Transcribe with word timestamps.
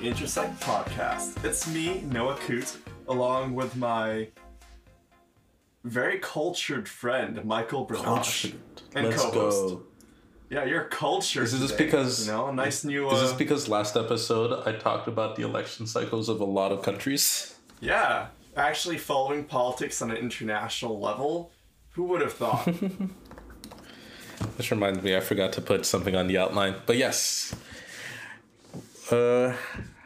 the 0.00 0.06
Intersect 0.06 0.60
Podcast. 0.60 1.42
It's 1.44 1.66
me, 1.72 2.02
Noah 2.02 2.36
Coot, 2.36 2.76
along 3.08 3.54
with 3.54 3.74
my 3.76 4.28
very 5.84 6.18
cultured 6.18 6.88
friend, 6.88 7.44
Michael 7.44 7.84
Brioche, 7.84 8.52
and 8.94 9.08
Let's 9.08 9.22
co-host. 9.22 9.74
go. 9.74 9.82
Yeah, 10.50 10.64
you're 10.64 10.84
cultured. 10.84 11.44
Is 11.44 11.58
this 11.58 11.70
today, 11.72 11.84
because- 11.86 12.26
you 12.26 12.32
know 12.32 12.50
nice 12.52 12.84
new? 12.84 13.10
Is 13.10 13.20
this 13.20 13.32
Uh, 13.32 13.36
because 13.36 13.68
last 13.68 13.96
episode 13.96 14.66
I 14.66 14.72
talked 14.72 15.08
about 15.08 15.36
the 15.36 15.42
election 15.42 15.86
cycles 15.86 16.28
of 16.28 16.40
a 16.40 16.44
lot 16.44 16.72
of 16.72 16.82
countries? 16.82 17.54
yeah, 17.80 18.28
actually 18.56 18.98
following 18.98 19.44
politics 19.44 20.00
on 20.02 20.10
an 20.10 20.16
international 20.16 20.98
level. 21.00 21.52
Who 21.90 22.04
would 22.04 22.20
have 22.20 22.32
thought? 22.32 22.68
This 24.56 24.70
reminds 24.70 25.02
me, 25.02 25.16
I 25.16 25.20
forgot 25.20 25.52
to 25.54 25.60
put 25.60 25.84
something 25.84 26.14
on 26.16 26.28
the 26.28 26.38
outline. 26.38 26.76
But 26.86 26.96
yes. 26.96 27.54
Uh, 29.10 29.54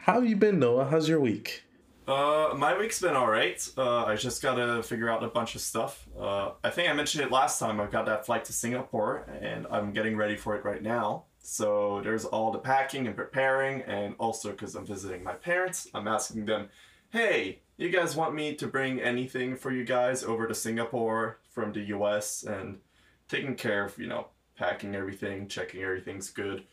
how 0.01 0.13
have 0.13 0.25
you 0.25 0.35
been, 0.35 0.59
Noah? 0.59 0.85
How's 0.85 1.09
your 1.09 1.19
week? 1.19 1.63
Uh, 2.07 2.53
my 2.57 2.77
week's 2.77 3.01
been 3.01 3.15
alright. 3.15 3.67
Uh, 3.77 4.05
I 4.05 4.15
just 4.15 4.41
gotta 4.41 4.83
figure 4.83 5.09
out 5.09 5.23
a 5.23 5.27
bunch 5.27 5.55
of 5.55 5.61
stuff. 5.61 6.07
Uh, 6.17 6.51
I 6.63 6.69
think 6.69 6.89
I 6.89 6.93
mentioned 6.93 7.23
it 7.23 7.31
last 7.31 7.59
time. 7.59 7.79
I've 7.79 7.91
got 7.91 8.05
that 8.05 8.25
flight 8.25 8.45
to 8.45 8.53
Singapore, 8.53 9.25
and 9.41 9.67
I'm 9.69 9.91
getting 9.93 10.15
ready 10.17 10.35
for 10.35 10.55
it 10.55 10.65
right 10.65 10.81
now. 10.81 11.25
So 11.39 12.01
there's 12.03 12.25
all 12.25 12.51
the 12.51 12.59
packing 12.59 13.07
and 13.07 13.15
preparing, 13.15 13.81
and 13.81 14.15
also 14.19 14.51
because 14.51 14.75
I'm 14.75 14.85
visiting 14.85 15.23
my 15.23 15.33
parents, 15.33 15.87
I'm 15.93 16.07
asking 16.07 16.45
them, 16.45 16.69
"Hey, 17.09 17.61
you 17.77 17.89
guys 17.89 18.15
want 18.15 18.35
me 18.35 18.55
to 18.55 18.67
bring 18.67 19.01
anything 19.01 19.55
for 19.55 19.71
you 19.71 19.83
guys 19.83 20.23
over 20.23 20.47
to 20.47 20.55
Singapore 20.55 21.39
from 21.49 21.73
the 21.73 21.81
U.S. 21.95 22.43
and 22.43 22.79
taking 23.27 23.55
care 23.55 23.85
of 23.85 23.97
you 23.97 24.07
know 24.07 24.27
packing 24.57 24.95
everything, 24.95 25.47
checking 25.47 25.81
everything's 25.83 26.29
good, 26.29 26.65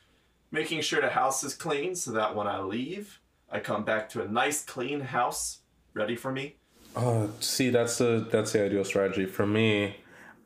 making 0.50 0.80
sure 0.82 1.00
the 1.00 1.10
house 1.10 1.44
is 1.44 1.54
clean 1.54 1.94
so 1.94 2.12
that 2.12 2.34
when 2.34 2.46
I 2.46 2.60
leave." 2.60 3.20
I 3.52 3.58
come 3.58 3.82
back 3.84 4.08
to 4.10 4.22
a 4.22 4.28
nice 4.28 4.64
clean 4.64 5.00
house 5.00 5.58
ready 5.92 6.14
for 6.14 6.30
me. 6.30 6.54
Oh, 6.94 7.30
see, 7.40 7.70
that's 7.70 7.98
the 7.98 8.28
that's 8.30 8.52
the 8.52 8.64
ideal 8.64 8.84
strategy 8.84 9.26
for 9.26 9.44
me. 9.44 9.96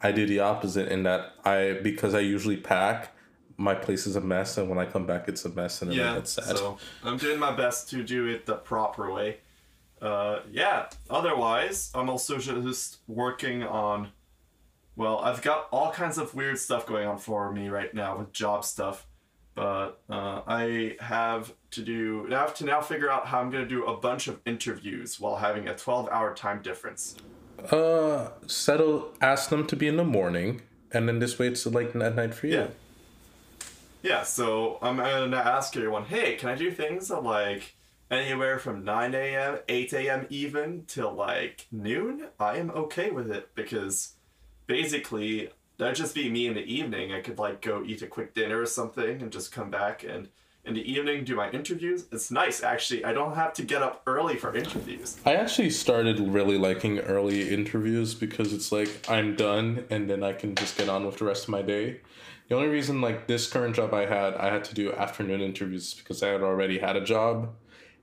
I 0.00 0.10
do 0.12 0.24
the 0.26 0.40
opposite 0.40 0.88
in 0.88 1.02
that 1.02 1.32
I 1.44 1.78
because 1.82 2.14
I 2.14 2.20
usually 2.20 2.56
pack, 2.56 3.12
my 3.58 3.74
place 3.74 4.06
is 4.06 4.16
a 4.16 4.20
mess, 4.22 4.56
and 4.56 4.70
when 4.70 4.78
I 4.78 4.86
come 4.86 5.06
back, 5.06 5.28
it's 5.28 5.44
a 5.44 5.50
mess, 5.50 5.82
and 5.82 5.92
Yeah, 5.92 6.14
get 6.14 6.28
sad. 6.28 6.56
so 6.56 6.78
I'm 7.02 7.18
doing 7.18 7.38
my 7.38 7.52
best 7.54 7.90
to 7.90 8.02
do 8.02 8.26
it 8.26 8.46
the 8.46 8.54
proper 8.56 9.12
way. 9.12 9.38
Uh, 10.00 10.40
yeah, 10.50 10.86
otherwise, 11.10 11.90
I'm 11.94 12.08
also 12.08 12.38
just 12.38 12.98
working 13.06 13.62
on. 13.62 14.08
Well, 14.96 15.18
I've 15.18 15.42
got 15.42 15.68
all 15.72 15.90
kinds 15.92 16.18
of 16.18 16.34
weird 16.34 16.58
stuff 16.58 16.86
going 16.86 17.06
on 17.06 17.18
for 17.18 17.50
me 17.52 17.68
right 17.68 17.92
now 17.92 18.16
with 18.18 18.32
job 18.32 18.64
stuff, 18.64 19.06
but 19.54 20.00
uh, 20.10 20.42
I 20.46 20.96
have 21.00 21.52
to 21.72 21.82
do. 21.82 22.26
I 22.30 22.34
have 22.34 22.54
to 22.54 22.64
now 22.64 22.80
figure 22.80 23.10
out 23.10 23.26
how 23.26 23.40
I'm 23.40 23.50
going 23.50 23.62
to 23.62 23.68
do 23.68 23.84
a 23.84 23.96
bunch 23.96 24.28
of 24.28 24.40
interviews 24.44 25.20
while 25.20 25.36
having 25.36 25.68
a 25.68 25.76
12 25.76 26.08
hour 26.10 26.34
time 26.34 26.62
difference. 26.62 27.16
Uh, 27.70 28.30
settle. 28.46 29.14
Ask 29.20 29.50
them 29.50 29.66
to 29.66 29.76
be 29.76 29.86
in 29.86 29.96
the 29.96 30.04
morning, 30.04 30.62
and 30.92 31.08
then 31.08 31.18
this 31.18 31.38
way 31.38 31.48
it's 31.48 31.64
like 31.66 31.94
at 31.94 32.16
night 32.16 32.34
for 32.34 32.46
you. 32.46 32.54
Yeah. 32.54 32.66
Yeah, 34.02 34.22
so 34.22 34.78
I'm 34.82 34.98
gonna 34.98 35.36
ask 35.36 35.74
everyone, 35.74 36.04
hey, 36.04 36.34
can 36.34 36.50
I 36.50 36.56
do 36.56 36.70
things 36.70 37.10
at 37.10 37.22
like 37.22 37.74
anywhere 38.10 38.58
from 38.58 38.84
9 38.84 39.14
a.m., 39.14 39.60
8 39.66 39.92
a.m. 39.94 40.26
even 40.28 40.84
till 40.86 41.10
like 41.10 41.66
noon? 41.72 42.26
I 42.38 42.58
am 42.58 42.70
okay 42.72 43.10
with 43.10 43.30
it 43.30 43.54
because 43.54 44.12
basically 44.66 45.48
that'd 45.84 45.96
just 45.96 46.14
be 46.14 46.30
me 46.30 46.46
in 46.46 46.54
the 46.54 46.64
evening. 46.64 47.12
I 47.12 47.20
could 47.20 47.38
like 47.38 47.60
go 47.60 47.82
eat 47.84 48.02
a 48.02 48.06
quick 48.06 48.34
dinner 48.34 48.60
or 48.60 48.66
something 48.66 49.20
and 49.20 49.30
just 49.30 49.52
come 49.52 49.70
back 49.70 50.02
and 50.02 50.28
in 50.64 50.72
the 50.72 50.90
evening 50.90 51.24
do 51.24 51.36
my 51.36 51.50
interviews. 51.50 52.06
It's 52.10 52.30
nice 52.30 52.62
actually. 52.62 53.04
I 53.04 53.12
don't 53.12 53.34
have 53.34 53.52
to 53.54 53.62
get 53.62 53.82
up 53.82 54.02
early 54.06 54.36
for 54.36 54.56
interviews. 54.56 55.18
I 55.26 55.34
actually 55.34 55.70
started 55.70 56.18
really 56.18 56.56
liking 56.56 57.00
early 57.00 57.50
interviews 57.50 58.14
because 58.14 58.54
it's 58.54 58.72
like 58.72 58.88
I'm 59.08 59.36
done 59.36 59.84
and 59.90 60.08
then 60.08 60.22
I 60.22 60.32
can 60.32 60.54
just 60.54 60.78
get 60.78 60.88
on 60.88 61.04
with 61.04 61.18
the 61.18 61.26
rest 61.26 61.44
of 61.44 61.50
my 61.50 61.60
day. 61.60 62.00
The 62.48 62.54
only 62.54 62.68
reason 62.68 63.00
like 63.00 63.26
this 63.26 63.46
current 63.46 63.76
job 63.76 63.92
I 63.92 64.06
had, 64.06 64.34
I 64.34 64.52
had 64.52 64.64
to 64.64 64.74
do 64.74 64.92
afternoon 64.92 65.40
interviews 65.42 65.94
because 65.94 66.22
I 66.22 66.28
had 66.28 66.42
already 66.42 66.78
had 66.78 66.96
a 66.96 67.04
job, 67.04 67.54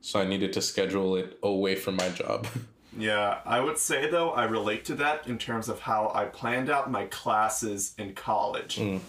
so 0.01 0.19
I 0.19 0.25
needed 0.25 0.53
to 0.53 0.61
schedule 0.61 1.15
it 1.15 1.37
away 1.43 1.75
from 1.75 1.95
my 1.95 2.09
job. 2.09 2.47
Yeah, 2.97 3.40
I 3.46 3.62
would 3.62 3.78
say 3.78 4.09
though 4.09 4.31
I 4.31 4.46
relate 4.46 4.85
to 4.85 4.96
that 4.96 5.28
in 5.28 5.38
terms 5.38 5.69
of 5.69 5.79
how 5.81 6.12
I 6.13 6.25
planned 6.25 6.69
out 6.69 6.91
my 6.91 7.06
classes 7.06 7.94
in 7.97 8.13
college. 8.13 8.78
Mm. 8.78 9.00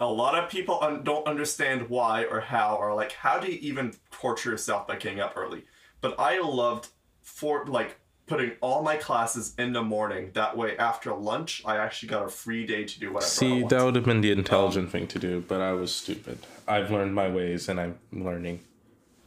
A 0.00 0.06
lot 0.06 0.36
of 0.36 0.50
people 0.50 0.78
un- 0.82 1.04
don't 1.04 1.26
understand 1.26 1.88
why 1.88 2.24
or 2.24 2.40
how 2.40 2.76
or 2.76 2.94
like 2.94 3.12
how 3.12 3.38
do 3.38 3.50
you 3.50 3.58
even 3.60 3.94
torture 4.10 4.50
yourself 4.50 4.86
by 4.88 4.96
getting 4.96 5.20
up 5.20 5.34
early. 5.36 5.64
But 6.00 6.18
I 6.18 6.40
loved 6.40 6.88
for 7.22 7.64
like 7.66 7.96
putting 8.26 8.52
all 8.60 8.82
my 8.82 8.96
classes 8.96 9.54
in 9.58 9.72
the 9.72 9.82
morning. 9.82 10.30
That 10.34 10.56
way, 10.56 10.76
after 10.76 11.14
lunch, 11.14 11.62
I 11.64 11.76
actually 11.76 12.08
got 12.08 12.24
a 12.24 12.28
free 12.28 12.66
day 12.66 12.84
to 12.84 13.00
do 13.00 13.12
whatever. 13.12 13.26
I 13.26 13.28
See, 13.28 13.62
that 13.64 13.84
would 13.84 13.94
have 13.94 14.04
been 14.04 14.20
the 14.20 14.32
intelligent 14.32 14.90
thing 14.90 15.06
to 15.08 15.18
do, 15.18 15.44
but 15.46 15.60
I 15.60 15.72
was 15.72 15.94
stupid. 15.94 16.38
I've 16.66 16.90
learned 16.90 17.14
my 17.14 17.28
ways 17.28 17.68
and 17.68 17.78
I'm 17.80 17.98
learning. 18.12 18.60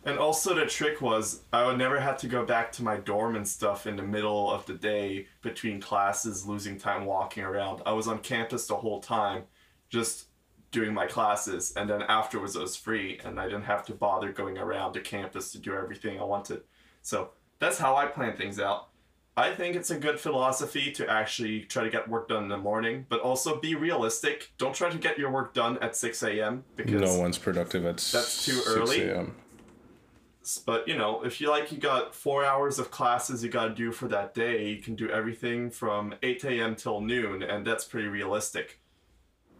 And 0.07 0.19
also 0.19 0.55
the 0.55 0.65
trick 0.65 1.01
was 1.01 1.41
I 1.51 1.65
would 1.65 1.77
never 1.77 1.99
have 1.99 2.17
to 2.19 2.27
go 2.27 2.45
back 2.45 2.71
to 2.73 2.83
my 2.83 2.95
dorm 2.95 3.35
and 3.35 3.45
stuff 3.45 3.85
in 3.85 3.97
the 3.97 4.03
middle 4.03 4.49
of 4.49 4.65
the 4.65 4.73
day 4.73 5.27
between 5.41 5.81
classes, 5.81 6.45
losing 6.45 6.79
time 6.79 7.05
walking 7.05 7.43
around. 7.43 7.81
I 7.85 7.91
was 7.91 8.07
on 8.07 8.19
campus 8.19 8.67
the 8.67 8.77
whole 8.77 9.01
time, 9.01 9.43
just 9.89 10.27
doing 10.71 10.93
my 10.93 11.07
classes, 11.07 11.73
and 11.75 11.89
then 11.89 12.03
afterwards 12.03 12.55
I 12.55 12.61
was 12.61 12.77
free 12.77 13.19
and 13.25 13.37
I 13.37 13.45
didn't 13.45 13.63
have 13.63 13.85
to 13.87 13.93
bother 13.93 14.31
going 14.31 14.57
around 14.57 14.93
the 14.93 15.01
campus 15.01 15.51
to 15.51 15.59
do 15.59 15.73
everything 15.73 16.19
I 16.19 16.23
wanted. 16.23 16.61
So 17.01 17.31
that's 17.59 17.77
how 17.77 17.97
I 17.97 18.05
plan 18.05 18.37
things 18.37 18.61
out. 18.61 18.89
I 19.35 19.53
think 19.53 19.75
it's 19.75 19.91
a 19.91 19.99
good 19.99 20.19
philosophy 20.19 20.91
to 20.93 21.07
actually 21.07 21.61
try 21.61 21.83
to 21.83 21.89
get 21.89 22.07
work 22.07 22.29
done 22.29 22.43
in 22.43 22.49
the 22.49 22.57
morning, 22.57 23.05
but 23.07 23.19
also 23.19 23.59
be 23.59 23.75
realistic. 23.75 24.51
Don't 24.57 24.73
try 24.73 24.89
to 24.89 24.97
get 24.97 25.19
your 25.19 25.31
work 25.31 25.53
done 25.53 25.77
at 25.79 25.95
6 25.95 26.23
a.m. 26.23 26.63
because 26.75 27.01
No 27.01 27.19
one's 27.19 27.37
productive 27.37 27.85
at 27.85 27.97
That's 27.97 28.45
too 28.45 28.53
6 28.53 28.67
early? 28.67 29.27
But 30.65 30.87
you 30.87 30.95
know 30.95 31.23
if 31.23 31.41
you 31.41 31.49
like 31.49 31.71
you 31.71 31.77
got 31.77 32.15
four 32.15 32.45
hours 32.45 32.79
of 32.79 32.89
classes 32.91 33.43
you 33.43 33.49
got 33.49 33.65
to 33.65 33.73
do 33.73 33.91
for 33.91 34.07
that 34.07 34.33
day 34.33 34.69
you 34.69 34.81
can 34.81 34.95
do 34.95 35.09
everything 35.09 35.69
from 35.69 36.15
8 36.23 36.43
a.m 36.45 36.75
till 36.75 37.01
noon 37.01 37.43
and 37.43 37.65
that's 37.65 37.83
pretty 37.83 38.07
realistic. 38.07 38.79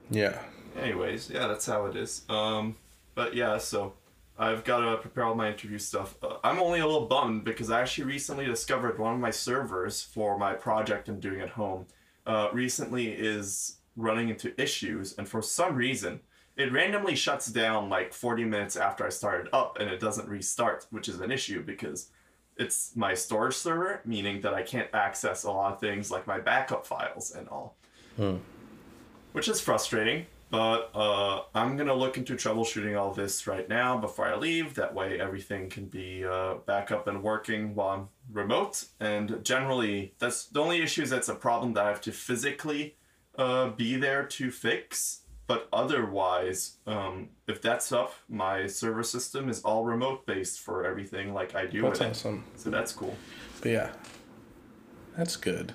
Yeah. 0.10 0.38
anyways 0.80 1.30
yeah 1.30 1.48
that's 1.48 1.66
how 1.66 1.86
it 1.88 1.96
is. 1.96 2.24
Um 2.30 2.76
but 3.16 3.36
yeah 3.36 3.58
so 3.58 3.94
i've 4.40 4.64
got 4.64 4.80
to 4.82 4.98
prepare 4.98 5.26
all 5.26 5.36
my 5.36 5.50
interview 5.50 5.80
stuff. 5.80 6.16
Uh, 6.24 6.38
i'm 6.44 6.60
only 6.60 6.80
a 6.80 6.86
little 6.86 7.08
bummed 7.08 7.44
because 7.44 7.70
i 7.72 7.82
actually 7.82 8.06
recently 8.06 8.46
discovered 8.46 8.98
one 9.00 9.14
of 9.14 9.20
my 9.20 9.32
servers 9.32 10.02
for 10.02 10.38
my 10.38 10.54
project 10.54 11.10
i'm 11.10 11.20
doing 11.20 11.42
at 11.42 11.50
home 11.50 11.86
uh, 12.28 12.50
recently 12.54 13.08
is 13.12 13.78
running 13.96 14.30
into 14.30 14.50
issues 14.62 15.16
and 15.18 15.28
for 15.28 15.42
some 15.42 15.76
reason 15.76 16.20
it 16.58 16.74
randomly 16.74 17.16
shuts 17.16 17.48
down 17.48 17.88
like 17.88 18.14
40 18.14 18.44
minutes 18.44 18.76
after 18.76 19.06
I 19.06 19.10
started 19.10 19.48
up 19.54 19.78
and 19.80 19.90
it 19.90 20.00
doesn't 20.00 20.28
restart, 20.28 20.88
which 20.90 21.08
is 21.08 21.20
an 21.20 21.32
issue 21.32 21.64
because 21.64 22.10
it's 22.58 22.96
my 22.96 23.14
storage 23.14 23.54
server, 23.54 24.02
meaning 24.06 24.42
that 24.42 24.56
I 24.56 24.64
can't 24.64 24.90
access 24.92 25.44
a 25.44 25.52
lot 25.52 25.74
of 25.74 25.80
things 25.80 26.10
like 26.10 26.26
my 26.26 26.40
backup 26.40 26.86
files 26.88 27.32
and 27.32 27.48
all. 27.48 27.78
Which 29.34 29.48
is 29.48 29.62
frustrating, 29.62 30.26
but 30.50 30.90
uh, 30.96 31.44
I'm 31.54 31.78
gonna 31.78 31.94
look 31.94 32.18
into 32.18 32.34
troubleshooting 32.34 33.00
all 33.00 33.14
this 33.14 33.46
right 33.46 33.70
now 33.70 34.00
before 34.00 34.26
I 34.26 34.36
leave. 34.36 34.74
That 34.74 34.96
way, 34.96 35.20
everything 35.20 35.70
can 35.70 35.86
be 35.86 36.26
uh, 36.26 36.56
back 36.66 36.92
up 36.92 37.08
and 37.08 37.22
working 37.22 37.76
while 37.76 37.90
I'm 37.90 38.10
remote. 38.32 38.86
And 39.00 39.44
generally, 39.44 40.16
that's 40.18 40.46
the 40.46 40.60
only 40.60 40.82
issue 40.82 41.04
is 41.04 41.12
that's 41.12 41.30
a 41.30 41.36
problem 41.36 41.74
that 41.74 41.86
I 41.86 41.90
have 41.90 42.02
to 42.02 42.12
physically 42.12 42.96
uh, 43.38 43.70
be 43.70 43.96
there 43.98 44.26
to 44.26 44.50
fix. 44.50 45.22
But 45.48 45.70
otherwise, 45.72 46.74
um, 46.86 47.30
if 47.48 47.62
that's 47.62 47.94
up, 47.94 48.14
my 48.28 48.68
server 48.68 49.04
system 49.04 49.48
is 49.48 49.62
all 49.62 49.86
remote 49.86 50.26
based 50.26 50.60
for 50.60 50.86
everything 50.86 51.34
like 51.34 51.56
I 51.56 51.66
do 51.66 51.84
That's 51.84 52.00
with 52.00 52.26
it. 52.26 52.42
So 52.58 52.70
that's 52.70 52.92
cool. 52.92 53.16
But 53.62 53.72
yeah, 53.72 53.90
that's 55.16 55.38
good. 55.38 55.74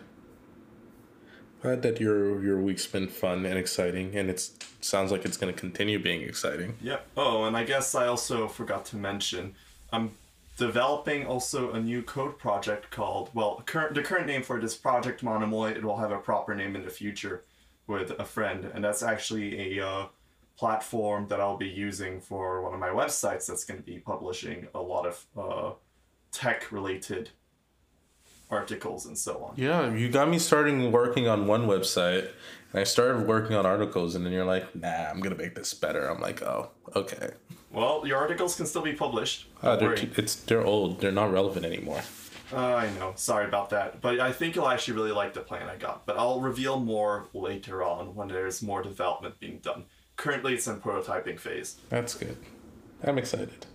Glad 1.63 1.81
that 1.83 2.01
your 2.01 2.43
your 2.43 2.61
week's 2.61 2.87
been 2.87 3.09
fun 3.09 3.47
and 3.47 3.59
exciting, 3.59 4.15
and 4.15 4.29
it's 4.29 4.53
sounds 4.83 5.11
like 5.11 5.25
it's 5.25 5.39
gonna 5.39 5.53
continue 5.55 5.99
being 5.99 6.21
exciting. 6.21 6.75
Yep. 6.83 7.07
Oh, 7.17 7.45
and 7.45 7.57
I 7.57 7.65
guess 7.65 7.95
I 7.95 8.09
also 8.09 8.49
forgot 8.49 8.85
to 8.87 8.97
mention, 8.97 9.55
I'm 9.91 10.11
developing 10.59 11.25
also 11.25 11.73
a 11.73 11.81
new 11.81 12.03
code 12.03 12.39
project 12.39 12.91
called 12.91 13.31
well, 13.33 13.63
current 13.65 13.95
the 13.95 14.03
current 14.03 14.27
name 14.27 14.43
for 14.43 14.59
it 14.59 14.65
is 14.65 14.75
Project 14.75 15.23
Monomoy. 15.23 15.71
It 15.71 15.83
will 15.83 15.97
have 15.97 16.11
a 16.11 16.19
proper 16.19 16.55
name 16.55 16.77
in 16.77 16.85
the 16.85 16.91
future 16.91 17.45
with 17.87 18.11
a 18.19 18.25
friend, 18.25 18.71
and 18.73 18.85
that's 18.85 19.03
actually 19.03 19.79
a 19.79 19.87
uh, 19.87 20.07
platform 20.57 21.27
that 21.29 21.41
I'll 21.41 21.57
be 21.57 21.69
using 21.69 22.21
for 22.21 22.63
one 22.63 22.75
of 22.75 22.81
my 22.81 22.89
websites. 22.89 23.47
That's 23.47 23.65
going 23.65 23.81
to 23.81 23.87
be 23.87 23.99
publishing 23.99 24.69
a 24.75 24.81
lot 24.81 25.07
of 25.07 25.27
uh, 25.37 25.75
tech 26.31 26.71
related 26.73 27.31
articles 28.51 29.07
and 29.07 29.17
so 29.17 29.45
on. 29.45 29.55
Yeah, 29.57 29.93
you 29.93 30.09
got 30.11 30.29
me 30.29 30.39
starting 30.39 30.93
working 30.93 31.27
on 31.27 31.47
one 31.47 31.67
website, 31.67 32.31
and 32.73 32.81
I 32.81 32.85
started 32.85 33.27
working 33.27 33.57
on 33.57 33.67
articles, 33.67 34.15
and 34.15 34.25
then 34.25 34.33
you're 34.33 34.45
like, 34.45 34.75
"Nah, 34.77 35.11
I'm 35.11 35.21
gonna 35.21 35.37
make 35.37 35.55
this 35.55 35.75
better." 35.75 36.07
I'm 36.07 36.21
like, 36.21 36.43
"Oh, 36.43 36.71
okay." 36.95 37.31
Well, 37.73 38.07
your 38.07 38.19
articles 38.19 38.55
can 38.55 38.67
still 38.67 38.83
be 38.83 38.93
published. 38.93 39.49
Uh, 39.63 39.77
they're 39.77 39.95
it's 39.95 40.35
they're 40.35 40.65
old. 40.65 41.01
They're 41.01 41.11
not 41.11 41.33
relevant 41.33 41.65
anymore. 41.65 42.03
Uh, 42.53 42.75
I 42.75 42.91
know. 42.99 43.13
Sorry 43.17 43.47
about 43.47 43.71
that. 43.71 44.01
But 44.01 44.21
I 44.21 44.33
think 44.33 44.55
you'll 44.55 44.69
actually 44.69 44.95
really 44.95 45.13
like 45.13 45.35
the 45.35 45.41
plan 45.41 45.69
I 45.69 45.77
got. 45.77 46.07
But 46.07 46.19
I'll 46.19 46.41
reveal 46.41 46.79
more 46.79 47.29
later 47.33 47.83
on 47.83 48.15
when 48.15 48.29
there's 48.29 48.63
more 48.63 48.83
development 48.83 49.41
being 49.41 49.59
done. 49.59 49.85
Currently, 50.17 50.55
it's 50.55 50.67
in 50.67 50.81
prototyping 50.81 51.39
phase. 51.39 51.77
That's 51.89 52.15
good. 52.15 52.37
I'm 53.03 53.19
excited. 53.19 53.67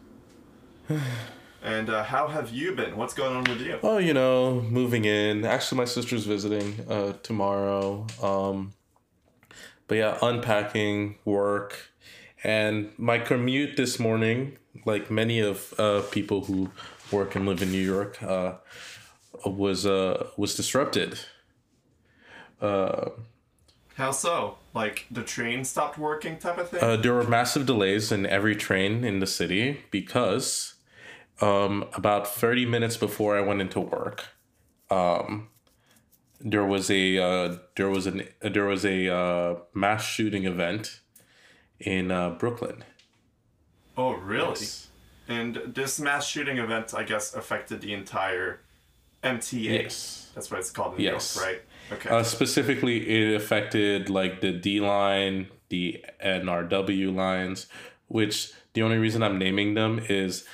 And 1.63 1.89
uh, 1.89 2.03
how 2.03 2.27
have 2.27 2.51
you 2.51 2.75
been? 2.75 2.95
What's 2.95 3.15
going 3.15 3.35
on 3.35 3.43
with 3.43 3.61
you? 3.61 3.79
Oh, 3.81 3.97
you 3.97 4.13
know, 4.13 4.61
moving 4.61 5.05
in. 5.05 5.43
Actually, 5.43 5.79
my 5.79 5.85
sister's 5.85 6.23
visiting 6.23 6.85
uh, 6.87 7.13
tomorrow. 7.23 8.05
Um, 8.21 8.73
but 9.87 9.95
yeah, 9.95 10.17
unpacking, 10.21 11.15
work, 11.25 11.89
and 12.43 12.91
my 12.97 13.17
commute 13.17 13.75
this 13.75 13.99
morning, 13.99 14.57
like 14.85 15.09
many 15.09 15.39
of 15.39 15.73
uh, 15.79 16.01
people 16.11 16.45
who 16.45 16.69
work 17.11 17.35
and 17.35 17.45
live 17.45 17.61
in 17.61 17.71
New 17.71 17.83
York, 17.83 18.21
uh, 18.21 18.53
was 19.45 19.85
uh, 19.85 20.27
was 20.37 20.55
disrupted. 20.55 21.19
How 23.97 24.11
so? 24.11 24.59
Like 24.75 25.07
the 25.09 25.23
train 25.23 25.65
stopped 25.65 25.97
working, 25.97 26.37
type 26.37 26.59
of 26.59 26.69
thing. 26.69 26.83
Uh, 26.83 26.97
there 26.97 27.15
were 27.15 27.23
massive 27.23 27.65
delays 27.65 28.11
in 28.11 28.27
every 28.27 28.55
train 28.55 29.03
in 29.03 29.19
the 29.19 29.25
city 29.25 29.81
because 29.89 30.75
um, 31.41 31.85
about 31.93 32.27
30 32.27 32.67
minutes 32.67 32.95
before 32.95 33.35
I 33.35 33.41
went 33.41 33.59
into 33.59 33.79
work, 33.79 34.25
um, 34.91 35.49
there 36.39 36.63
was 36.63 36.91
a 36.91 37.17
uh, 37.17 37.55
there 37.75 37.89
was 37.89 38.05
an 38.05 38.27
there 38.39 38.65
was 38.65 38.85
a 38.85 39.11
uh, 39.11 39.55
mass 39.73 40.05
shooting 40.05 40.45
event 40.45 40.99
in 41.79 42.11
uh, 42.11 42.29
Brooklyn. 42.29 42.83
oh, 43.97 44.13
really? 44.13 44.67
And 45.27 45.61
this 45.67 45.99
mass 45.99 46.27
shooting 46.27 46.57
event, 46.57 46.93
I 46.95 47.03
guess, 47.03 47.33
affected 47.33 47.81
the 47.81 47.93
entire 47.93 48.61
MTA. 49.23 49.83
Yes. 49.83 50.31
That's 50.35 50.49
what 50.49 50.59
it's 50.59 50.71
called 50.71 50.95
in 50.95 51.01
Yes. 51.01 51.35
York, 51.35 51.47
right? 51.47 51.61
Okay. 51.91 52.09
Uh, 52.09 52.23
specifically, 52.23 53.09
it 53.09 53.35
affected 53.35 54.09
like 54.09 54.41
the 54.41 54.51
D 54.51 54.79
line, 54.79 55.47
the 55.69 56.03
NRW 56.23 57.13
lines, 57.13 57.67
which 58.07 58.51
the 58.73 58.81
only 58.81 58.97
reason 58.97 59.23
I'm 59.23 59.37
naming 59.37 59.73
them 59.73 59.99
is 60.07 60.45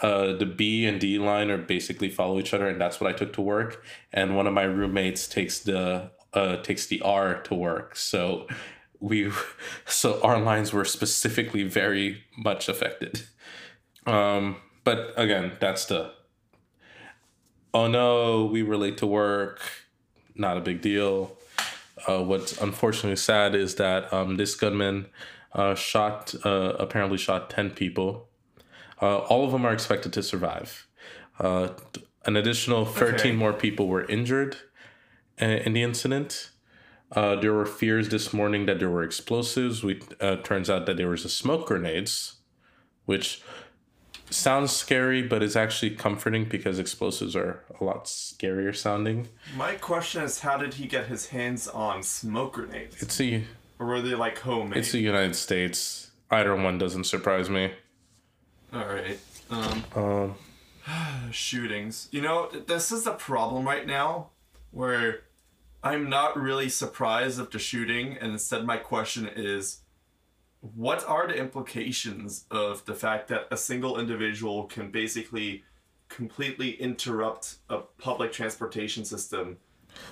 uh, 0.00 0.32
the 0.32 0.46
B 0.46 0.86
and 0.86 1.00
D 1.00 1.18
line 1.18 1.50
are 1.50 1.58
basically 1.58 2.08
follow 2.08 2.38
each 2.38 2.54
other, 2.54 2.68
and 2.68 2.80
that's 2.80 3.00
what 3.00 3.12
I 3.12 3.16
took 3.16 3.32
to 3.34 3.42
work. 3.42 3.84
And 4.12 4.36
one 4.36 4.46
of 4.46 4.54
my 4.54 4.62
roommates 4.62 5.28
takes 5.28 5.60
the 5.60 6.10
uh, 6.32 6.56
takes 6.58 6.86
the 6.86 7.00
R 7.02 7.42
to 7.42 7.54
work, 7.54 7.96
so 7.96 8.46
we 9.00 9.30
so 9.86 10.20
our 10.22 10.38
lines 10.40 10.72
were 10.72 10.84
specifically 10.84 11.64
very 11.64 12.24
much 12.36 12.68
affected. 12.68 13.22
Um, 14.06 14.56
but 14.84 15.12
again, 15.16 15.52
that's 15.60 15.84
the 15.86 16.12
oh 17.72 17.86
no, 17.86 18.46
we 18.46 18.62
were 18.62 18.76
late 18.76 18.98
to 18.98 19.06
work. 19.06 19.60
Not 20.34 20.56
a 20.56 20.60
big 20.60 20.80
deal. 20.80 21.36
Uh, 22.08 22.22
what's 22.22 22.58
unfortunately 22.60 23.16
sad 23.16 23.54
is 23.54 23.74
that 23.74 24.12
um, 24.12 24.36
this 24.36 24.54
gunman 24.54 25.06
uh, 25.52 25.74
shot 25.74 26.34
uh, 26.44 26.74
apparently 26.78 27.18
shot 27.18 27.50
ten 27.50 27.70
people. 27.70 28.28
Uh, 29.02 29.18
all 29.18 29.44
of 29.44 29.52
them 29.52 29.64
are 29.64 29.72
expected 29.72 30.12
to 30.12 30.22
survive. 30.22 30.86
Uh, 31.38 31.68
an 32.24 32.36
additional 32.36 32.84
thirteen 32.84 33.32
Okay. 33.32 33.36
more 33.38 33.52
people 33.52 33.88
were 33.88 34.04
injured 34.06 34.56
uh, 35.40 35.44
in 35.44 35.72
the 35.72 35.82
incident. 35.82 36.50
Uh, 37.12 37.34
there 37.36 37.52
were 37.52 37.66
fears 37.66 38.08
this 38.08 38.32
morning 38.32 38.66
that 38.66 38.78
there 38.78 38.88
were 38.90 39.02
explosives. 39.02 39.82
We 39.82 40.00
uh, 40.20 40.36
turns 40.36 40.70
out 40.70 40.86
that 40.86 40.96
there 40.96 41.08
was 41.08 41.24
a 41.24 41.28
smoke 41.28 41.66
grenades, 41.66 42.36
which 43.04 43.42
sounds 44.30 44.72
scary, 44.72 45.22
but 45.22 45.42
it's 45.42 45.56
actually 45.56 45.90
comforting 45.96 46.44
because 46.44 46.78
explosives 46.78 47.36
are 47.36 47.62
a 47.80 47.84
lot 47.84 48.04
scarier 48.04 48.74
sounding. 48.74 49.28
My 49.56 49.74
question 49.74 50.22
is, 50.22 50.40
how 50.40 50.56
did 50.56 50.74
he 50.74 50.86
get 50.86 51.06
his 51.06 51.28
hands 51.28 51.68
on 51.68 52.02
smoke 52.02 52.54
grenades? 52.54 53.02
It's 53.02 53.20
a 53.20 53.44
or 53.78 53.86
were 53.86 54.00
they 54.02 54.14
like 54.14 54.38
homemade? 54.38 54.78
it's 54.78 54.92
the 54.92 54.98
United 54.98 55.34
States. 55.34 56.10
Either 56.30 56.54
one 56.54 56.78
doesn't 56.78 57.04
surprise 57.04 57.50
me. 57.50 57.72
All 58.72 58.86
right. 58.86 59.18
Um, 59.50 59.84
Um, 59.96 60.34
shootings. 61.32 62.08
You 62.10 62.20
know, 62.22 62.48
this 62.50 62.92
is 62.92 63.04
the 63.04 63.12
problem 63.12 63.64
right 63.66 63.86
now, 63.86 64.30
where 64.70 65.22
I'm 65.82 66.08
not 66.08 66.40
really 66.40 66.68
surprised 66.68 67.40
of 67.40 67.50
the 67.50 67.58
shooting, 67.58 68.16
and 68.20 68.32
instead 68.32 68.64
my 68.64 68.76
question 68.76 69.28
is, 69.34 69.80
what 70.60 71.06
are 71.08 71.26
the 71.26 71.36
implications 71.36 72.44
of 72.50 72.84
the 72.84 72.94
fact 72.94 73.28
that 73.28 73.46
a 73.50 73.56
single 73.56 73.98
individual 73.98 74.64
can 74.64 74.90
basically 74.90 75.64
completely 76.08 76.72
interrupt 76.72 77.56
a 77.68 77.78
public 77.98 78.32
transportation 78.32 79.04
system 79.04 79.56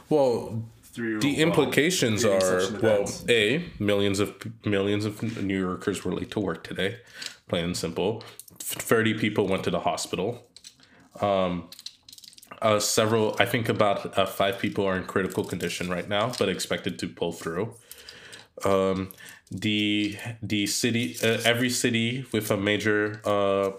well, 0.09 0.65
through 0.83 1.21
the 1.21 1.37
implications 1.37 2.25
creating 2.25 2.77
are 2.77 2.81
well, 2.81 3.11
a 3.29 3.65
millions 3.79 4.21
of 4.21 4.35
millions 4.65 5.05
of 5.05 5.43
New 5.43 5.59
Yorkers 5.59 6.05
were 6.05 6.13
late 6.13 6.31
to 6.33 6.41
work 6.41 6.65
today, 6.65 6.99
plain 7.49 7.65
and 7.65 7.77
simple. 7.77 8.25
Thirty 8.59 9.15
people 9.15 9.47
went 9.47 9.65
to 9.65 9.71
the 9.71 9.81
hospital. 9.81 10.47
Um, 11.21 11.71
uh, 12.61 12.81
several, 12.81 13.37
I 13.39 13.45
think 13.45 13.69
about 13.69 14.19
uh, 14.19 14.27
five 14.27 14.59
people 14.59 14.85
are 14.85 14.97
in 14.97 15.05
critical 15.05 15.45
condition 15.45 15.89
right 15.89 16.09
now, 16.09 16.33
but 16.39 16.49
expected 16.49 16.99
to 16.99 17.09
pull 17.09 17.33
through. 17.33 17.75
Um, 18.65 19.13
the 19.51 20.17
the 20.43 20.67
city, 20.67 21.17
uh, 21.23 21.39
every 21.45 21.71
city 21.71 22.27
with 22.33 22.51
a 22.51 22.57
major 22.57 23.21
uh, 23.25 23.71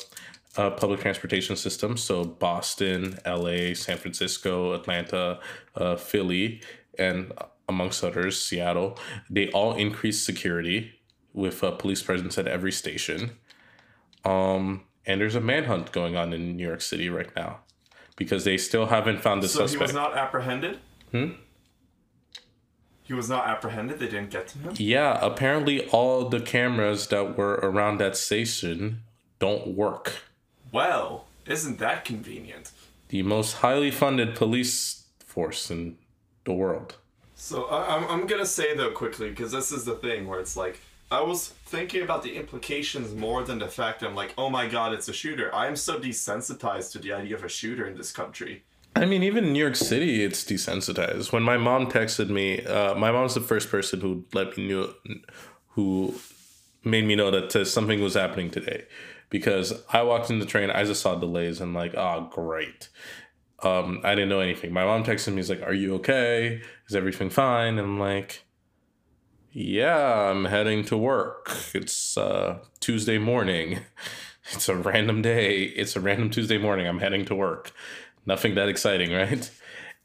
uh, 0.58 0.72
public 0.72 1.00
transportation 1.02 1.56
system, 1.56 1.96
so 1.98 2.24
Boston, 2.24 3.20
L.A., 3.26 3.74
San 3.76 3.98
Francisco, 3.98 4.74
Atlanta, 4.74 5.40
uh, 5.76 5.96
Philly, 5.96 6.62
and 6.98 7.32
amongst 7.68 8.04
others, 8.04 8.42
Seattle, 8.42 8.98
they 9.30 9.50
all 9.52 9.74
increased 9.76 10.26
security 10.26 10.92
with 11.34 11.62
a 11.62 11.72
police 11.72 12.02
presence 12.02 12.38
at 12.38 12.48
every 12.48 12.72
station. 12.72 13.32
Um, 14.26 14.84
and 15.06 15.22
there's 15.22 15.36
a 15.36 15.42
manhunt 15.42 15.92
going 15.92 16.18
on 16.18 16.34
in 16.34 16.58
New 16.58 16.68
York 16.68 16.82
City 16.82 17.10
right 17.10 17.34
now 17.36 17.60
because 18.16 18.44
they 18.44 18.58
still 18.58 18.88
haven't 18.88 19.22
found 19.22 19.44
the 19.44 19.48
So 19.48 19.62
he 19.62 19.68
suspect. 19.70 19.90
was 19.90 19.94
not 19.94 20.18
apprehended. 20.18 20.80
Hmm. 21.12 21.30
He 23.10 23.16
was 23.16 23.28
not 23.28 23.48
apprehended. 23.48 23.98
They 23.98 24.06
didn't 24.06 24.30
get 24.30 24.50
to 24.50 24.60
him. 24.60 24.74
Yeah, 24.78 25.18
apparently 25.20 25.88
all 25.88 26.30
the 26.30 26.40
cameras 26.40 27.08
that 27.08 27.36
were 27.36 27.56
around 27.56 27.98
that 27.98 28.16
station 28.16 29.02
don't 29.40 29.70
work. 29.70 30.18
Well, 30.72 31.26
isn't 31.48 31.80
that 31.80 32.06
convenient? 32.06 32.70
The 33.08 33.24
most 33.24 33.54
highly 33.54 33.90
funded 33.90 34.36
police 34.36 35.06
force 35.26 35.72
in 35.72 35.98
the 36.46 36.54
world. 36.54 36.98
So 37.34 37.64
I, 37.64 37.96
I'm, 37.96 38.08
I'm 38.12 38.28
gonna 38.28 38.46
say 38.46 38.76
though 38.76 38.92
quickly 38.92 39.32
because 39.32 39.52
this 39.52 39.72
is 39.72 39.86
the 39.86 39.96
thing 39.96 40.28
where 40.28 40.40
it's 40.40 40.56
like 40.56 40.80
I 41.10 41.22
was 41.22 41.48
thinking 41.48 42.04
about 42.04 42.22
the 42.22 42.36
implications 42.36 43.16
more 43.16 43.44
than 43.44 43.58
the 43.58 43.70
fact 43.70 44.04
I'm 44.04 44.14
like 44.14 44.36
oh 44.38 44.52
my 44.52 44.68
god 44.68 44.94
it's 44.94 45.10
a 45.10 45.14
shooter. 45.14 45.50
I 45.56 45.66
am 45.66 45.76
so 45.76 46.00
desensitized 46.00 46.92
to 46.92 47.00
the 47.00 47.14
idea 47.14 47.36
of 47.36 47.44
a 47.44 47.50
shooter 47.50 47.88
in 47.88 47.98
this 47.98 48.12
country. 48.12 48.66
I 49.00 49.06
mean, 49.06 49.24
even 49.24 49.46
in 49.46 49.54
New 49.54 49.60
York 49.60 49.78
City, 49.78 50.26
it's 50.26 50.44
desensitized. 50.44 51.32
When 51.32 51.42
my 51.42 51.56
mom 51.56 51.88
texted 51.90 52.30
me, 52.30 52.66
uh, 52.66 52.96
my 52.96 53.14
mom's 53.14 53.34
the 53.34 53.40
first 53.40 53.72
person 53.72 54.02
who 54.02 54.26
let 54.34 54.58
me 54.58 54.68
know, 54.68 54.94
who 55.70 56.16
made 56.84 57.06
me 57.06 57.16
know 57.16 57.32
that 57.32 57.66
something 57.66 58.02
was 58.02 58.16
happening 58.16 58.52
today, 58.52 58.84
because 59.30 59.74
I 59.94 60.02
walked 60.02 60.30
in 60.30 60.40
the 60.40 60.46
train, 60.46 60.70
I 60.70 60.84
just 60.84 61.02
saw 61.02 61.16
delays, 61.16 61.62
and 61.62 61.74
like, 61.74 61.96
oh 61.96 62.30
great. 62.30 62.90
Um, 63.64 64.02
I 64.04 64.16
didn't 64.16 64.30
know 64.30 64.42
anything. 64.42 64.74
My 64.74 64.84
mom 64.84 65.06
texted 65.06 65.34
me, 65.34 65.40
"Is 65.40 65.50
like, 65.50 65.62
are 65.62 65.74
you 65.74 65.96
okay? 65.96 66.62
Is 66.90 66.96
everything 66.96 67.30
fine?" 67.30 67.78
And 67.78 67.88
I'm 67.88 68.00
like, 68.00 68.44
"Yeah, 69.52 70.30
I'm 70.30 70.46
heading 70.46 70.84
to 70.86 70.98
work. 70.98 71.52
It's 71.74 72.18
uh, 72.18 72.60
Tuesday 72.82 73.18
morning. 73.18 73.80
It's 74.52 74.68
a 74.68 74.76
random 74.76 75.22
day. 75.22 75.62
It's 75.62 75.96
a 75.96 76.00
random 76.00 76.32
Tuesday 76.32 76.58
morning. 76.58 76.88
I'm 76.88 77.00
heading 77.00 77.24
to 77.26 77.36
work." 77.36 77.72
Nothing 78.26 78.56
that 78.56 78.70
exciting, 78.70 79.12
right? 79.14 79.50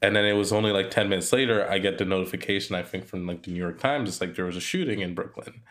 And 0.01 0.15
then 0.15 0.25
it 0.25 0.33
was 0.33 0.51
only 0.51 0.71
like 0.71 0.91
10 0.91 1.09
minutes 1.09 1.31
later, 1.31 1.69
I 1.69 1.79
get 1.79 1.97
the 1.97 2.05
notification, 2.05 2.75
I 2.75 2.83
think, 2.83 3.05
from 3.05 3.25
like 3.25 3.43
the 3.43 3.51
New 3.51 3.59
York 3.59 3.79
Times. 3.79 4.09
It's 4.09 4.21
like 4.21 4.35
there 4.35 4.45
was 4.45 4.57
a 4.57 4.61
shooting 4.61 4.99
in 4.99 5.15
Brooklyn. 5.15 5.61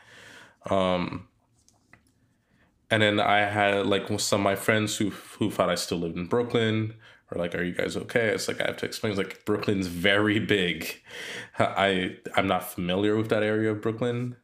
Um, 0.71 1.29
and 2.91 3.03
then 3.03 3.21
I 3.21 3.41
had 3.41 3.87
like 3.87 4.09
some 4.21 4.41
of 4.41 4.45
my 4.45 4.57
friends 4.57 4.97
who 4.97 5.11
who 5.11 5.51
thought 5.51 5.69
I 5.69 5.75
still 5.75 5.99
lived 5.99 6.17
in 6.17 6.27
Brooklyn 6.27 6.95
or 7.31 7.39
like, 7.39 7.55
are 7.55 7.63
you 7.63 7.75
guys 7.75 7.97
okay? 7.97 8.29
It's 8.29 8.49
like 8.49 8.61
I 8.61 8.67
have 8.67 8.77
to 8.79 8.87
explain. 8.87 9.13
It's 9.13 9.19
like 9.19 9.45
Brooklyn's 9.45 9.87
very 9.87 10.39
big. 10.39 11.03
I 11.59 12.17
I'm 12.37 12.47
not 12.47 12.73
familiar 12.73 13.17
with 13.17 13.31
that 13.31 13.43
area 13.43 13.73
of 13.73 13.81
Brooklyn. 13.81 14.37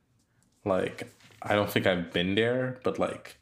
Like 0.64 1.12
I 1.42 1.54
don't 1.54 1.70
think 1.70 1.86
I've 1.86 2.12
been 2.12 2.34
there, 2.34 2.80
but 2.82 2.98
like 2.98 3.36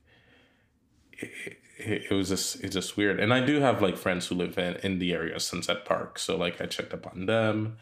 it, 1.78 2.06
it 2.10 2.14
was 2.14 2.28
just 2.28 2.62
it's 2.62 2.74
just 2.74 2.96
weird. 2.96 3.20
And 3.20 3.32
I 3.32 3.40
do 3.40 3.60
have 3.60 3.80
like 3.80 3.96
friends 3.96 4.26
who 4.26 4.34
live 4.34 4.58
in 4.58 4.76
in 4.76 4.98
the 4.98 5.12
area, 5.12 5.36
of 5.36 5.42
Sunset 5.42 5.84
Park. 5.84 6.18
So 6.18 6.36
like 6.36 6.60
I 6.60 6.66
checked 6.66 6.92
up 6.92 7.06
on 7.06 7.26
them. 7.26 7.76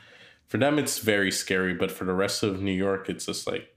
For 0.46 0.58
them, 0.58 0.78
it's 0.78 0.98
very 0.98 1.32
scary, 1.32 1.74
but 1.74 1.90
for 1.90 2.04
the 2.04 2.14
rest 2.14 2.44
of 2.44 2.62
New 2.62 2.72
York, 2.72 3.08
it's 3.08 3.26
just 3.26 3.46
like 3.48 3.74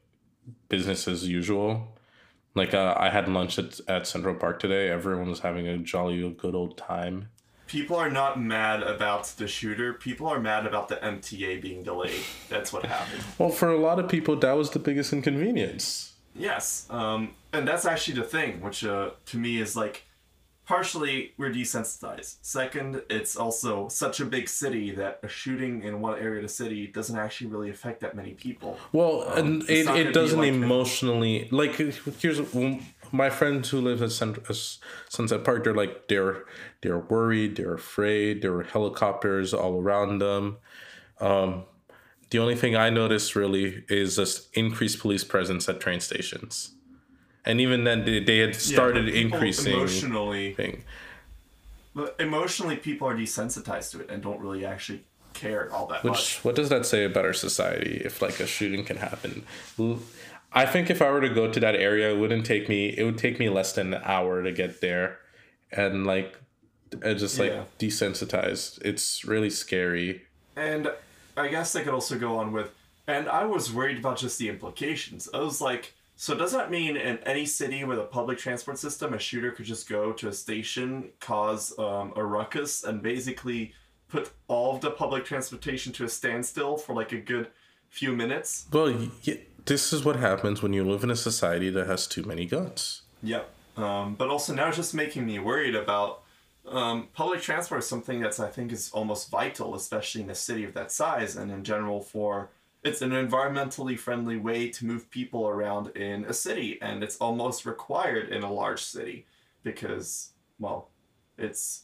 business 0.67 1.07
as 1.07 1.27
usual. 1.27 1.95
Like 2.53 2.73
uh, 2.73 2.95
I 2.97 3.09
had 3.09 3.27
lunch 3.27 3.57
at, 3.57 3.79
at 3.87 4.05
Central 4.05 4.35
Park 4.35 4.59
today. 4.59 4.89
Everyone 4.89 5.29
was 5.29 5.39
having 5.39 5.67
a 5.67 5.77
jolly 5.77 6.29
good 6.37 6.53
old 6.53 6.77
time. 6.77 7.29
People 7.65 7.95
are 7.97 8.09
not 8.09 8.41
mad 8.41 8.81
about 8.81 9.25
the 9.37 9.47
shooter. 9.47 9.93
People 9.93 10.27
are 10.27 10.39
mad 10.39 10.65
about 10.65 10.89
the 10.89 10.95
MTA 10.95 11.61
being 11.61 11.83
delayed. 11.83 12.21
That's 12.49 12.73
what 12.73 12.85
happened. 12.85 13.23
Well, 13.37 13.49
for 13.49 13.69
a 13.69 13.77
lot 13.77 13.99
of 13.99 14.09
people, 14.09 14.35
that 14.37 14.53
was 14.53 14.71
the 14.71 14.79
biggest 14.79 15.13
inconvenience. 15.13 16.13
Yes, 16.35 16.87
um, 16.89 17.35
and 17.53 17.67
that's 17.67 17.85
actually 17.85 18.15
the 18.15 18.23
thing, 18.23 18.61
which 18.61 18.83
uh, 18.83 19.11
to 19.27 19.37
me 19.37 19.59
is 19.59 19.75
like 19.75 20.05
partially 20.69 21.33
we're 21.39 21.49
desensitized. 21.49 22.37
Second, 22.43 23.01
it's 23.09 23.35
also 23.35 23.87
such 23.87 24.19
a 24.19 24.25
big 24.25 24.47
city 24.47 24.91
that 24.91 25.19
a 25.23 25.27
shooting 25.27 25.81
in 25.83 25.99
one 25.99 26.15
area 26.19 26.37
of 26.37 26.43
the 26.43 26.55
city 26.63 26.85
doesn't 26.85 27.17
actually 27.17 27.49
really 27.53 27.71
affect 27.71 28.01
that 28.01 28.15
many 28.15 28.33
people. 28.45 28.77
Well, 28.93 29.15
Um, 29.29 29.37
and 29.39 29.63
it, 29.69 29.87
it 29.89 30.13
doesn't 30.13 30.37
like- 30.39 30.53
emotionally 30.53 31.47
like 31.51 31.73
here's 31.75 32.39
my 33.11 33.31
friends 33.31 33.69
who 33.71 33.81
live 33.81 34.03
at 34.03 34.11
Cent- 34.11 34.47
uh, 34.47 34.53
Sunset 35.09 35.43
Park. 35.43 35.63
They're 35.63 35.73
like 35.83 36.07
they're 36.07 36.45
they're 36.81 36.99
worried, 36.99 37.55
they're 37.57 37.73
afraid. 37.73 38.43
There 38.43 38.53
were 38.53 38.63
helicopters 38.75 39.53
all 39.55 39.75
around 39.81 40.19
them. 40.19 40.57
Um, 41.19 41.63
the 42.29 42.37
only 42.37 42.55
thing 42.55 42.75
I 42.75 42.91
noticed 42.91 43.35
really 43.35 43.83
is 43.89 44.17
just 44.17 44.55
increased 44.55 44.99
police 44.99 45.23
presence 45.23 45.67
at 45.67 45.79
train 45.79 45.99
stations, 45.99 46.75
and 47.49 47.59
even 47.59 47.83
then 47.83 48.05
they, 48.05 48.19
they 48.23 48.37
had 48.39 48.55
started 48.55 49.05
people 49.05 49.21
increasing. 49.33 49.73
emotionally. 49.73 50.53
Thing. 50.53 50.83
But 51.95 52.15
emotionally, 52.19 52.77
people 52.77 53.07
are 53.07 53.15
desensitized 53.15 53.91
to 53.91 54.01
it 54.01 54.09
and 54.11 54.21
don't 54.21 54.39
really 54.39 54.63
actually 54.65 55.03
care 55.33 55.71
all 55.73 55.87
that 55.87 56.03
Which 56.03 56.11
much. 56.11 56.43
what 56.45 56.55
does 56.55 56.69
that 56.69 56.85
say 56.85 57.03
about 57.05 57.25
our 57.25 57.33
society 57.33 58.01
if 58.05 58.21
like 58.21 58.39
a 58.39 58.47
shooting 58.47 58.83
can 58.85 58.97
happen? 58.97 59.43
I 60.53 60.65
think 60.65 60.89
if 60.89 61.01
I 61.01 61.09
were 61.11 61.21
to 61.21 61.29
go 61.29 61.51
to 61.51 61.59
that 61.59 61.75
area, 61.75 62.13
it 62.13 62.17
wouldn't 62.19 62.45
take 62.45 62.69
me. 62.69 62.87
It 62.97 63.03
would 63.03 63.17
take 63.17 63.39
me 63.39 63.49
less 63.49 63.73
than 63.73 63.93
an 63.93 64.01
hour 64.03 64.43
to 64.43 64.51
get 64.51 64.81
there, 64.81 65.17
and 65.71 66.05
like, 66.07 66.35
I 67.05 67.13
just 67.13 67.37
like 67.39 67.51
Yeah. 67.51 67.63
desensitized. 67.79 68.79
It's 68.83 69.23
really 69.25 69.49
scary. 69.49 70.23
And 70.55 70.91
I 71.37 71.47
guess 71.47 71.75
I 71.75 71.83
could 71.83 71.93
also 71.93 72.17
go 72.17 72.37
on 72.37 72.51
with, 72.51 72.71
and 73.07 73.29
I 73.29 73.45
was 73.45 73.71
worried 73.71 73.99
about 73.99 74.17
just 74.17 74.39
the 74.39 74.49
implications. 74.49 75.29
I 75.33 75.39
was 75.39 75.61
like, 75.61 75.93
so 76.21 76.35
does 76.35 76.51
that 76.51 76.69
mean 76.69 76.97
in 76.97 77.17
any 77.19 77.45
city 77.45 77.85
with 77.85 77.97
a 77.97 78.03
public 78.03 78.37
transport 78.37 78.77
system, 78.77 79.13
a 79.13 79.19
shooter 79.19 79.51
could 79.51 79.63
just 79.63 79.87
go 79.87 80.11
to 80.11 80.27
a 80.27 80.33
station, 80.33 81.11
cause 81.21 81.79
um, 81.79 82.11
a 82.17 82.25
ruckus, 82.25 82.83
and 82.83 83.01
basically 83.01 83.73
put 84.09 84.29
all 84.49 84.75
of 84.75 84.81
the 84.81 84.91
public 84.91 85.23
transportation 85.23 85.93
to 85.93 86.03
a 86.03 86.09
standstill 86.09 86.75
for 86.75 86.93
like 86.93 87.13
a 87.13 87.19
good 87.19 87.47
few 87.87 88.13
minutes? 88.13 88.65
Well, 88.69 88.93
y- 89.25 89.39
this 89.63 89.93
is 89.93 90.03
what 90.03 90.17
happens 90.17 90.61
when 90.61 90.73
you 90.73 90.83
live 90.83 91.05
in 91.05 91.09
a 91.09 91.15
society 91.15 91.69
that 91.69 91.87
has 91.87 92.05
too 92.05 92.23
many 92.23 92.45
guns. 92.45 93.03
Yep. 93.23 93.49
Um, 93.77 94.15
but 94.15 94.27
also 94.27 94.53
now 94.53 94.67
it's 94.67 94.75
just 94.75 94.93
making 94.93 95.25
me 95.25 95.39
worried 95.39 95.73
about 95.73 96.23
um, 96.67 97.07
public 97.13 97.41
transport 97.41 97.79
is 97.79 97.87
something 97.87 98.19
that's 98.19 98.41
I 98.41 98.49
think 98.49 98.73
is 98.73 98.91
almost 98.91 99.31
vital, 99.31 99.73
especially 99.73 100.23
in 100.23 100.29
a 100.29 100.35
city 100.35 100.65
of 100.65 100.73
that 100.73 100.91
size 100.91 101.37
and 101.37 101.49
in 101.49 101.63
general 101.63 102.01
for 102.01 102.49
it's 102.83 103.01
an 103.01 103.11
environmentally 103.11 103.97
friendly 103.99 104.37
way 104.37 104.69
to 104.69 104.85
move 104.85 105.09
people 105.09 105.47
around 105.47 105.87
in 105.97 106.23
a 106.25 106.33
city 106.33 106.79
and 106.81 107.03
it's 107.03 107.17
almost 107.17 107.65
required 107.65 108.29
in 108.29 108.41
a 108.43 108.51
large 108.51 108.81
city 108.81 109.25
because 109.63 110.31
well 110.59 110.89
it's 111.37 111.83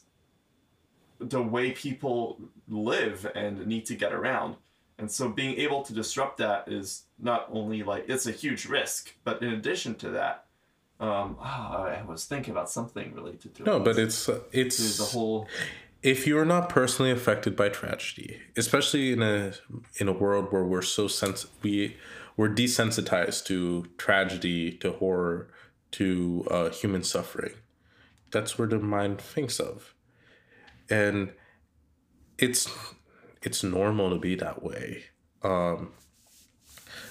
the 1.18 1.40
way 1.42 1.72
people 1.72 2.38
live 2.68 3.26
and 3.34 3.66
need 3.66 3.84
to 3.86 3.94
get 3.94 4.12
around 4.12 4.56
and 4.98 5.10
so 5.10 5.28
being 5.28 5.56
able 5.58 5.82
to 5.82 5.92
disrupt 5.92 6.38
that 6.38 6.66
is 6.68 7.04
not 7.18 7.46
only 7.52 7.82
like 7.82 8.04
it's 8.08 8.26
a 8.26 8.32
huge 8.32 8.66
risk 8.66 9.14
but 9.24 9.42
in 9.42 9.50
addition 9.50 9.94
to 9.94 10.10
that 10.10 10.44
um 11.00 11.36
ah, 11.40 11.84
i 11.84 12.02
was 12.04 12.24
thinking 12.24 12.52
about 12.52 12.70
something 12.70 13.14
related 13.14 13.54
to 13.54 13.62
No, 13.64 13.76
it. 13.76 13.84
but 13.84 13.98
it's 13.98 14.28
uh, 14.28 14.40
it's 14.52 14.96
the 14.98 15.04
whole 15.04 15.46
if 16.02 16.26
you're 16.26 16.44
not 16.44 16.68
personally 16.68 17.10
affected 17.10 17.56
by 17.56 17.68
tragedy, 17.68 18.40
especially 18.56 19.12
in 19.12 19.22
a 19.22 19.54
in 19.98 20.08
a 20.08 20.12
world 20.12 20.52
where 20.52 20.64
we're 20.64 20.82
so 20.82 21.08
sens- 21.08 21.46
we 21.62 21.96
we're 22.36 22.48
desensitized 22.48 23.46
to 23.46 23.86
tragedy, 23.96 24.72
to 24.72 24.92
horror, 24.92 25.48
to 25.92 26.46
uh, 26.50 26.68
human 26.70 27.02
suffering, 27.02 27.54
that's 28.30 28.58
where 28.58 28.68
the 28.68 28.78
mind 28.78 29.20
thinks 29.20 29.58
of, 29.58 29.94
and 30.90 31.32
it's 32.38 32.68
it's 33.42 33.62
normal 33.62 34.10
to 34.10 34.18
be 34.18 34.34
that 34.34 34.62
way. 34.62 35.04
Um, 35.42 35.92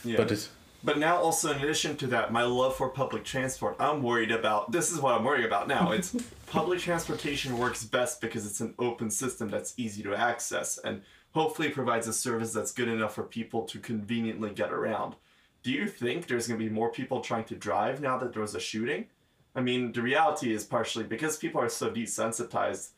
yeah. 0.04 0.18
but 0.18 0.32
it's 0.32 0.50
But 0.86 1.00
now, 1.00 1.18
also 1.18 1.52
in 1.52 1.58
addition 1.58 1.98
to 1.98 2.08
that, 2.08 2.32
my 2.32 2.44
love 2.44 2.76
for 2.76 2.90
public 2.90 3.24
transport, 3.24 3.76
I'm 3.80 4.04
worried 4.04 4.32
about. 4.32 4.72
This 4.72 4.92
is 4.92 5.02
what 5.02 5.16
I'm 5.16 5.24
worried 5.24 5.44
about 5.44 5.68
now. 5.68 5.92
It's 5.92 6.16
public 6.46 6.80
transportation 6.80 7.58
works 7.58 7.84
best 7.84 8.22
because 8.22 8.46
it's 8.46 8.62
an 8.62 8.76
open 8.78 9.10
system 9.10 9.50
that's 9.50 9.74
easy 9.78 10.04
to 10.04 10.14
access 10.14 10.78
and 10.78 11.02
hopefully 11.32 11.70
provides 11.70 12.08
a 12.08 12.14
service 12.14 12.54
that's 12.54 12.72
good 12.72 12.88
enough 12.88 13.16
for 13.16 13.24
people 13.24 13.64
to 13.64 13.80
conveniently 13.80 14.52
get 14.52 14.72
around. 14.72 15.16
Do 15.64 15.72
you 15.72 15.88
think 15.88 16.28
there's 16.28 16.48
going 16.48 16.60
to 16.60 16.64
be 16.64 16.72
more 16.72 16.92
people 16.92 17.20
trying 17.20 17.46
to 17.46 17.56
drive 17.56 18.00
now 18.00 18.20
that 18.20 18.34
there 18.34 18.44
was 18.44 18.54
a 18.54 18.60
shooting? 18.60 19.08
I 19.56 19.62
mean, 19.62 19.92
the 19.92 20.04
reality 20.04 20.54
is 20.54 20.64
partially 20.64 21.06
because 21.06 21.36
people 21.36 21.62
are 21.62 21.70
so 21.70 21.90
desensitized, 21.90 22.90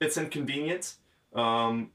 it's 0.00 0.16
inconvenient. 0.16 0.94
Um, 1.32 1.92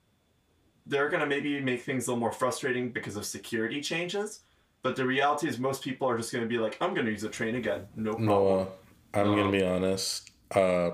they're 0.86 1.10
going 1.10 1.20
to 1.20 1.28
maybe 1.28 1.60
make 1.60 1.82
things 1.82 2.08
a 2.08 2.12
little 2.12 2.22
more 2.22 2.32
frustrating 2.32 2.92
because 2.92 3.18
of 3.18 3.26
security 3.26 3.82
changes. 3.82 4.44
But 4.84 4.96
the 4.96 5.06
reality 5.06 5.48
is, 5.48 5.60
most 5.60 5.84
people 5.84 6.10
are 6.10 6.18
just 6.18 6.32
going 6.32 6.44
to 6.44 6.50
be 6.50 6.58
like, 6.58 6.78
"I'm 6.82 6.94
going 6.94 7.06
to 7.06 7.12
use 7.12 7.24
a 7.24 7.30
train 7.30 7.56
again, 7.56 7.88
no 7.96 8.14
problem." 8.14 8.28
Noah, 8.28 8.68
I'm 9.14 9.36
gonna 9.36 9.52
be 9.52 9.64
honest. 9.64 10.32
Uh, 10.50 10.92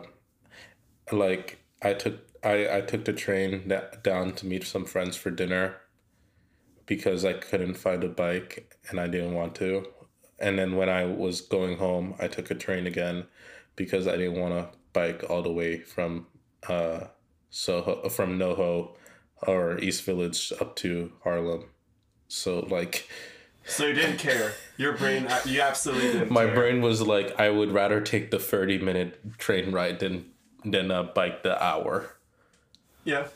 like 1.12 1.60
I 1.82 1.94
took 1.94 2.20
I, 2.44 2.78
I 2.78 2.82
took 2.82 3.06
the 3.06 3.14
train 3.14 3.72
down 4.04 4.34
to 4.34 4.46
meet 4.46 4.64
some 4.64 4.86
friends 4.86 5.16
for 5.16 5.32
dinner 5.32 5.78
because 6.86 7.26
I 7.26 7.34
couldn't 7.34 7.76
find 7.76 8.04
a 8.04 8.10
bike 8.10 8.76
and 8.90 9.00
I 9.00 9.08
didn't 9.08 9.34
want 9.34 9.56
to. 9.56 9.86
And 10.40 10.58
then 10.58 10.76
when 10.76 10.90
I 10.90 11.06
was 11.06 11.42
going 11.42 11.78
home, 11.78 12.16
I 12.20 12.28
took 12.28 12.52
a 12.52 12.56
train 12.56 12.88
again 12.88 13.26
because 13.76 14.08
I 14.08 14.18
didn't 14.18 14.40
want 14.40 14.54
to 14.54 14.78
bike 14.94 15.24
all 15.30 15.42
the 15.42 15.52
way 15.52 15.80
from 15.80 16.28
uh 16.68 17.08
Soho 17.50 18.10
from 18.10 18.38
NoHo 18.38 18.96
or 19.44 19.78
East 19.80 20.04
Village 20.04 20.52
up 20.60 20.76
to 20.78 21.12
Harlem. 21.24 21.66
So 22.28 22.60
like 22.60 23.08
So 23.68 23.86
you 23.86 23.94
didn't 23.94 24.18
care. 24.18 24.54
Your 24.78 24.94
brain, 24.94 25.28
uh, 25.28 25.40
you 25.46 25.62
absolutely 25.62 26.12
didn't. 26.14 26.32
my 26.32 26.46
care. 26.46 26.56
brain 26.56 26.82
was 26.82 27.02
like 27.02 27.40
I 27.40 27.50
would 27.50 27.72
rather 27.72 28.00
take 28.02 28.32
the 28.32 28.40
30 28.40 28.80
minute 28.80 29.38
train 29.38 29.72
ride 29.72 30.00
than 30.00 30.32
than 30.64 30.92
uh, 30.92 31.04
bike 31.04 31.44
the 31.44 31.62
hour. 31.64 32.16
Yeah, 33.04 33.28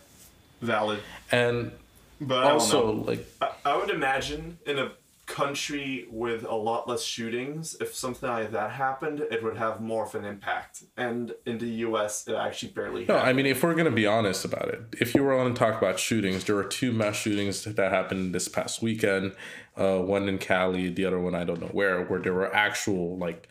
valid. 0.62 1.00
And 1.32 1.72
But 2.20 2.44
also 2.46 2.92
like 2.92 3.26
I, 3.42 3.52
I 3.66 3.78
would 3.78 3.90
imagine 3.90 4.60
in 4.66 4.80
a 4.80 4.92
country 5.26 6.08
with 6.12 6.44
a 6.44 6.54
lot 6.56 6.90
less 6.90 7.02
shootings, 7.04 7.78
if 7.80 7.96
something 7.96 8.28
like 8.30 8.52
that 8.52 8.72
happened, 8.72 9.22
it 9.32 9.42
would 9.42 9.56
have 9.56 9.80
more 9.80 10.06
of 10.06 10.14
an 10.14 10.26
impact. 10.26 10.84
And 10.98 11.34
in 11.46 11.58
the 11.58 11.68
U.S., 11.88 12.28
it 12.28 12.36
actually 12.36 12.74
barely. 12.74 13.06
no, 13.06 13.14
happened. 13.16 13.30
I 13.30 13.34
mean 13.34 13.46
if 13.46 13.64
we're 13.64 13.74
gonna 13.76 13.92
be 13.92 14.06
honest 14.06 14.44
about 14.46 14.68
it, 14.70 14.82
if 15.00 15.16
you 15.16 15.24
were 15.24 15.38
on 15.38 15.54
to 15.54 15.58
talk 15.58 15.82
about 15.82 16.00
shootings, 16.00 16.44
there 16.44 16.56
were 16.56 16.66
two 16.66 16.92
mass 16.92 17.16
shootings 17.16 17.64
that 17.64 17.92
happened 17.92 18.36
this 18.36 18.48
past 18.48 18.82
weekend. 18.82 19.34
Uh, 19.78 20.00
one 20.00 20.28
in 20.28 20.38
Cali, 20.38 20.90
the 20.90 21.06
other 21.06 21.20
one 21.20 21.34
I 21.34 21.44
don't 21.46 21.62
know 21.62 21.68
where, 21.68 22.04
where 22.04 22.20
there 22.20 22.34
were 22.34 22.54
actual 22.54 23.18
like 23.18 23.48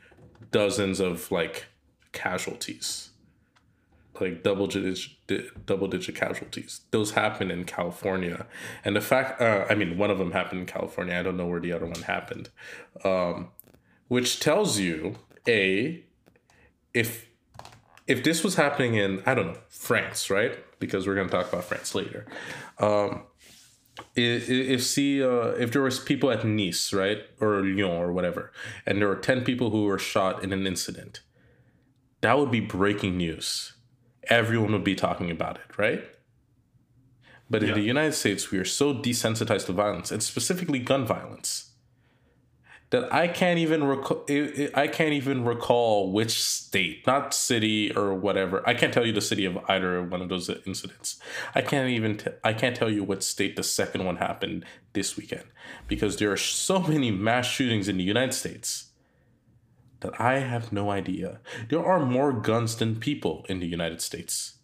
dozens 0.50 1.00
of 1.00 1.30
like 1.32 1.66
casualties, 2.12 3.10
like 4.20 4.42
double 4.42 4.66
digit 4.66 5.66
double 5.66 5.88
digit 5.88 6.14
casualties. 6.14 6.82
Those 6.90 7.12
happened 7.12 7.50
in 7.50 7.64
California, 7.64 8.46
and 8.84 8.94
the 8.94 9.00
fact 9.00 9.40
uh, 9.40 9.66
I 9.70 9.74
mean 9.74 9.96
one 9.96 10.10
of 10.10 10.18
them 10.18 10.32
happened 10.32 10.60
in 10.60 10.66
California. 10.66 11.18
I 11.18 11.22
don't 11.22 11.36
know 11.36 11.46
where 11.46 11.60
the 11.60 11.72
other 11.72 11.86
one 11.86 12.02
happened, 12.02 12.50
um, 13.04 13.48
which 14.08 14.40
tells 14.40 14.78
you 14.78 15.16
a 15.48 16.04
if 16.92 17.26
if 18.06 18.24
this 18.24 18.42
was 18.42 18.56
happening 18.56 18.94
in 18.94 19.22
I 19.24 19.34
don't 19.34 19.48
know 19.48 19.60
France, 19.68 20.30
right? 20.30 20.58
Because 20.78 21.06
we're 21.06 21.14
gonna 21.14 21.28
talk 21.28 21.50
about 21.52 21.64
France 21.64 21.94
later. 21.94 22.26
Um, 22.78 23.22
if 24.14 24.82
see 24.84 25.22
uh, 25.22 25.48
if 25.58 25.72
there 25.72 25.82
was 25.82 25.98
people 25.98 26.30
at 26.30 26.44
Nice, 26.44 26.92
right, 26.92 27.18
or 27.40 27.62
Lyon 27.62 27.90
or 27.90 28.12
whatever, 28.12 28.52
and 28.86 29.00
there 29.00 29.08
were 29.08 29.16
ten 29.16 29.44
people 29.44 29.70
who 29.70 29.84
were 29.84 29.98
shot 29.98 30.42
in 30.42 30.52
an 30.52 30.66
incident, 30.66 31.20
that 32.20 32.38
would 32.38 32.50
be 32.50 32.60
breaking 32.60 33.16
news. 33.16 33.74
Everyone 34.24 34.72
would 34.72 34.84
be 34.84 34.94
talking 34.94 35.30
about 35.30 35.56
it, 35.56 35.78
right? 35.78 36.04
But 37.48 37.64
in 37.64 37.74
the 37.74 37.80
United 37.80 38.12
States, 38.12 38.52
we 38.52 38.58
are 38.58 38.64
so 38.64 38.94
desensitized 38.94 39.66
to 39.66 39.72
violence, 39.72 40.12
and 40.12 40.22
specifically 40.22 40.78
gun 40.78 41.04
violence. 41.04 41.69
That 42.90 43.12
I 43.12 43.28
can't 43.28 43.58
even 43.58 43.84
recall. 43.84 44.24
I 44.74 44.88
can't 44.88 45.12
even 45.12 45.44
recall 45.44 46.12
which 46.12 46.42
state, 46.42 47.06
not 47.06 47.32
city 47.32 47.92
or 47.96 48.14
whatever. 48.14 48.62
I 48.68 48.74
can't 48.74 48.92
tell 48.92 49.06
you 49.06 49.12
the 49.12 49.20
city 49.20 49.44
of 49.44 49.58
either 49.68 50.02
one 50.02 50.20
of 50.20 50.28
those 50.28 50.50
incidents. 50.66 51.18
I 51.54 51.62
can't 51.62 51.88
even. 51.88 52.18
T- 52.18 52.30
I 52.42 52.52
can't 52.52 52.76
tell 52.76 52.90
you 52.90 53.04
what 53.04 53.22
state 53.22 53.56
the 53.56 53.62
second 53.62 54.04
one 54.04 54.16
happened 54.16 54.64
this 54.92 55.16
weekend 55.16 55.44
because 55.86 56.16
there 56.16 56.32
are 56.32 56.36
so 56.36 56.80
many 56.80 57.10
mass 57.10 57.46
shootings 57.46 57.88
in 57.88 57.96
the 57.96 58.04
United 58.04 58.34
States 58.34 58.86
that 60.00 60.20
I 60.20 60.38
have 60.38 60.72
no 60.72 60.90
idea. 60.90 61.40
There 61.68 61.84
are 61.84 62.04
more 62.04 62.32
guns 62.32 62.76
than 62.76 62.96
people 62.96 63.44
in 63.48 63.60
the 63.60 63.66
United 63.66 64.00
States. 64.00 64.56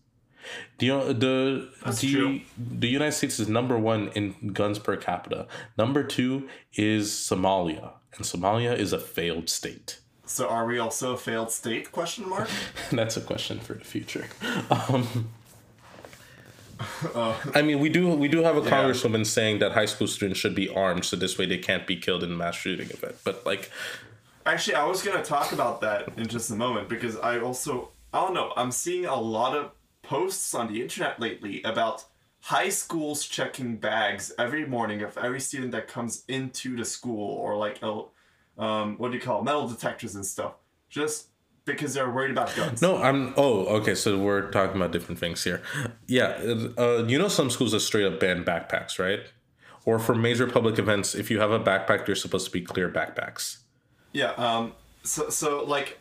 The 0.79 0.89
the 1.13 1.71
That's 1.85 2.01
the, 2.01 2.13
true. 2.13 2.41
the 2.57 2.89
United 2.89 3.13
States 3.13 3.39
is 3.39 3.49
number 3.49 3.79
one 3.79 4.09
in 4.15 4.53
guns 4.53 4.79
per 4.79 4.97
capita. 4.97 5.47
Number 5.77 6.03
two 6.03 6.49
is 6.75 7.11
Somalia, 7.11 7.95
and 8.15 8.25
Somalia 8.25 8.77
is 8.77 8.93
a 8.93 8.99
failed 8.99 9.49
state. 9.49 10.01
So 10.25 10.49
are 10.49 10.67
we 10.67 10.79
also 10.79 11.13
a 11.13 11.17
failed 11.17 11.51
state? 11.53 11.93
Question 11.93 12.29
mark. 12.29 12.49
That's 12.93 13.17
a 13.17 13.21
question 13.21 13.61
for 13.61 13.75
the 13.75 13.85
future. 13.85 14.27
Um, 14.71 15.29
I 17.55 17.63
mean, 17.63 17.81
we 17.81 17.89
do 17.89 18.09
we 18.15 18.29
do 18.29 18.43
have 18.43 18.57
a 18.57 18.61
Yeah. 18.61 18.71
congresswoman 18.71 19.25
saying 19.25 19.61
that 19.61 19.73
high 19.73 19.87
school 19.87 20.07
students 20.07 20.39
should 20.39 20.55
be 20.55 20.69
armed, 20.69 21.05
so 21.07 21.17
this 21.17 21.39
way 21.39 21.47
they 21.47 21.57
can't 21.59 21.87
be 21.87 21.97
killed 21.97 22.23
in 22.23 22.33
a 22.33 22.35
mass 22.37 22.55
shooting 22.57 22.91
event. 22.91 23.17
But 23.25 23.47
like, 23.47 23.71
Actually, 24.45 24.75
I 24.77 24.85
was 24.85 25.03
gonna 25.03 25.25
talk 25.25 25.53
about 25.53 25.81
that 25.81 26.09
in 26.19 26.27
just 26.29 26.51
a 26.51 26.55
moment 26.55 26.89
because 26.89 27.17
I 27.17 27.39
also 27.41 27.91
I 28.13 28.21
don't 28.21 28.35
know. 28.35 28.53
I'm 28.57 28.71
seeing 28.73 29.07
a 29.07 29.17
lot 29.19 29.57
of 29.57 29.71
posts 30.03 30.55
on 30.55 30.73
the 30.73 30.83
internet 30.83 31.19
lately 31.19 31.63
about 31.63 32.05
high 32.47 32.69
schools 32.69 33.27
checking 33.27 33.77
bags 33.77 34.33
every 34.39 34.65
morning 34.65 35.03
of 35.03 35.19
every 35.19 35.41
student 35.41 35.73
that 35.73 35.89
comes 35.89 36.23
into 36.29 36.77
the 36.77 36.85
school 36.85 37.29
or 37.39 37.57
like 37.57 37.83
a 37.83 38.03
um 38.57 38.97
what 38.99 39.11
do 39.11 39.17
you 39.17 39.21
call 39.21 39.41
it, 39.41 39.45
metal 39.45 39.67
detectors 39.69 40.15
and 40.15 40.25
stuff 40.25 40.55
just 40.89 41.27
because 41.65 41.95
they're 41.95 42.09
worried 42.09 42.31
about 42.31 42.55
guns. 42.55 42.81
No, 42.81 43.03
I'm. 43.03 43.35
Oh, 43.37 43.67
okay. 43.79 43.97
So 43.97 44.17
we're 44.19 44.51
talking 44.53 44.77
about 44.77 44.93
different 44.93 45.19
things 45.19 45.43
here. 45.43 45.61
Yeah, 46.07 46.29
uh, 46.79 47.05
you 47.09 47.19
know, 47.19 47.27
some 47.27 47.51
schools 47.51 47.73
that 47.73 47.81
straight 47.81 48.07
up 48.07 48.21
ban 48.21 48.45
backpacks, 48.45 49.01
right? 49.01 49.21
Or 49.85 49.99
for 49.99 50.15
major 50.15 50.47
public 50.47 50.79
events, 50.79 51.17
if 51.17 51.29
you 51.31 51.41
have 51.41 51.51
a 51.51 51.59
backpack, 51.59 52.07
you're 52.07 52.17
supposed 52.17 52.47
to 52.47 52.53
be 52.53 52.61
clear 52.61 52.89
backpacks. 52.89 53.59
Yeah. 54.13 54.31
Um. 54.33 54.75
So 55.03 55.29
so 55.29 55.65
like, 55.65 55.99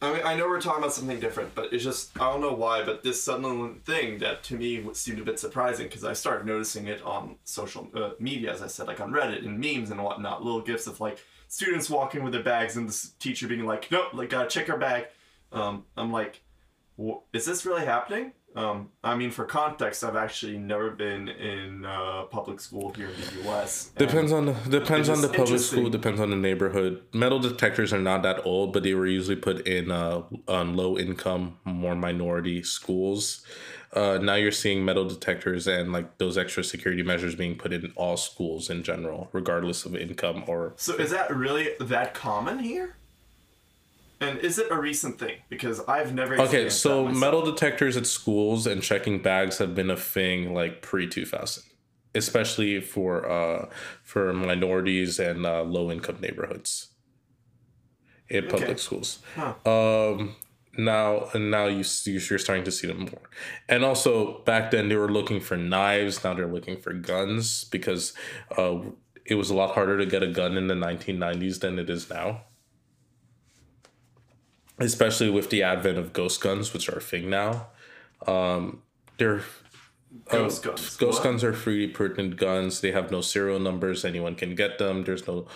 I 0.00 0.12
mean, 0.12 0.22
I 0.24 0.36
know 0.36 0.46
we're 0.46 0.60
talking 0.60 0.82
about 0.82 0.92
something 0.92 1.18
different, 1.18 1.54
but 1.56 1.72
it's 1.72 1.82
just 1.82 2.16
I 2.20 2.30
don't 2.30 2.40
know 2.40 2.52
why, 2.52 2.84
but 2.84 3.02
this 3.02 3.20
sudden 3.22 3.80
thing 3.80 4.18
that 4.18 4.44
to 4.44 4.56
me 4.56 4.84
seemed 4.92 5.18
a 5.18 5.24
bit 5.24 5.40
surprising 5.40 5.86
because 5.88 6.04
I 6.04 6.12
started 6.12 6.46
noticing 6.46 6.86
it 6.86 7.02
on 7.02 7.36
social 7.44 7.88
uh, 7.94 8.10
media, 8.20 8.52
as 8.52 8.62
I 8.62 8.68
said, 8.68 8.86
like 8.86 9.00
on 9.00 9.10
Reddit 9.10 9.44
and 9.44 9.58
memes 9.58 9.90
and 9.90 10.02
whatnot, 10.02 10.44
little 10.44 10.60
gifs 10.60 10.86
of 10.86 11.00
like 11.00 11.18
students 11.48 11.90
walking 11.90 12.22
with 12.22 12.32
their 12.32 12.44
bags 12.44 12.76
and 12.76 12.88
the 12.88 13.08
teacher 13.18 13.48
being 13.48 13.66
like, 13.66 13.90
"Nope, 13.90 14.14
like 14.14 14.30
gotta 14.30 14.48
check 14.48 14.70
our 14.70 14.78
bag." 14.78 15.06
Um. 15.50 15.84
I'm 15.96 16.12
like, 16.12 16.42
"Wh- 16.96 17.18
is 17.32 17.44
this 17.44 17.66
really 17.66 17.84
happening? 17.84 18.32
Um, 18.58 18.88
I 19.04 19.14
mean, 19.14 19.30
for 19.30 19.44
context, 19.44 20.02
I've 20.02 20.16
actually 20.16 20.58
never 20.58 20.90
been 20.90 21.28
in 21.28 21.84
uh, 21.84 22.24
public 22.24 22.58
school 22.58 22.92
here 22.92 23.08
in 23.08 23.14
the 23.20 23.42
U.S. 23.44 23.92
Depends 23.96 24.32
on 24.32 24.46
the 24.46 24.52
depends 24.68 25.08
on 25.08 25.20
the 25.20 25.28
public 25.28 25.60
school. 25.60 25.88
Depends 25.88 26.20
on 26.20 26.30
the 26.30 26.36
neighborhood. 26.36 27.02
Metal 27.12 27.38
detectors 27.38 27.92
are 27.92 28.00
not 28.00 28.24
that 28.24 28.44
old, 28.44 28.72
but 28.72 28.82
they 28.82 28.94
were 28.94 29.06
usually 29.06 29.36
put 29.36 29.64
in 29.64 29.92
uh, 29.92 30.22
on 30.48 30.74
low 30.74 30.98
income, 30.98 31.58
more 31.64 31.94
minority 31.94 32.64
schools. 32.64 33.46
Uh, 33.92 34.18
now 34.20 34.34
you're 34.34 34.50
seeing 34.50 34.84
metal 34.84 35.08
detectors 35.08 35.68
and 35.68 35.92
like 35.92 36.18
those 36.18 36.36
extra 36.36 36.64
security 36.64 37.02
measures 37.02 37.36
being 37.36 37.56
put 37.56 37.72
in 37.72 37.92
all 37.94 38.16
schools 38.16 38.70
in 38.70 38.82
general, 38.82 39.28
regardless 39.32 39.84
of 39.84 39.94
income 39.94 40.42
or 40.48 40.74
So 40.76 40.96
is 40.96 41.10
that 41.12 41.34
really 41.34 41.70
that 41.80 42.12
common 42.12 42.58
here? 42.58 42.96
And 44.20 44.38
is 44.40 44.58
it 44.58 44.66
a 44.70 44.76
recent 44.76 45.18
thing? 45.18 45.36
Because 45.48 45.80
I've 45.86 46.12
never. 46.12 46.40
Okay, 46.40 46.68
so 46.70 47.06
metal 47.06 47.42
detectors 47.42 47.96
at 47.96 48.06
schools 48.06 48.66
and 48.66 48.82
checking 48.82 49.22
bags 49.22 49.58
have 49.58 49.74
been 49.74 49.90
a 49.90 49.96
thing 49.96 50.52
like 50.54 50.82
pre 50.82 51.06
two 51.08 51.24
thousand, 51.24 51.62
especially 52.14 52.80
for 52.80 53.30
uh 53.30 53.68
for 54.02 54.32
minorities 54.32 55.20
and 55.20 55.46
uh, 55.46 55.62
low 55.62 55.90
income 55.92 56.18
neighborhoods. 56.20 56.88
In 58.28 58.44
public 58.46 58.70
Okay. 58.70 58.76
schools, 58.78 59.20
Huh. 59.36 59.54
um, 59.64 60.36
now 60.76 61.30
and 61.32 61.50
now 61.50 61.64
you 61.66 61.82
see, 61.82 62.12
you're 62.28 62.38
starting 62.38 62.64
to 62.64 62.70
see 62.70 62.86
them 62.86 63.00
more, 63.10 63.30
and 63.70 63.84
also 63.84 64.40
back 64.44 64.70
then 64.70 64.90
they 64.90 64.96
were 64.96 65.10
looking 65.10 65.40
for 65.40 65.56
knives. 65.56 66.22
Now 66.22 66.34
they're 66.34 66.46
looking 66.46 66.76
for 66.76 66.92
guns 66.92 67.64
because 67.64 68.12
uh, 68.58 68.80
it 69.24 69.36
was 69.36 69.48
a 69.48 69.54
lot 69.54 69.74
harder 69.74 69.96
to 69.96 70.04
get 70.04 70.22
a 70.22 70.26
gun 70.26 70.58
in 70.58 70.66
the 70.66 70.74
nineteen 70.74 71.18
nineties 71.18 71.60
than 71.60 71.78
it 71.78 71.88
is 71.88 72.10
now 72.10 72.42
especially 74.78 75.30
with 75.30 75.50
the 75.50 75.62
advent 75.62 75.98
of 75.98 76.12
ghost 76.12 76.40
guns, 76.40 76.72
which 76.72 76.88
are 76.88 76.98
a 76.98 77.00
thing 77.00 77.28
now. 77.30 77.68
Um, 78.26 78.82
they're 79.18 79.42
Ghost 80.30 80.64
oh, 80.64 80.70
guns. 80.70 80.96
Ghost 80.96 81.18
What? 81.18 81.24
guns 81.24 81.44
are 81.44 81.52
freely 81.52 81.88
printed 81.88 82.36
guns. 82.38 82.80
They 82.80 82.92
have 82.92 83.10
no 83.10 83.20
serial 83.20 83.58
numbers. 83.58 84.04
Anyone 84.04 84.34
can 84.34 84.54
get 84.54 84.78
them. 84.78 85.04
There's 85.04 85.26
no, 85.26 85.46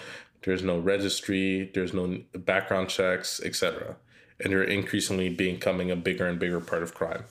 there's 0.44 0.62
no 0.62 0.78
registry. 0.78 1.70
There's 1.74 1.94
no 1.94 2.20
background 2.34 2.88
checks, 2.88 3.40
etc. 3.42 3.96
And 4.40 4.52
they're 4.52 4.62
increasingly 4.62 5.30
becoming 5.30 5.90
a 5.90 5.96
bigger 5.96 6.26
and 6.26 6.38
bigger 6.38 6.60
part 6.60 6.82
of 6.82 6.94
crime. 6.94 7.24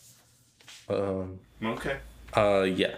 Um, 0.89 1.39
Okay. 1.63 1.97
uh, 2.35 2.61
yeah, 2.63 2.95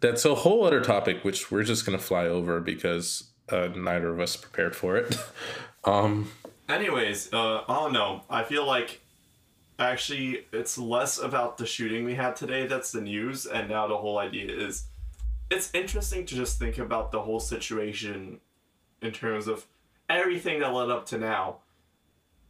that's 0.00 0.24
a 0.24 0.34
whole 0.36 0.64
other 0.64 0.80
topic 0.80 1.24
which 1.24 1.50
we're 1.50 1.64
just 1.64 1.84
gonna 1.84 1.98
fly 1.98 2.26
over 2.26 2.60
because 2.60 3.30
uh, 3.48 3.68
neither 3.74 4.08
of 4.08 4.20
us 4.20 4.36
prepared 4.36 4.76
for 4.76 4.96
it. 4.96 5.18
um, 5.84 6.30
Anyways, 6.68 7.32
uh, 7.32 7.62
I 7.66 7.74
don't 7.74 7.92
know. 7.92 8.22
I 8.28 8.44
feel 8.44 8.66
like 8.66 9.00
actually 9.78 10.46
it's 10.52 10.76
less 10.76 11.18
about 11.18 11.56
the 11.56 11.64
shooting 11.64 12.04
we 12.04 12.14
had 12.14 12.36
today 12.36 12.66
that's 12.66 12.92
the 12.92 13.00
news, 13.00 13.46
and 13.46 13.68
now 13.68 13.86
the 13.86 13.96
whole 13.96 14.18
idea 14.18 14.52
is 14.54 14.84
it's 15.50 15.72
interesting 15.72 16.26
to 16.26 16.34
just 16.34 16.58
think 16.58 16.78
about 16.78 17.10
the 17.10 17.22
whole 17.22 17.40
situation 17.40 18.40
in 19.00 19.12
terms 19.12 19.46
of 19.48 19.66
everything 20.10 20.60
that 20.60 20.74
led 20.74 20.90
up 20.90 21.06
to 21.06 21.18
now. 21.18 21.58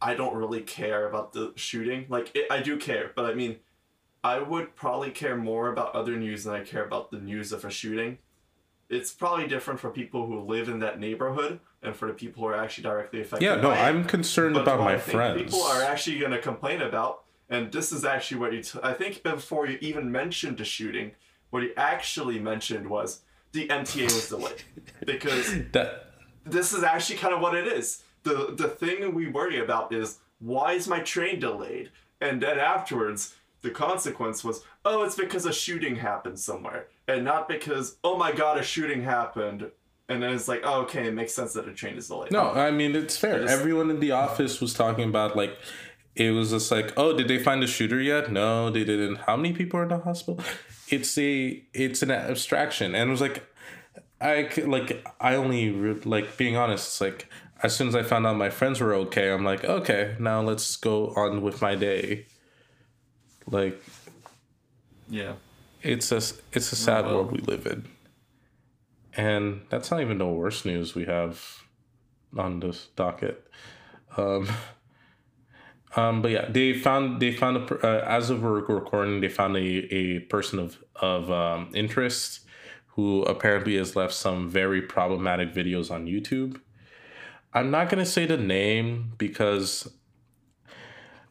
I 0.01 0.15
don't 0.15 0.35
really 0.35 0.61
care 0.61 1.07
about 1.07 1.33
the 1.33 1.53
shooting. 1.55 2.05
Like, 2.09 2.31
it, 2.35 2.47
I 2.49 2.61
do 2.61 2.77
care, 2.77 3.11
but 3.15 3.25
I 3.25 3.33
mean, 3.33 3.57
I 4.23 4.39
would 4.39 4.75
probably 4.75 5.11
care 5.11 5.37
more 5.37 5.71
about 5.71 5.95
other 5.95 6.15
news 6.17 6.43
than 6.43 6.55
I 6.55 6.61
care 6.61 6.85
about 6.85 7.11
the 7.11 7.19
news 7.19 7.51
of 7.51 7.63
a 7.63 7.69
shooting. 7.69 8.17
It's 8.89 9.11
probably 9.11 9.47
different 9.47 9.79
for 9.79 9.89
people 9.89 10.25
who 10.25 10.39
live 10.39 10.67
in 10.67 10.79
that 10.79 10.99
neighborhood 10.99 11.59
and 11.83 11.95
for 11.95 12.07
the 12.07 12.13
people 12.13 12.41
who 12.43 12.49
are 12.49 12.55
actually 12.55 12.83
directly 12.83 13.21
affected. 13.21 13.45
yeah, 13.45 13.55
no. 13.55 13.71
I'm 13.71 14.03
concerned 14.03 14.55
But 14.55 14.61
about 14.63 14.79
my 14.79 14.97
friends. 14.97 15.43
People 15.43 15.61
are 15.63 15.83
actually 15.83 16.17
going 16.19 16.31
to 16.31 16.41
complain 16.41 16.81
about, 16.81 17.23
and 17.49 17.71
this 17.71 17.91
is 17.91 18.03
actually 18.03 18.39
what 18.39 18.53
you. 18.53 18.63
T- 18.63 18.79
I 18.81 18.93
think 18.93 19.21
before 19.23 19.67
you 19.67 19.77
even 19.81 20.11
mentioned 20.11 20.57
the 20.57 20.65
shooting, 20.65 21.11
what 21.51 21.61
you 21.63 21.71
actually 21.77 22.39
mentioned 22.39 22.89
was 22.89 23.21
the 23.51 23.67
MTA 23.67 24.03
was 24.05 24.29
delayed 24.29 24.63
because 25.05 25.53
that 25.71 26.11
this 26.45 26.73
is 26.73 26.83
actually 26.83 27.17
kind 27.17 27.33
of 27.33 27.41
what 27.41 27.55
it 27.55 27.67
is. 27.67 28.03
the 28.23 28.53
The 28.57 28.67
thing 28.67 29.13
we 29.13 29.27
worry 29.29 29.59
about 29.59 29.93
is 29.93 30.17
why 30.39 30.73
is 30.73 30.87
my 30.87 30.99
train 31.01 31.39
delayed, 31.39 31.91
and 32.21 32.41
then 32.41 32.57
afterwards 32.59 33.35
the 33.61 33.69
consequence 33.71 34.43
was 34.43 34.63
oh 34.85 35.03
it's 35.03 35.15
because 35.15 35.45
a 35.45 35.53
shooting 35.53 35.95
happened 35.97 36.39
somewhere, 36.39 36.87
and 37.07 37.23
not 37.23 37.47
because 37.47 37.97
oh 38.03 38.17
my 38.17 38.31
god 38.31 38.57
a 38.57 38.63
shooting 38.63 39.03
happened. 39.03 39.71
And 40.11 40.23
then 40.23 40.33
it's 40.33 40.47
like, 40.47 40.61
oh, 40.63 40.81
okay, 40.81 41.05
it 41.07 41.13
makes 41.13 41.35
sense 41.35 41.53
that 41.53 41.67
a 41.67 41.71
train 41.71 41.95
is 41.95 42.07
delayed. 42.07 42.31
no, 42.31 42.49
I 42.51 42.71
mean 42.71 42.95
it's 42.95 43.15
fair. 43.15 43.41
just- 43.41 43.53
Everyone 43.53 43.91
in 43.91 43.99
the 43.99 44.11
office 44.11 44.59
was 44.59 44.73
talking 44.73 45.07
about 45.09 45.35
like 45.37 45.55
it 46.15 46.31
was 46.31 46.49
just 46.49 46.71
like, 46.71 46.91
oh, 46.97 47.15
did 47.15 47.27
they 47.27 47.37
find 47.37 47.61
the 47.61 47.67
shooter 47.67 48.01
yet? 48.01 48.31
No, 48.31 48.69
they 48.71 48.83
didn't. 48.83 49.17
How 49.27 49.37
many 49.37 49.53
people 49.53 49.79
are 49.79 49.83
in 49.83 49.89
the 49.89 49.99
hospital? 49.99 50.43
It's 50.89 51.15
a 51.19 51.63
it's 51.73 52.01
an 52.01 52.09
abstraction, 52.11 52.95
and 52.95 53.09
it 53.09 53.11
was 53.11 53.21
like 53.21 53.45
I 54.19 54.49
like 54.65 55.05
I 55.21 55.35
only 55.35 55.71
like 56.03 56.35
being 56.37 56.57
honest. 56.57 56.87
It's 56.87 57.01
like 57.01 57.27
as 57.61 57.75
soon 57.75 57.87
as 57.89 57.95
I 57.95 58.01
found 58.03 58.25
out 58.25 58.35
my 58.37 58.49
friends 58.49 58.81
were 58.81 58.93
okay, 58.95 59.31
I'm 59.31 59.45
like, 59.45 59.63
okay, 59.63 60.15
now 60.19 60.41
let's 60.41 60.75
go 60.77 61.09
on 61.15 61.41
with 61.43 61.61
my 61.61 61.75
day. 61.75 62.25
Like 63.49 63.81
Yeah. 65.09 65.33
it's 65.81 66.11
a 66.11 66.17
it's 66.53 66.71
a 66.71 66.75
sad 66.75 67.05
well. 67.05 67.15
world 67.15 67.31
we 67.31 67.39
live 67.39 67.65
in, 67.65 67.87
and 69.15 69.61
that's 69.69 69.91
not 69.91 70.01
even 70.01 70.17
the 70.17 70.27
worst 70.27 70.65
news 70.65 70.95
we 70.95 71.05
have 71.05 71.63
on 72.37 72.59
this 72.59 72.87
docket. 72.95 73.47
Um, 74.17 74.47
um, 75.95 76.21
but 76.21 76.31
yeah, 76.31 76.47
they 76.49 76.73
found 76.73 77.19
they 77.21 77.31
found 77.31 77.57
a, 77.57 77.75
uh, 77.87 78.05
as 78.07 78.29
of 78.29 78.43
we're 78.43 78.61
recording, 78.61 79.21
they 79.21 79.29
found 79.29 79.55
a, 79.57 79.59
a 79.93 80.19
person 80.19 80.59
of 80.59 80.77
of 80.95 81.31
um, 81.31 81.71
interest 81.73 82.41
who 82.93 83.23
apparently 83.23 83.77
has 83.77 83.95
left 83.95 84.13
some 84.13 84.49
very 84.49 84.81
problematic 84.81 85.53
videos 85.53 85.89
on 85.89 86.05
YouTube. 86.05 86.59
I'm 87.53 87.71
not 87.71 87.89
gonna 87.89 88.05
say 88.05 88.25
the 88.25 88.37
name 88.37 89.13
because 89.17 89.91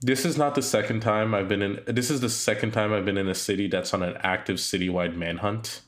this 0.01 0.25
is 0.25 0.37
not 0.39 0.55
the 0.55 0.63
second 0.63 1.01
time 1.01 1.35
I've 1.35 1.49
been 1.49 1.63
in. 1.63 1.81
This 1.87 2.11
is 2.11 2.21
the 2.21 2.29
second 2.29 2.73
time 2.73 2.93
I've 2.93 3.05
been 3.05 3.19
in 3.19 3.29
a 3.29 3.35
city 3.35 3.67
that's 3.69 3.93
on 3.95 4.03
an 4.03 4.17
active 4.23 4.57
citywide 4.57 5.17
manhunt. 5.17 5.83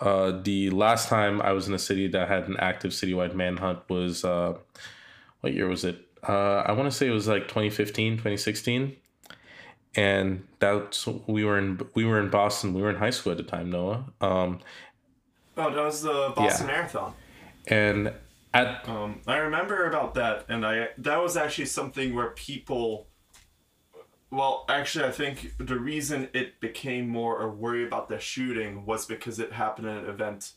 Uh, 0.00 0.40
the 0.42 0.70
last 0.70 1.08
time 1.08 1.40
I 1.42 1.52
was 1.52 1.68
in 1.68 1.74
a 1.74 1.78
city 1.78 2.08
that 2.08 2.28
had 2.28 2.48
an 2.48 2.56
active 2.58 2.90
citywide 2.90 3.34
manhunt 3.34 3.80
was 3.88 4.24
uh, 4.24 4.54
what 5.40 5.52
year 5.54 5.68
was 5.68 5.84
it? 5.84 6.06
Uh, 6.28 6.60
I 6.66 6.72
want 6.72 6.90
to 6.90 6.96
say 6.96 7.06
it 7.06 7.10
was 7.10 7.28
like 7.28 7.44
2015, 7.48 8.14
2016. 8.14 8.96
And 9.94 10.46
that's 10.58 11.06
we 11.06 11.44
were 11.44 11.58
in 11.58 11.80
we 11.94 12.06
were 12.06 12.18
in 12.18 12.30
Boston. 12.30 12.72
We 12.72 12.80
were 12.80 12.88
in 12.90 12.96
high 12.96 13.10
school 13.10 13.32
at 13.32 13.36
the 13.36 13.44
time, 13.44 13.70
Noah. 13.70 14.04
Um, 14.20 14.60
Oh, 15.54 15.68
that 15.74 15.84
was 15.84 16.00
the 16.00 16.32
Boston 16.34 16.66
Yeah. 16.66 16.72
Marathon. 16.74 17.12
and 17.66 18.12
at 18.54 18.88
Um, 18.88 19.20
I 19.26 19.36
remember 19.38 19.86
about 19.88 20.14
that, 20.14 20.44
and 20.48 20.64
I 20.66 20.88
that 20.98 21.22
was 21.22 21.36
actually 21.36 21.66
something 21.66 22.14
where 22.14 22.30
people. 22.30 23.08
Well, 24.30 24.64
actually, 24.68 25.04
I 25.04 25.10
think 25.10 25.54
the 25.58 25.78
reason 25.78 26.28
it 26.32 26.58
became 26.60 27.06
more 27.08 27.42
a 27.42 27.48
worry 27.50 27.84
about 27.84 28.08
the 28.08 28.18
shooting 28.18 28.86
was 28.86 29.04
because 29.04 29.38
it 29.38 29.52
happened 29.52 29.88
at 29.88 30.04
an 30.04 30.08
event 30.10 30.52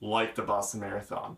like 0.00 0.34
the 0.34 0.42
Boston 0.42 0.80
Marathon, 0.80 1.36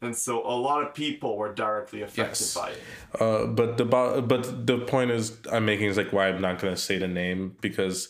and 0.00 0.16
so 0.16 0.42
a 0.46 0.56
lot 0.56 0.82
of 0.82 0.94
people 0.94 1.36
were 1.36 1.52
directly 1.52 2.00
affected 2.00 2.40
Yes. 2.40 2.54
by 2.54 2.70
it. 2.70 2.80
Uh, 3.20 3.46
but 3.46 3.76
the 3.76 3.84
bo- 3.84 4.22
but 4.22 4.66
the 4.66 4.78
point 4.78 5.10
is 5.10 5.36
I'm 5.52 5.66
making 5.66 5.88
is 5.88 5.98
like 5.98 6.12
why 6.12 6.28
I'm 6.28 6.40
not 6.40 6.58
gonna 6.58 6.76
say 6.76 6.96
the 6.98 7.08
name 7.08 7.56
because 7.60 8.08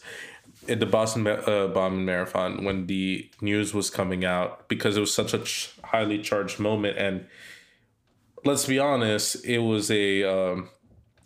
at 0.68 0.78
the 0.78 0.86
Boston 0.86 1.26
uh, 1.26 1.66
bombing 1.68 2.04
marathon 2.04 2.62
when 2.64 2.86
the 2.86 3.28
news 3.40 3.74
was 3.74 3.90
coming 3.90 4.24
out 4.24 4.68
because 4.68 4.96
it 4.96 5.00
was 5.00 5.12
such 5.14 5.34
a 5.34 5.38
ch- 5.38 5.70
highly 5.90 6.18
charged 6.18 6.58
moment. 6.58 6.98
And 6.98 7.26
let's 8.44 8.66
be 8.66 8.78
honest 8.78 9.44
it 9.44 9.58
was 9.58 9.90
a 9.90 10.24
um, 10.24 10.70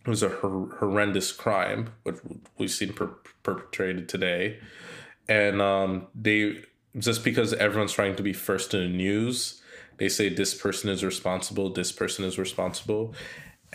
it 0.04 0.10
was 0.10 0.22
a 0.22 0.28
hor- 0.28 0.74
horrendous 0.78 1.32
crime 1.32 1.90
what 2.02 2.20
we've 2.58 2.70
seen 2.70 2.92
per- 2.92 3.16
perpetrated 3.42 4.08
today. 4.08 4.58
And 5.28 5.62
um, 5.62 6.08
they 6.14 6.64
just 6.98 7.24
because 7.24 7.52
everyone's 7.54 7.92
trying 7.92 8.16
to 8.16 8.22
be 8.22 8.32
first 8.32 8.74
in 8.74 8.80
the 8.80 8.96
news 8.96 9.60
they 9.98 10.08
say 10.08 10.28
this 10.28 10.54
person 10.54 10.90
is 10.90 11.04
responsible 11.04 11.70
this 11.72 11.92
person 11.92 12.24
is 12.24 12.38
responsible. 12.38 13.14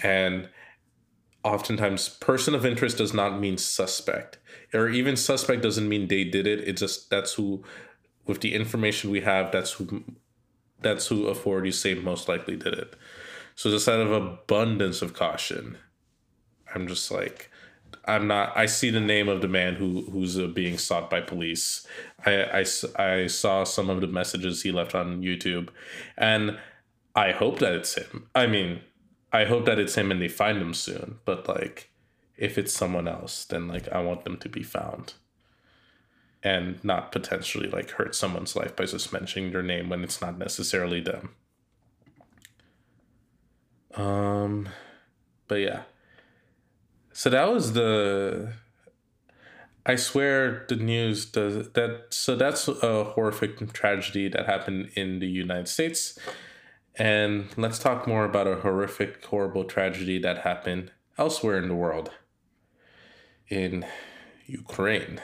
And 0.04 0.50
oftentimes 1.44 2.10
person 2.10 2.54
of 2.54 2.66
interest 2.66 2.98
does 2.98 3.14
not 3.14 3.40
mean 3.40 3.58
suspect 3.58 4.38
or 4.74 4.90
even 4.90 5.16
suspect 5.16 5.62
doesn't 5.62 5.88
mean 5.88 6.08
they 6.08 6.24
did 6.26 6.46
it. 6.46 6.68
It's 6.68 6.82
just 6.82 7.10
that's 7.10 7.34
who 7.34 7.64
with 8.26 8.42
the 8.42 8.54
information 8.54 9.10
we 9.10 9.22
have 9.22 9.52
that's 9.52 9.74
who 9.74 10.04
that's 10.82 11.08
who 11.08 11.28
authorities 11.28 11.80
say 11.80 11.96
most 11.96 12.28
likely 12.28 12.56
did 12.56 12.74
it. 12.74 12.96
So 13.56 13.70
just 13.70 13.88
out 13.90 14.00
of 14.00 14.12
abundance 14.12 15.02
of 15.02 15.14
caution 15.14 15.78
i'm 16.76 16.88
just 16.88 17.10
like 17.12 17.50
i'm 18.06 18.28
not 18.28 18.56
i 18.56 18.66
see 18.66 18.90
the 18.90 19.00
name 19.00 19.28
of 19.30 19.42
the 19.42 19.48
man 19.48 19.76
who 19.76 20.02
who's 20.12 20.38
uh, 20.38 20.48
being 20.48 20.78
sought 20.78 21.10
by 21.10 21.22
police. 21.22 21.88
I 22.26 22.66
I 22.98 23.28
saw 23.28 23.64
some 23.64 23.90
of 23.90 24.02
the 24.02 24.08
messages 24.08 24.64
he 24.64 24.72
left 24.72 24.94
on 24.96 25.22
youtube 25.22 25.70
and 26.18 26.58
i 27.16 27.32
hope 27.32 27.60
that 27.60 27.74
it's 27.74 27.96
him. 27.96 28.30
I 28.36 28.48
mean 28.48 28.82
I 29.32 29.46
hope 29.46 29.66
that 29.66 29.80
it's 29.80 29.96
him 29.96 30.12
and 30.12 30.22
they 30.22 30.30
find 30.30 30.58
him 30.58 30.74
soon. 30.74 31.20
But 31.26 31.48
like, 31.48 31.90
if 32.38 32.58
it's 32.58 32.74
someone 32.74 33.08
else, 33.08 33.46
then 33.46 33.68
like 33.68 33.90
I 33.90 34.02
want 34.02 34.24
them 34.24 34.38
to 34.38 34.50
be 34.50 34.64
found, 34.64 35.14
and 36.48 36.82
not 36.82 37.12
potentially 37.12 37.68
like 37.68 37.90
hurt 37.92 38.16
someone's 38.16 38.56
life 38.56 38.74
by 38.74 38.86
just 38.86 39.12
mentioning 39.12 39.52
their 39.52 39.62
name 39.62 39.90
when 39.90 40.02
it's 40.02 40.22
not 40.22 40.38
necessarily 40.38 41.02
them. 41.02 41.36
Um, 43.96 44.70
but 45.50 45.56
yeah. 45.56 45.82
So 47.12 47.30
that 47.30 47.52
was 47.52 47.74
the. 47.74 48.54
I 49.86 49.96
swear 49.98 50.66
the 50.70 50.78
news 50.78 51.26
does 51.26 51.70
that. 51.72 52.06
So 52.12 52.38
that's 52.38 52.70
a 52.70 53.04
horrific 53.04 53.74
tragedy 53.74 54.30
that 54.30 54.46
happened 54.46 54.92
in 54.96 55.20
the 55.20 55.28
United 55.28 55.68
States. 55.68 56.18
And 56.96 57.50
let's 57.58 57.78
talk 57.78 58.08
more 58.08 58.24
about 58.24 58.48
a 58.48 58.56
horrific, 58.56 59.26
horrible 59.26 59.66
tragedy 59.66 60.18
that 60.20 60.40
happened 60.40 60.92
elsewhere 61.18 61.58
in 61.58 61.68
the 61.68 61.76
world. 61.76 62.12
In 63.50 63.86
Ukraine. 64.46 65.20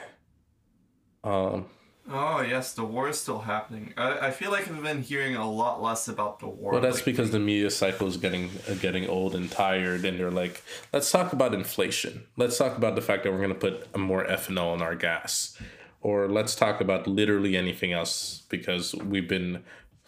Um, 1.24 1.66
Oh 2.10 2.42
yes, 2.42 2.74
the 2.74 2.84
war 2.84 3.08
is 3.08 3.18
still 3.18 3.38
happening. 3.40 3.94
I, 3.96 4.26
I 4.26 4.30
feel 4.30 4.50
like 4.50 4.68
I've 4.68 4.82
been 4.82 5.00
hearing 5.00 5.36
a 5.36 5.50
lot 5.50 5.82
less 5.82 6.06
about 6.06 6.38
the 6.38 6.46
war. 6.46 6.72
well, 6.72 6.80
that's 6.82 6.98
lately. 6.98 7.12
because 7.12 7.30
the 7.30 7.38
media 7.40 7.70
cycle 7.70 8.06
is 8.06 8.18
getting 8.18 8.50
uh, 8.68 8.74
getting 8.74 9.08
old 9.08 9.34
and 9.34 9.50
tired, 9.50 10.04
and 10.04 10.20
they're 10.20 10.30
like, 10.30 10.62
let's 10.92 11.10
talk 11.10 11.32
about 11.32 11.54
inflation. 11.54 12.24
Let's 12.36 12.58
talk 12.58 12.76
about 12.76 12.94
the 12.94 13.00
fact 13.00 13.24
that 13.24 13.32
we're 13.32 13.38
going 13.38 13.48
to 13.48 13.54
put 13.54 13.96
more 13.96 14.22
ethanol 14.26 14.74
in 14.74 14.82
our 14.82 14.94
gas, 14.94 15.58
or 16.02 16.28
let's 16.28 16.54
talk 16.54 16.82
about 16.82 17.06
literally 17.06 17.56
anything 17.56 17.94
else 17.94 18.42
because 18.50 18.94
we've 18.96 19.28
been 19.28 19.64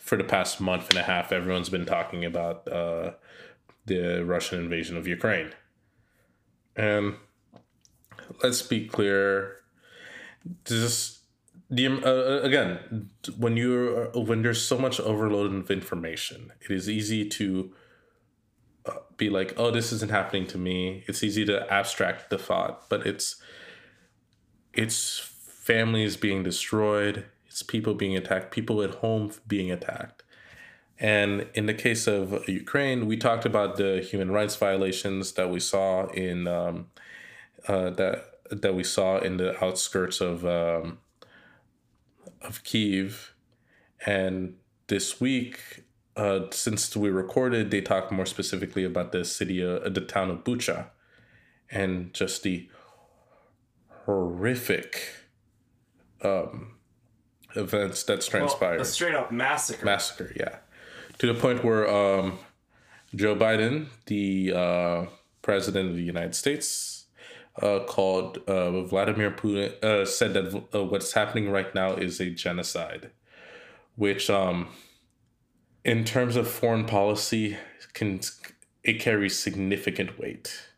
for 0.06 0.16
the 0.16 0.24
past 0.24 0.60
month 0.60 0.90
and 0.90 0.98
a 0.98 1.02
half, 1.02 1.32
everyone's 1.32 1.68
been 1.68 1.84
talking 1.84 2.24
about 2.24 2.68
uh, 2.68 3.10
the 3.86 4.22
Russian 4.24 4.60
invasion 4.60 4.96
of 4.96 5.06
Ukraine. 5.06 5.50
And 6.76 7.16
let's 8.42 8.62
be 8.62 8.86
clear, 8.86 9.56
this 10.64 11.20
the 11.70 11.86
um, 11.86 12.02
uh, 12.04 12.40
again 12.42 13.10
when 13.36 13.56
you're 13.56 14.10
when 14.10 14.42
there's 14.42 14.62
so 14.62 14.78
much 14.78 15.00
overload 15.00 15.52
of 15.52 15.70
information, 15.70 16.52
it 16.60 16.70
is 16.70 16.88
easy 16.88 17.28
to 17.28 17.72
uh, 18.86 18.92
be 19.16 19.28
like, 19.28 19.54
oh, 19.56 19.70
this 19.70 19.92
isn't 19.92 20.10
happening 20.10 20.46
to 20.48 20.58
me. 20.58 21.04
It's 21.08 21.24
easy 21.24 21.44
to 21.46 21.72
abstract 21.72 22.30
the 22.30 22.38
thought, 22.38 22.88
but 22.88 23.06
it's 23.06 23.36
it's 24.72 25.18
families 25.18 26.16
being 26.16 26.42
destroyed, 26.42 27.24
it's 27.46 27.62
people 27.62 27.94
being 27.94 28.16
attacked, 28.16 28.52
people 28.52 28.82
at 28.82 28.96
home 28.96 29.32
being 29.48 29.72
attacked. 29.72 30.22
And 30.98 31.48
in 31.54 31.66
the 31.66 31.74
case 31.74 32.06
of 32.06 32.48
Ukraine, 32.48 33.06
we 33.06 33.16
talked 33.16 33.44
about 33.44 33.76
the 33.76 34.06
human 34.08 34.30
rights 34.30 34.56
violations 34.56 35.32
that 35.32 35.50
we 35.50 35.60
saw 35.60 36.06
in 36.06 36.46
um, 36.46 36.86
uh, 37.68 37.90
that 37.90 38.35
that 38.50 38.74
we 38.74 38.84
saw 38.84 39.18
in 39.18 39.36
the 39.36 39.62
outskirts 39.64 40.20
of 40.20 40.44
um, 40.46 40.98
of 42.42 42.62
Kiev, 42.64 43.34
and 44.04 44.54
this 44.88 45.20
week, 45.20 45.84
uh, 46.16 46.40
since 46.50 46.96
we 46.96 47.10
recorded, 47.10 47.70
they 47.70 47.80
talked 47.80 48.12
more 48.12 48.26
specifically 48.26 48.84
about 48.84 49.12
the 49.12 49.24
city, 49.24 49.64
uh, 49.64 49.88
the 49.88 50.00
town 50.00 50.30
of 50.30 50.44
Bucha, 50.44 50.86
and 51.70 52.12
just 52.14 52.42
the 52.42 52.68
horrific 54.04 55.00
um, 56.22 56.76
events 57.54 58.02
that's 58.04 58.32
Well, 58.32 58.40
transpired. 58.42 58.80
a 58.80 58.84
straight 58.84 59.14
up 59.14 59.32
massacre. 59.32 59.84
Massacre, 59.84 60.32
yeah. 60.36 60.56
To 61.18 61.26
the 61.32 61.34
point 61.34 61.64
where 61.64 61.88
um, 61.88 62.38
Joe 63.14 63.34
Biden, 63.34 63.86
the 64.06 64.52
uh, 64.54 65.06
president 65.42 65.90
of 65.90 65.96
the 65.96 66.02
United 66.02 66.34
States, 66.34 66.95
uh, 67.62 67.80
called 67.80 68.38
uh, 68.46 68.82
Vladimir 68.82 69.30
Putin, 69.30 69.82
uh, 69.82 70.04
said 70.04 70.34
that 70.34 70.64
uh, 70.74 70.84
what's 70.84 71.12
happening 71.12 71.50
right 71.50 71.74
now 71.74 71.94
is 71.94 72.20
a 72.20 72.30
genocide, 72.30 73.10
which, 73.94 74.28
um, 74.28 74.68
in 75.84 76.04
terms 76.04 76.36
of 76.36 76.48
foreign 76.48 76.84
policy, 76.84 77.56
can 77.94 78.20
it 78.86 79.00
carries 79.00 79.38
significant 79.38 80.18
weight. 80.18 80.68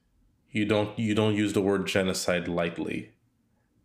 You 0.50 0.64
don't 0.64 0.98
you 0.98 1.14
don't 1.14 1.34
use 1.34 1.52
the 1.52 1.60
word 1.60 1.86
genocide 1.86 2.48
lightly. 2.48 3.10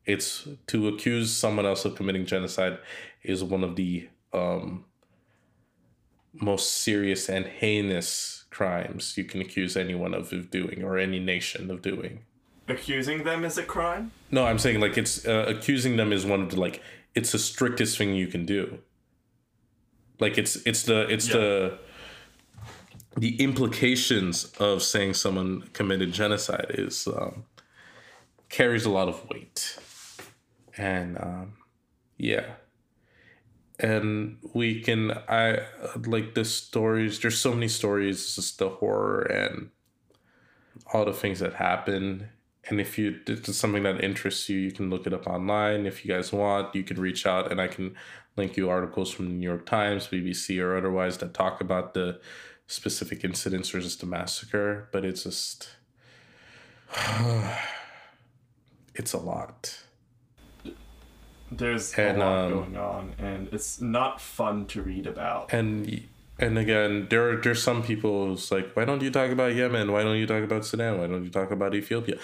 It's 0.05 0.47
to 0.67 0.87
accuse 0.87 1.35
someone 1.35 1.65
else 1.65 1.85
of 1.85 1.95
committing 1.95 2.25
genocide 2.25 2.79
is 3.21 3.43
one 3.43 3.63
of 3.63 3.75
the 3.75 4.09
um, 4.33 4.85
most 6.33 6.77
serious 6.77 7.29
and 7.29 7.45
heinous 7.45 8.45
crimes 8.49 9.17
you 9.17 9.23
can 9.23 9.41
accuse 9.41 9.75
anyone 9.77 10.13
of, 10.13 10.31
of 10.33 10.49
doing 10.49 10.83
or 10.83 10.97
any 10.97 11.19
nation 11.19 11.69
of 11.69 11.81
doing. 11.81 12.23
Accusing 12.67 13.23
them 13.23 13.43
is 13.43 13.57
a 13.57 13.63
crime. 13.63 14.11
No, 14.31 14.45
I'm 14.45 14.57
saying 14.59 14.79
like 14.79 14.97
it's 14.97 15.25
uh, 15.27 15.45
accusing 15.47 15.97
them 15.97 16.13
is 16.13 16.25
one 16.25 16.41
of 16.41 16.49
the 16.51 16.59
like 16.59 16.81
it's 17.13 17.31
the 17.33 17.39
strictest 17.39 17.97
thing 17.97 18.15
you 18.15 18.27
can 18.27 18.45
do. 18.45 18.79
Like 20.19 20.37
it's 20.37 20.55
it's 20.65 20.83
the 20.83 21.01
it's 21.09 21.27
Yeah. 21.27 21.33
the 21.33 21.79
the 23.17 23.41
implications 23.41 24.45
of 24.59 24.81
saying 24.81 25.13
someone 25.15 25.63
committed 25.73 26.13
genocide 26.13 26.67
is 26.69 27.07
um, 27.07 27.43
carries 28.49 28.85
a 28.85 28.89
lot 28.89 29.07
of 29.07 29.29
weight, 29.29 29.77
and 30.77 31.17
um, 31.19 31.53
yeah, 32.17 32.45
and 33.79 34.37
we 34.53 34.81
can 34.81 35.11
I 35.27 35.59
like 36.07 36.33
the 36.33 36.45
stories. 36.45 37.19
There's 37.19 37.37
so 37.37 37.53
many 37.53 37.67
stories, 37.67 38.35
just 38.35 38.57
the 38.59 38.69
horror 38.69 39.21
and 39.23 39.69
all 40.93 41.05
the 41.05 41.13
things 41.13 41.39
that 41.39 41.53
happen. 41.55 42.29
And 42.69 42.79
if 42.79 42.97
you 42.97 43.19
if 43.27 43.47
it's 43.49 43.57
something 43.57 43.83
that 43.83 44.03
interests 44.03 44.47
you, 44.49 44.57
you 44.57 44.71
can 44.71 44.89
look 44.89 45.05
it 45.05 45.13
up 45.13 45.27
online. 45.27 45.85
If 45.85 46.05
you 46.05 46.13
guys 46.13 46.31
want, 46.31 46.73
you 46.73 46.83
can 46.83 46.99
reach 46.99 47.25
out 47.25 47.51
and 47.51 47.59
I 47.59 47.67
can 47.67 47.95
link 48.37 48.55
you 48.57 48.69
articles 48.69 49.11
from 49.11 49.25
the 49.27 49.33
New 49.33 49.47
York 49.47 49.65
Times, 49.65 50.07
BBC, 50.07 50.61
or 50.63 50.77
otherwise 50.77 51.17
that 51.19 51.33
talk 51.33 51.59
about 51.61 51.93
the 51.93 52.19
specific 52.67 53.23
incidents 53.23 53.75
or 53.75 53.81
just 53.81 53.99
the 53.99 54.05
massacre. 54.05 54.87
But 54.91 55.03
it's 55.03 55.23
just 55.23 55.69
it's 58.95 59.13
a 59.13 59.19
lot. 59.19 59.79
There's 61.51 61.93
And, 61.93 62.17
a 62.17 62.25
lot 62.25 62.45
um, 62.45 62.51
going 62.51 62.77
on, 62.77 63.13
and 63.19 63.47
it's 63.51 63.79
not 63.79 64.19
fun 64.19 64.65
to 64.67 64.81
read 64.81 65.05
about. 65.05 65.53
and 65.53 66.03
and 66.39 66.57
again 66.57 67.05
there 67.11 67.29
are 67.29 67.35
there's 67.37 67.61
some 67.61 67.83
people 67.83 68.25
who's 68.25 68.51
like 68.51 68.75
why 68.75 68.83
don't 68.85 69.03
you 69.03 69.11
talk 69.11 69.29
about 69.29 69.53
yemen 69.53 69.91
why 69.91 70.01
don't 70.01 70.17
you 70.17 70.25
talk 70.25 70.43
about 70.43 70.65
sudan 70.65 70.97
why 70.97 71.05
don't 71.05 71.23
you 71.23 71.29
talk 71.29 71.51
about 71.51 71.75
ethiopia 71.75 72.17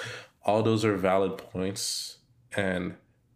all 0.43 0.63
those 0.63 0.85
are 0.85 0.95
valid 0.95 1.37
points 1.37 2.17
and 2.55 2.95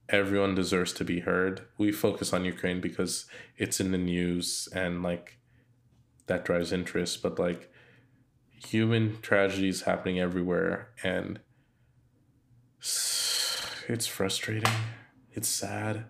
everyone 0.10 0.56
deserves 0.56 0.94
to 0.94 1.04
be 1.04 1.22
heard. 1.22 1.62
We 1.78 1.92
focus 1.92 2.34
on 2.34 2.46
ukraine 2.46 2.82
because 2.82 3.26
it's 3.58 3.80
in 3.80 3.92
the 3.92 3.98
news 3.98 4.68
and 4.74 5.04
like 5.04 5.38
that 6.28 6.46
drives 6.46 6.72
interest 6.72 7.22
but 7.22 7.38
like 7.38 7.72
human 8.66 9.20
tragedies 9.22 9.82
happening 9.82 10.20
everywhere 10.20 10.90
and 11.04 11.40
it's 12.80 14.08
frustrating. 14.08 14.74
It's 15.32 15.48
sad. 15.48 16.06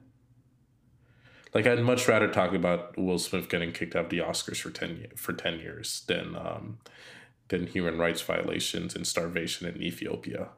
Like 1.54 1.68
I'd 1.68 1.82
much 1.82 2.08
rather 2.08 2.28
talk 2.28 2.54
about 2.54 2.98
Will 2.98 3.20
Smith 3.20 3.48
getting 3.48 3.72
kicked 3.72 3.96
out 3.96 4.06
of 4.06 4.10
the 4.10 4.20
Oscars 4.20 4.58
for 4.58 4.72
ten 4.72 5.08
for 5.16 5.34
ten 5.34 5.60
years 5.60 6.04
than 6.08 6.36
um, 6.36 6.80
than 7.50 7.68
human 7.68 8.00
rights 8.00 8.22
violations 8.22 8.96
and 8.96 9.06
starvation 9.06 9.68
in 9.68 9.82
Ethiopia. 9.82 10.50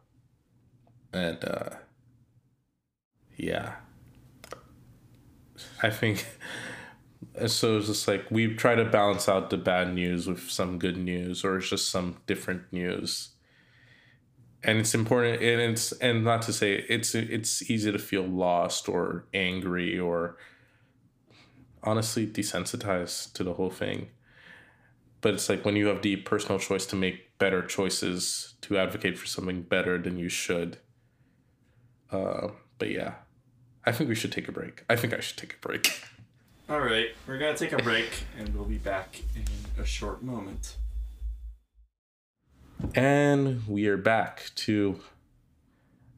And 1.15 1.43
uh, 1.45 1.69
yeah, 3.37 3.75
I 5.81 5.89
think 5.89 6.25
so. 7.47 7.77
It's 7.77 7.87
just 7.87 8.07
like 8.07 8.29
we 8.31 8.53
try 8.55 8.75
to 8.75 8.85
balance 8.85 9.27
out 9.29 9.49
the 9.49 9.57
bad 9.57 9.93
news 9.93 10.27
with 10.27 10.49
some 10.49 10.79
good 10.79 10.97
news, 10.97 11.43
or 11.43 11.57
it's 11.57 11.69
just 11.69 11.89
some 11.89 12.17
different 12.27 12.71
news. 12.71 13.29
And 14.63 14.79
it's 14.79 14.95
important, 14.95 15.41
and 15.43 15.61
it's 15.61 15.91
and 15.93 16.23
not 16.23 16.41
to 16.43 16.53
say 16.53 16.85
it's 16.89 17.13
it's 17.13 17.69
easy 17.69 17.91
to 17.91 17.99
feel 17.99 18.23
lost 18.23 18.89
or 18.89 19.25
angry 19.33 19.99
or 19.99 20.37
honestly 21.83 22.27
desensitized 22.27 23.33
to 23.33 23.43
the 23.43 23.53
whole 23.53 23.69
thing. 23.69 24.09
But 25.21 25.33
it's 25.33 25.49
like 25.49 25.65
when 25.65 25.75
you 25.75 25.87
have 25.87 26.01
the 26.01 26.15
personal 26.17 26.59
choice 26.59 26.85
to 26.87 26.95
make 26.95 27.37
better 27.37 27.61
choices, 27.61 28.53
to 28.61 28.77
advocate 28.77 29.17
for 29.17 29.25
something 29.25 29.63
better 29.63 29.97
than 29.97 30.17
you 30.17 30.29
should. 30.29 30.77
Uh, 32.11 32.49
but 32.77 32.89
yeah, 32.89 33.15
I 33.85 33.91
think 33.91 34.09
we 34.09 34.15
should 34.15 34.31
take 34.31 34.47
a 34.47 34.51
break. 34.51 34.83
I 34.89 34.95
think 34.95 35.13
I 35.13 35.19
should 35.19 35.37
take 35.37 35.53
a 35.53 35.67
break. 35.67 36.01
All 36.69 36.79
right, 36.79 37.09
we're 37.27 37.37
gonna 37.37 37.55
take 37.55 37.73
a 37.73 37.77
break, 37.77 38.23
and 38.39 38.53
we'll 38.55 38.65
be 38.65 38.77
back 38.79 39.21
in 39.35 39.43
a 39.81 39.85
short 39.85 40.23
moment. 40.23 40.77
And 42.95 43.65
we 43.67 43.87
are 43.87 43.97
back 43.97 44.49
to. 44.55 44.99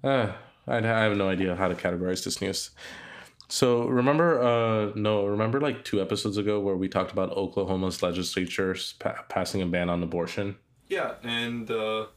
Uh, 0.04 0.32
I 0.65 0.78
I 0.78 0.82
have 0.82 1.17
no 1.17 1.28
idea 1.30 1.56
how 1.56 1.67
to 1.67 1.76
categorize 1.76 2.23
this 2.23 2.41
news. 2.41 2.71
So 3.50 3.88
remember, 3.88 4.41
uh, 4.41 4.91
no, 4.95 5.26
remember 5.26 5.62
like 5.62 5.86
two 5.86 6.02
episodes 6.02 6.38
ago 6.38 6.60
where 6.60 6.76
we 6.76 6.89
talked 6.89 7.12
about 7.12 7.32
Oklahoma's 7.32 8.04
legislature 8.04 8.76
pa- 9.00 9.23
passing 9.30 9.62
a 9.62 9.65
ban 9.65 9.89
on 9.89 10.04
abortion. 10.04 10.58
Yeah, 10.89 11.13
and 11.23 11.69
uh, 11.71 12.08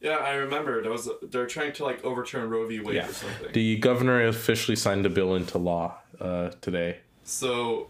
yeah, 0.00 0.16
I 0.16 0.34
remember 0.34 0.82
there 0.82 0.90
was 0.90 1.08
they're 1.22 1.46
trying 1.46 1.72
to 1.74 1.84
like 1.84 2.04
overturn 2.04 2.48
Roe 2.50 2.66
v. 2.66 2.80
Wade 2.80 2.96
Yeah. 2.96 3.08
or 3.08 3.12
something. 3.12 3.52
The 3.52 3.76
governor 3.78 4.26
officially 4.26 4.76
signed 4.76 5.04
the 5.04 5.10
bill 5.10 5.34
into 5.34 5.58
law 5.58 5.98
uh, 6.20 6.50
today 6.60 6.98
so 7.24 7.88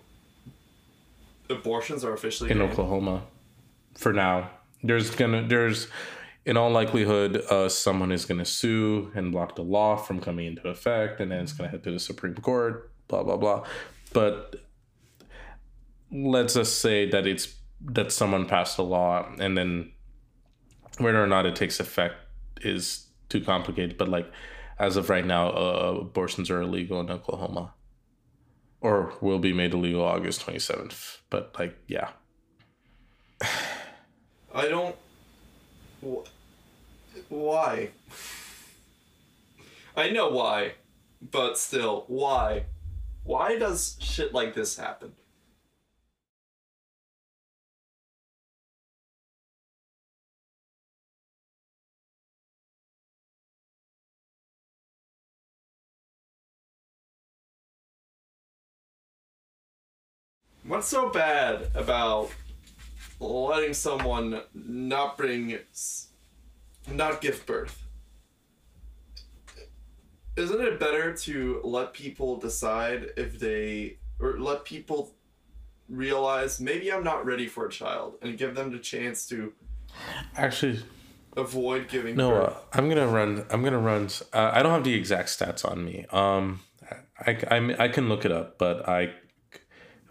abortions 1.48 2.04
are 2.04 2.12
officially 2.12 2.50
in 2.50 2.58
banned. 2.58 2.72
Oklahoma. 2.72 3.22
For 3.96 4.12
now, 4.12 4.50
there's 4.82 5.10
gonna 5.10 5.46
there's 5.46 5.88
in 6.44 6.56
all 6.56 6.70
likelihood 6.70 7.36
uh, 7.50 7.68
someone 7.68 8.12
is 8.12 8.24
gonna 8.24 8.44
sue 8.44 9.10
and 9.14 9.32
block 9.32 9.56
the 9.56 9.62
law 9.62 9.96
from 9.96 10.20
coming 10.20 10.46
into 10.46 10.68
effect, 10.68 11.20
and 11.20 11.30
then 11.32 11.40
it's 11.40 11.52
gonna 11.52 11.70
head 11.70 11.82
to 11.84 11.90
the 11.90 11.98
Supreme 11.98 12.34
Court. 12.34 12.90
Blah 13.08 13.22
blah 13.24 13.36
blah. 13.36 13.64
But 14.12 14.56
let's 16.10 16.54
just 16.54 16.78
say 16.80 17.08
that 17.10 17.26
it's 17.26 17.54
that 17.82 18.12
someone 18.12 18.46
passed 18.46 18.78
a 18.78 18.82
law, 18.82 19.26
and 19.38 19.56
then 19.56 19.92
whether 21.00 21.22
or 21.22 21.26
not 21.26 21.46
it 21.46 21.56
takes 21.56 21.80
effect 21.80 22.14
is 22.62 23.06
too 23.28 23.40
complicated. 23.40 23.96
But 23.98 24.08
like 24.08 24.30
as 24.78 24.96
of 24.96 25.10
right 25.10 25.26
now, 25.26 25.50
uh, 25.50 25.98
abortions 26.00 26.50
are 26.50 26.62
illegal 26.62 27.00
in 27.00 27.10
Oklahoma. 27.10 27.74
Or 28.80 29.12
will 29.20 29.38
be 29.38 29.52
made 29.52 29.74
illegal 29.74 30.02
August 30.02 30.46
27th. 30.46 31.18
But, 31.28 31.54
like, 31.58 31.76
yeah. 31.86 32.08
I 34.54 34.68
don't. 34.68 34.96
Wh- 36.02 36.26
Why? 37.28 37.90
I 39.94 40.08
know 40.08 40.30
why, 40.30 40.72
but 41.20 41.58
still, 41.58 42.04
why? 42.08 42.64
Why 43.22 43.58
does 43.58 43.98
shit 44.00 44.32
like 44.32 44.54
this 44.54 44.78
happen? 44.78 45.12
What's 60.70 60.86
so 60.86 61.08
bad 61.08 61.66
about 61.74 62.30
letting 63.18 63.74
someone 63.74 64.40
not 64.54 65.18
bring, 65.18 65.58
not 66.88 67.20
give 67.20 67.44
birth? 67.44 67.82
Isn't 70.36 70.60
it 70.60 70.78
better 70.78 71.12
to 71.12 71.60
let 71.64 71.92
people 71.92 72.36
decide 72.36 73.08
if 73.16 73.40
they, 73.40 73.98
or 74.20 74.38
let 74.38 74.64
people 74.64 75.10
realize 75.88 76.60
maybe 76.60 76.92
I'm 76.92 77.02
not 77.02 77.26
ready 77.26 77.48
for 77.48 77.66
a 77.66 77.68
child 77.68 78.14
and 78.22 78.38
give 78.38 78.54
them 78.54 78.70
the 78.70 78.78
chance 78.78 79.26
to 79.30 79.52
Actually, 80.36 80.84
avoid 81.36 81.88
giving 81.88 82.14
no, 82.14 82.30
birth? 82.30 82.54
uh, 82.54 82.60
I'm 82.74 82.84
going 82.84 83.04
to 83.04 83.08
run. 83.08 83.44
I'm 83.50 83.62
going 83.62 83.72
to 83.72 83.78
run. 83.80 84.08
Uh, 84.32 84.52
I 84.54 84.62
don't 84.62 84.70
have 84.70 84.84
the 84.84 84.94
exact 84.94 85.30
stats 85.30 85.68
on 85.68 85.84
me. 85.84 86.06
Um, 86.12 86.60
I, 87.18 87.36
I, 87.50 87.86
I 87.86 87.88
can 87.88 88.08
look 88.08 88.24
it 88.24 88.30
up, 88.30 88.56
but 88.56 88.88
I. 88.88 89.14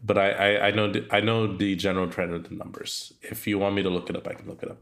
But 0.03 0.17
I, 0.17 0.29
I, 0.31 0.67
I 0.67 0.71
know 0.71 0.93
I 1.11 1.19
know 1.19 1.55
the 1.55 1.75
general 1.75 2.09
trend 2.09 2.33
of 2.33 2.47
the 2.47 2.55
numbers. 2.55 3.13
If 3.21 3.47
you 3.47 3.59
want 3.59 3.75
me 3.75 3.83
to 3.83 3.89
look 3.89 4.09
it 4.09 4.15
up, 4.15 4.27
I 4.27 4.33
can 4.33 4.47
look 4.47 4.63
it 4.63 4.71
up. 4.71 4.81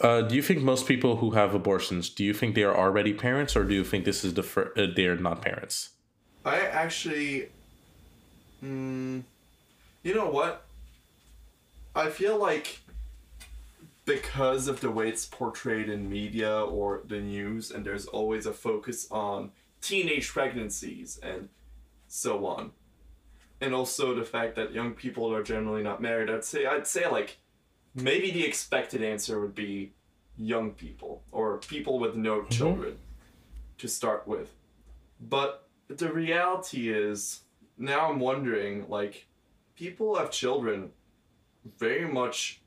Uh, 0.00 0.22
do 0.22 0.34
you 0.34 0.42
think 0.42 0.60
most 0.60 0.86
people 0.86 1.16
who 1.16 1.30
have 1.32 1.54
abortions, 1.54 2.10
do 2.10 2.24
you 2.24 2.34
think 2.34 2.56
they 2.56 2.64
are 2.64 2.76
already 2.76 3.14
parents, 3.14 3.54
or 3.54 3.64
do 3.64 3.74
you 3.74 3.84
think 3.84 4.04
this 4.04 4.24
is 4.24 4.34
the 4.34 4.42
fir- 4.42 4.72
uh, 4.76 4.86
they're 4.94 5.16
not 5.16 5.40
parents? 5.40 5.90
I 6.44 6.60
actually. 6.60 7.50
Mm, 8.62 9.22
you 10.02 10.14
know 10.14 10.28
what? 10.28 10.64
I 11.94 12.10
feel 12.10 12.36
like 12.38 12.80
because 14.04 14.68
of 14.68 14.80
the 14.80 14.90
way 14.90 15.08
it's 15.08 15.26
portrayed 15.26 15.88
in 15.88 16.10
media 16.10 16.60
or 16.60 17.02
the 17.06 17.20
news, 17.20 17.70
and 17.70 17.84
there's 17.84 18.06
always 18.06 18.46
a 18.46 18.52
focus 18.52 19.06
on 19.10 19.52
teenage 19.80 20.28
pregnancies 20.28 21.18
and 21.22 21.48
so 22.08 22.46
on. 22.46 22.72
And 23.64 23.72
also 23.72 24.14
the 24.14 24.24
fact 24.24 24.56
that 24.56 24.74
young 24.74 24.92
people 24.92 25.34
are 25.34 25.42
generally 25.42 25.82
not 25.82 26.02
married, 26.02 26.28
I'd 26.28 26.44
say 26.44 26.66
I'd 26.66 26.86
say 26.86 27.08
like 27.08 27.38
maybe 27.94 28.30
the 28.30 28.44
expected 28.44 29.02
answer 29.02 29.40
would 29.40 29.54
be 29.54 29.94
young 30.36 30.72
people 30.72 31.22
or 31.32 31.56
people 31.58 31.98
with 31.98 32.14
no 32.14 32.40
mm-hmm. 32.40 32.50
children 32.50 32.98
to 33.78 33.88
start 33.88 34.28
with. 34.28 34.50
But 35.18 35.66
the 35.88 36.12
reality 36.12 36.92
is, 36.92 37.40
now 37.78 38.10
I'm 38.10 38.20
wondering, 38.20 38.86
like, 38.90 39.28
people 39.74 40.16
have 40.16 40.30
children 40.30 40.90
very 41.78 42.06
much. 42.06 42.60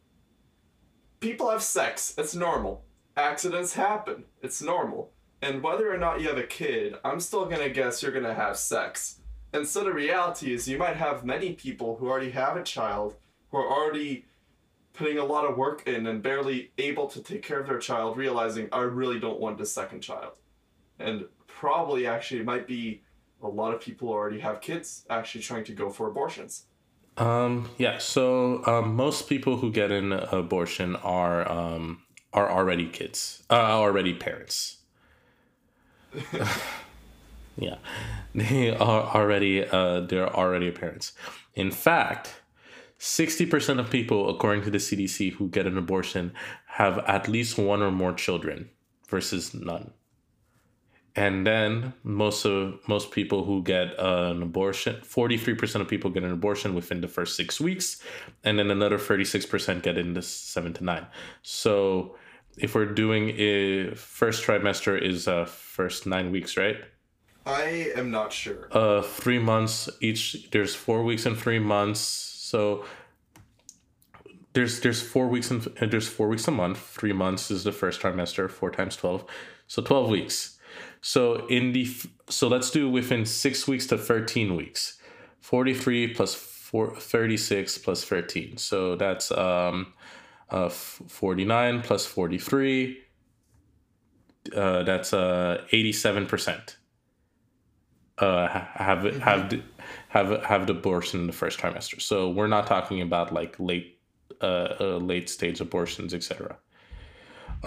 People 1.19 1.51
have 1.51 1.62
sex. 1.62 2.15
It's 2.17 2.33
normal. 2.33 2.86
Accidents 3.15 3.73
happen. 3.73 4.23
It's 4.41 4.63
normal. 4.63 5.12
And 5.43 5.62
whether 5.62 5.93
or 5.93 5.97
not 5.97 6.21
you 6.21 6.29
have 6.29 6.39
a 6.39 6.43
kid, 6.43 6.95
I'm 7.05 7.19
still 7.19 7.45
gonna 7.45 7.69
guess 7.69 8.01
you're 8.01 8.12
gonna 8.12 8.33
have 8.33 8.57
sex. 8.57 9.16
And 9.53 9.67
so 9.67 9.83
the 9.83 9.93
reality 9.93 10.53
is, 10.53 10.67
you 10.67 10.77
might 10.77 10.97
have 10.97 11.25
many 11.25 11.53
people 11.53 11.97
who 11.97 12.07
already 12.07 12.31
have 12.31 12.57
a 12.57 12.63
child, 12.63 13.15
who 13.51 13.57
are 13.57 13.69
already 13.69 14.25
putting 14.93 15.17
a 15.17 15.25
lot 15.25 15.45
of 15.45 15.57
work 15.57 15.88
in 15.88 16.07
and 16.07 16.21
barely 16.21 16.71
able 16.77 17.07
to 17.07 17.21
take 17.21 17.43
care 17.43 17.60
of 17.60 17.67
their 17.67 17.79
child, 17.79 18.17
realizing, 18.17 18.67
I 18.71 18.81
really 18.81 19.19
don't 19.19 19.39
want 19.39 19.62
a 19.62 19.65
second 19.65 20.01
child 20.01 20.33
and 20.99 21.25
probably 21.47 22.07
actually 22.07 22.39
it 22.39 22.45
might 22.45 22.67
be 22.67 23.01
a 23.41 23.47
lot 23.47 23.73
of 23.73 23.81
people 23.81 24.07
who 24.07 24.13
already 24.13 24.39
have 24.39 24.62
kids 24.62 25.05
actually 25.10 25.41
trying 25.41 25.63
to 25.65 25.73
go 25.73 25.89
for 25.89 26.07
abortions. 26.07 26.65
Um, 27.17 27.69
yeah. 27.77 27.97
So 27.97 28.65
um, 28.65 28.95
most 28.95 29.27
people 29.27 29.57
who 29.57 29.71
get 29.71 29.91
an 29.91 30.12
abortion 30.12 30.95
are 30.97 31.49
um, 31.51 32.03
are 32.33 32.49
already 32.49 32.88
kids, 32.88 33.43
uh, 33.49 33.53
already 33.53 34.13
parents. 34.13 34.77
yeah, 37.58 37.78
they 38.36 38.72
are 38.76 39.04
already 39.15 39.65
uh, 39.67 40.02
they're 40.02 40.34
already 40.34 40.72
parents. 40.72 41.13
In 41.56 41.72
fact, 41.72 42.41
sixty 42.98 43.46
percent 43.46 43.80
of 43.80 43.89
people, 43.89 44.30
according 44.30 44.63
to 44.63 44.70
the 44.70 44.78
CDC, 44.80 45.34
who 45.34 45.50
get 45.50 45.67
an 45.67 45.78
abortion 45.78 46.34
have 46.67 47.00
at 47.00 47.28
least 47.28 47.58
one 47.58 47.82
or 47.82 47.91
more 47.91 48.13
children, 48.13 48.70
versus 49.10 49.54
none. 49.54 49.91
and 51.15 51.48
then 51.48 51.93
most 52.04 52.46
of 52.46 52.80
most 52.88 53.12
people 53.12 53.43
who 53.43 53.63
get 53.63 53.88
an 54.00 54.41
abortion 54.43 54.96
43% 55.04 55.82
of 55.82 55.88
people 55.88 56.12
get 56.12 56.24
an 56.24 56.32
abortion 56.32 56.76
within 56.76 57.02
the 57.02 57.08
first 57.08 57.36
six 57.36 57.60
weeks 57.60 58.02
and 58.43 58.60
then 58.60 58.70
another 58.72 58.98
36% 58.98 59.82
get 59.82 59.98
in 59.98 60.13
the 60.13 60.22
seven 60.22 60.74
to 60.74 60.84
nine 60.84 61.08
so 61.41 62.15
if 62.58 62.76
we're 62.76 62.86
doing 62.86 63.30
a 63.38 63.96
first 63.96 64.43
trimester 64.46 65.00
is 65.02 65.28
uh 65.28 65.46
first 65.46 66.06
nine 66.06 66.32
weeks 66.32 66.56
right 66.58 66.78
I 67.47 67.91
am 67.95 68.12
not 68.12 68.33
sure. 68.33 68.67
uh 68.71 69.01
three 69.01 69.39
months 69.39 69.89
each 70.01 70.49
there's 70.51 70.75
four 70.75 71.03
weeks 71.03 71.25
and 71.25 71.38
three 71.38 71.60
months 71.60 71.99
so 72.01 72.83
there's 74.53 74.79
there's 74.81 75.01
four 75.01 75.27
weeks 75.27 75.51
and 75.51 75.62
there's 75.91 76.07
four 76.07 76.27
weeks 76.27 76.47
a 76.47 76.51
month. 76.51 76.79
Three 76.79 77.13
months 77.13 77.51
is 77.51 77.63
the 77.63 77.71
first 77.71 78.01
trimester 78.01 78.49
four 78.49 78.71
times 78.71 78.95
12 78.97 79.23
so 79.67 79.81
12 79.81 80.10
weeks. 80.10 80.57
So 81.01 81.45
in 81.47 81.73
the 81.73 81.86
so 82.27 82.47
let's 82.47 82.71
do 82.71 82.89
within 82.89 83.25
six 83.25 83.67
weeks 83.67 83.86
to 83.88 83.97
13 83.97 84.55
weeks. 84.55 84.99
43 85.41 86.13
plus 86.15 86.33
four, 86.33 86.95
36 86.95 87.77
plus 87.77 88.03
13 88.03 88.57
so 88.57 88.95
that's 88.95 89.31
um 89.31 89.93
uh 90.49 90.69
49 90.69 91.81
plus 91.83 92.05
43 92.05 92.97
uh 94.55 94.83
that's 94.83 95.13
uh 95.13 95.63
87 95.71 96.25
percent 96.25 96.76
uh 98.19 98.47
ha- 98.47 98.69
have 98.75 99.03
have 99.21 99.62
have 100.10 100.43
have 100.43 100.67
the 100.67 100.73
abortion 100.73 101.21
in 101.21 101.27
the 101.27 101.34
first 101.34 101.60
trimester. 101.60 102.01
So 102.01 102.30
we're 102.30 102.47
not 102.47 102.67
talking 102.67 103.01
about 103.01 103.34
like 103.34 103.56
late 103.60 103.99
uh, 104.41 104.75
uh 104.80 104.97
late 104.97 105.30
stage 105.30 105.62
abortions, 105.62 106.13
etc. 106.13 106.58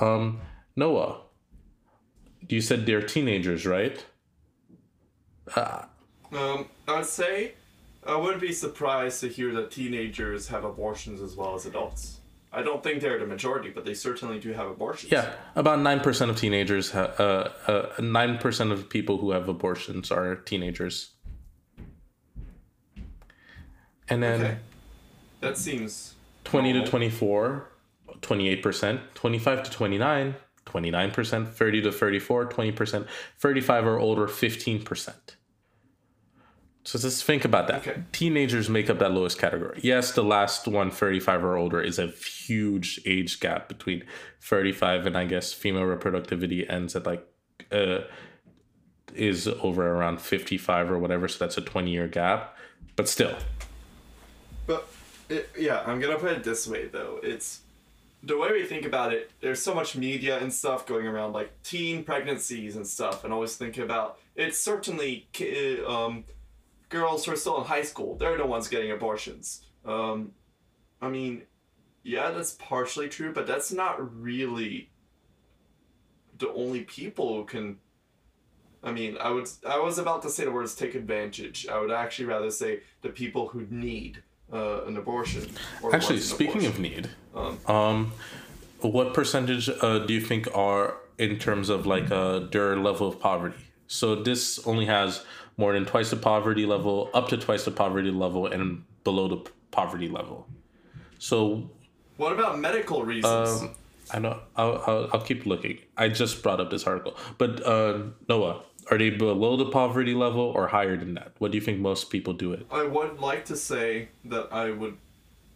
Um, 0.00 0.40
Noah, 0.76 1.20
you 2.48 2.60
said 2.60 2.86
they're 2.86 3.02
teenagers, 3.02 3.66
right? 3.66 4.04
Uh, 5.54 5.84
Um, 6.32 6.68
I 6.86 6.96
would 6.96 7.06
say 7.06 7.54
I 8.06 8.16
wouldn't 8.16 8.40
be 8.40 8.52
surprised 8.52 9.20
to 9.20 9.28
hear 9.28 9.52
that 9.54 9.70
teenagers 9.70 10.48
have 10.48 10.64
abortions 10.64 11.20
as 11.20 11.36
well 11.36 11.54
as 11.54 11.66
adults. 11.66 12.19
I 12.52 12.62
don't 12.62 12.82
think 12.82 13.00
they're 13.00 13.18
the 13.18 13.26
majority, 13.26 13.70
but 13.70 13.84
they 13.84 13.94
certainly 13.94 14.40
do 14.40 14.52
have 14.52 14.66
abortions. 14.66 15.12
yeah, 15.12 15.32
about 15.54 15.80
nine 15.80 16.00
percent 16.00 16.30
of 16.30 16.36
teenagers. 16.36 16.90
Ha- 16.90 17.12
uh, 17.18 17.50
uh, 17.68 18.02
nine 18.02 18.38
percent 18.38 18.72
of 18.72 18.88
people 18.88 19.18
who 19.18 19.30
have 19.30 19.48
abortions 19.48 20.10
are 20.10 20.34
teenagers. 20.36 21.10
And 24.08 24.22
then. 24.22 24.40
Okay. 24.40 24.56
That 25.40 25.56
seems 25.56 26.14
20 26.44 26.72
to 26.72 26.78
normal. 26.80 26.90
24 26.90 27.66
28% 28.20 29.00
25 29.14 29.62
to 29.62 29.70
29 29.70 30.34
29% 30.66 31.52
30 31.52 31.82
to 31.82 31.92
34 31.92 32.48
20% 32.50 33.06
35 33.38 33.86
or 33.86 33.98
older 33.98 34.26
15% 34.26 35.14
so 36.84 36.98
just 36.98 37.24
think 37.24 37.44
about 37.44 37.68
that 37.68 37.86
Okay. 37.86 38.02
teenagers 38.12 38.68
make 38.70 38.88
up 38.88 38.98
that 38.98 39.12
lowest 39.12 39.38
category 39.38 39.78
yes 39.82 40.12
the 40.12 40.24
last 40.24 40.66
one 40.66 40.90
35 40.90 41.44
or 41.44 41.56
older 41.56 41.80
is 41.80 41.98
a 41.98 42.06
huge 42.08 43.00
age 43.06 43.38
gap 43.40 43.68
between 43.68 44.02
35 44.40 45.06
and 45.06 45.16
i 45.16 45.24
guess 45.26 45.52
female 45.52 45.82
reproductivity 45.82 46.68
ends 46.70 46.96
at 46.96 47.04
like 47.06 47.26
uh 47.70 48.00
is 49.14 49.46
over 49.48 49.86
around 49.88 50.20
55 50.20 50.90
or 50.90 50.98
whatever 50.98 51.28
so 51.28 51.38
that's 51.44 51.58
a 51.58 51.60
20 51.60 51.90
year 51.90 52.06
gap 52.08 52.56
but 52.96 53.08
still 53.08 53.36
But 54.66 54.88
it, 55.28 55.48
yeah, 55.58 55.82
I'm 55.86 56.00
gonna 56.00 56.18
put 56.18 56.32
it 56.32 56.44
this 56.44 56.66
way 56.66 56.86
though. 56.88 57.18
It's 57.22 57.60
the 58.22 58.36
way 58.36 58.52
we 58.52 58.64
think 58.64 58.84
about 58.84 59.12
it. 59.12 59.30
There's 59.40 59.62
so 59.62 59.74
much 59.74 59.96
media 59.96 60.38
and 60.38 60.52
stuff 60.52 60.86
going 60.86 61.06
around, 61.06 61.32
like 61.32 61.50
teen 61.62 62.04
pregnancies 62.04 62.76
and 62.76 62.86
stuff, 62.86 63.24
and 63.24 63.32
always 63.32 63.56
think 63.56 63.78
about 63.78 64.18
it's 64.36 64.58
certainly 64.58 65.26
um, 65.86 66.24
girls 66.90 67.24
who 67.24 67.32
are 67.32 67.36
still 67.36 67.58
in 67.58 67.64
high 67.64 67.82
school. 67.82 68.16
They're 68.16 68.36
the 68.36 68.44
ones 68.44 68.68
getting 68.68 68.90
abortions. 68.90 69.62
Um, 69.86 70.32
I 71.00 71.08
mean, 71.08 71.42
yeah, 72.02 72.30
that's 72.30 72.52
partially 72.52 73.08
true, 73.08 73.32
but 73.32 73.46
that's 73.46 73.72
not 73.72 73.96
really 74.20 74.90
the 76.38 76.50
only 76.52 76.82
people 76.82 77.34
who 77.36 77.44
can. 77.44 77.78
I 78.82 78.92
mean, 78.92 79.16
I 79.18 79.30
would. 79.30 79.48
I 79.66 79.78
was 79.78 79.98
about 79.98 80.22
to 80.22 80.30
say 80.30 80.44
the 80.44 80.50
words 80.50 80.74
"take 80.74 80.94
advantage." 80.94 81.66
I 81.68 81.80
would 81.80 81.90
actually 81.90 82.26
rather 82.26 82.50
say 82.50 82.80
the 83.02 83.10
people 83.10 83.48
who 83.48 83.66
need 83.70 84.22
uh, 84.52 84.84
an 84.84 84.96
abortion. 84.96 85.48
Or 85.82 85.94
Actually, 85.94 86.16
an 86.16 86.22
speaking 86.22 86.66
abortion. 86.66 86.72
of 86.72 86.80
need, 86.80 87.08
Um, 87.34 87.58
um, 87.76 88.12
what 88.80 89.14
percentage 89.14 89.68
uh, 89.68 90.00
do 90.00 90.12
you 90.14 90.20
think 90.20 90.48
are 90.54 90.96
in 91.18 91.38
terms 91.38 91.68
of 91.68 91.86
like 91.86 92.10
uh, 92.10 92.40
their 92.50 92.76
level 92.76 93.06
of 93.08 93.20
poverty? 93.20 93.64
So 93.86 94.14
this 94.14 94.58
only 94.66 94.86
has 94.86 95.24
more 95.60 95.74
than 95.74 95.84
twice 95.84 96.08
the 96.10 96.16
poverty 96.16 96.64
level, 96.64 97.10
up 97.12 97.28
to 97.28 97.36
twice 97.36 97.64
the 97.66 97.70
poverty 97.70 98.10
level, 98.10 98.46
and 98.46 98.82
below 99.04 99.28
the 99.28 99.36
p- 99.36 99.52
poverty 99.70 100.08
level. 100.08 100.48
So 101.18 101.70
what 102.16 102.32
about 102.32 102.58
medical 102.58 103.04
reasons? 103.04 103.62
um, 103.62 103.74
I 104.10 104.18
know 104.18 104.40
I'll, 104.56 104.82
I'll 104.86 105.10
I'll 105.12 105.20
keep 105.20 105.44
looking. 105.46 105.78
I 105.96 106.08
just 106.08 106.42
brought 106.42 106.60
up 106.60 106.70
this 106.70 106.84
article, 106.84 107.16
but 107.36 107.64
uh, 107.64 107.98
Noah, 108.28 108.64
are 108.90 108.98
they 108.98 109.10
below 109.10 109.56
the 109.58 109.66
poverty 109.66 110.14
level 110.14 110.46
or 110.56 110.66
higher 110.66 110.96
than 110.96 111.12
that? 111.14 111.32
What 111.38 111.52
do 111.52 111.58
you 111.58 111.64
think 111.66 111.78
most 111.78 112.10
people 112.10 112.32
do 112.32 112.52
it? 112.54 112.66
I 112.72 112.84
would 112.84 113.20
like 113.20 113.44
to 113.52 113.56
say 113.56 114.08
that 114.24 114.48
I 114.50 114.70
would 114.70 114.96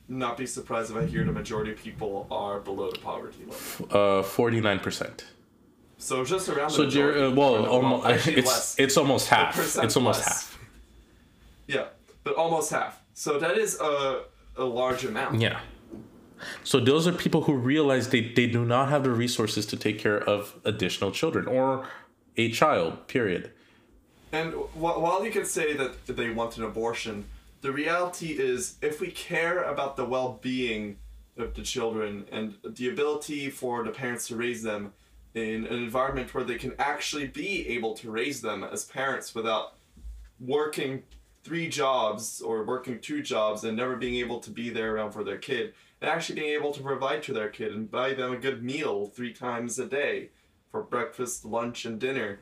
not 0.07 0.37
be 0.37 0.47
surprised 0.47 0.91
if 0.91 0.97
I 0.99 1.07
hear 1.07 1.25
the 1.25 1.33
majority 1.33 1.73
of 1.73 1.79
people 1.79 2.27
are 2.31 2.61
below 2.61 2.91
the 2.91 2.99
poverty 2.99 3.43
level. 3.49 3.89
Uh, 3.99 4.23
forty 4.23 4.61
nine 4.61 4.81
percent. 4.81 5.25
So 6.05 6.23
just 6.23 6.51
around 6.51 6.69
the 6.69 6.75
So 6.75 6.85
majority. 6.85 7.23
Uh, 7.23 7.31
well, 7.31 7.65
almost, 7.65 8.29
it's 8.29 8.47
less. 8.47 8.75
it's 8.79 8.97
almost 8.99 9.27
half. 9.29 9.59
It's 9.59 9.97
almost 9.97 10.21
less. 10.21 10.29
half. 10.29 10.59
Yeah, 11.67 11.87
but 12.25 12.35
almost 12.37 12.71
half. 12.71 13.01
So 13.15 13.39
that 13.39 13.57
is 13.57 13.81
a 13.81 14.25
a 14.57 14.65
large 14.65 15.05
amount. 15.07 15.41
Yeah. 15.41 15.61
So 16.63 16.79
those 16.79 17.09
are 17.09 17.13
people 17.13 17.41
who 17.45 17.55
realize 17.55 18.11
they, 18.11 18.21
they 18.21 18.47
do 18.47 18.67
not 18.67 18.91
have 18.91 19.03
the 19.05 19.11
resources 19.11 19.65
to 19.67 19.77
take 19.79 19.99
care 19.99 20.19
of 20.19 20.55
additional 20.67 21.11
children 21.11 21.47
or 21.47 21.87
a 22.37 22.51
child, 22.51 23.09
period. 23.09 23.51
And 24.31 24.53
wh- 24.53 24.99
while 25.05 25.25
you 25.25 25.31
could 25.31 25.47
say 25.47 25.73
that 25.73 26.07
they 26.07 26.29
want 26.29 26.59
an 26.59 26.65
abortion, 26.65 27.25
the 27.63 27.73
reality 27.73 28.33
is 28.51 28.77
if 28.83 29.01
we 29.01 29.11
care 29.11 29.63
about 29.63 29.97
the 29.97 30.05
well 30.05 30.39
being 30.43 30.99
of 31.39 31.55
the 31.55 31.63
children 31.63 32.27
and 32.31 32.55
the 32.63 32.91
ability 32.91 33.49
for 33.49 33.83
the 33.85 33.91
parents 33.91 34.29
to 34.29 34.37
raise 34.37 34.63
them 34.63 34.93
in 35.35 35.67
an 35.67 35.75
environment 35.75 36.33
where 36.33 36.45
they 36.45 36.59
can 36.59 36.75
actually 36.79 37.27
be 37.27 37.69
able 37.69 37.95
to 37.95 38.11
raise 38.11 38.41
them 38.41 38.63
as 38.65 38.85
parents 38.85 39.35
without 39.35 39.75
working 40.41 41.03
three 41.43 41.69
jobs 41.69 42.41
or 42.41 42.65
working 42.65 42.99
two 43.01 43.23
jobs 43.23 43.65
and 43.65 43.77
never 43.77 43.97
being 43.97 44.15
able 44.17 44.41
to 44.41 44.51
be 44.51 44.71
there 44.71 44.95
around 44.95 45.13
for 45.13 45.25
their 45.25 45.39
kid 45.39 45.75
and 46.01 46.11
actually 46.11 46.41
being 46.41 46.55
able 46.55 46.73
to 46.73 46.83
provide 46.83 47.23
to 47.23 47.33
their 47.33 47.49
kid 47.49 47.73
and 47.73 47.91
buy 47.91 48.15
them 48.15 48.33
a 48.33 48.37
good 48.37 48.63
meal 48.63 49.07
three 49.07 49.33
times 49.33 49.79
a 49.79 49.87
day 49.87 50.31
for 50.71 50.83
breakfast, 50.83 51.45
lunch, 51.45 51.85
and 51.85 52.01
dinner 52.01 52.41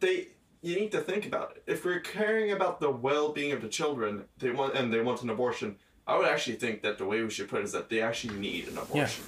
they 0.00 0.28
you 0.62 0.76
need 0.76 0.92
to 0.92 1.00
think 1.00 1.26
about 1.26 1.56
it. 1.56 1.62
If 1.66 1.84
we're 1.84 2.00
caring 2.00 2.52
about 2.52 2.80
the 2.80 2.90
well-being 2.90 3.52
of 3.52 3.60
the 3.60 3.68
children, 3.68 4.24
they 4.38 4.50
want 4.50 4.74
and 4.74 4.92
they 4.92 5.00
want 5.00 5.22
an 5.22 5.30
abortion. 5.30 5.76
I 6.06 6.16
would 6.16 6.26
actually 6.26 6.56
think 6.56 6.82
that 6.82 6.96
the 6.98 7.04
way 7.04 7.22
we 7.22 7.30
should 7.30 7.48
put 7.48 7.60
it 7.60 7.64
is 7.64 7.72
that 7.72 7.90
they 7.90 8.00
actually 8.00 8.38
need 8.38 8.68
an 8.68 8.78
abortion, 8.78 9.24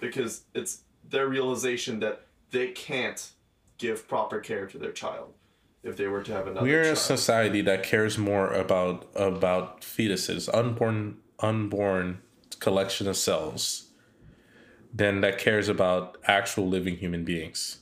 because 0.00 0.44
it's 0.54 0.82
their 1.10 1.28
realization 1.28 2.00
that 2.00 2.26
they 2.50 2.68
can't 2.68 3.30
give 3.78 4.08
proper 4.08 4.40
care 4.40 4.66
to 4.66 4.78
their 4.78 4.92
child 4.92 5.34
if 5.82 5.96
they 5.96 6.06
were 6.06 6.22
to 6.22 6.32
have 6.32 6.46
another 6.46 6.66
We're 6.66 6.92
a 6.92 6.96
society 6.96 7.60
that 7.62 7.82
cares 7.82 8.16
more 8.16 8.52
about 8.52 9.06
about 9.14 9.82
fetuses, 9.82 10.48
unborn 10.52 11.18
unborn 11.40 12.20
collection 12.58 13.06
of 13.06 13.16
cells, 13.16 13.88
than 14.92 15.20
that 15.20 15.38
cares 15.38 15.68
about 15.68 16.16
actual 16.24 16.68
living 16.68 16.96
human 16.96 17.24
beings. 17.24 17.80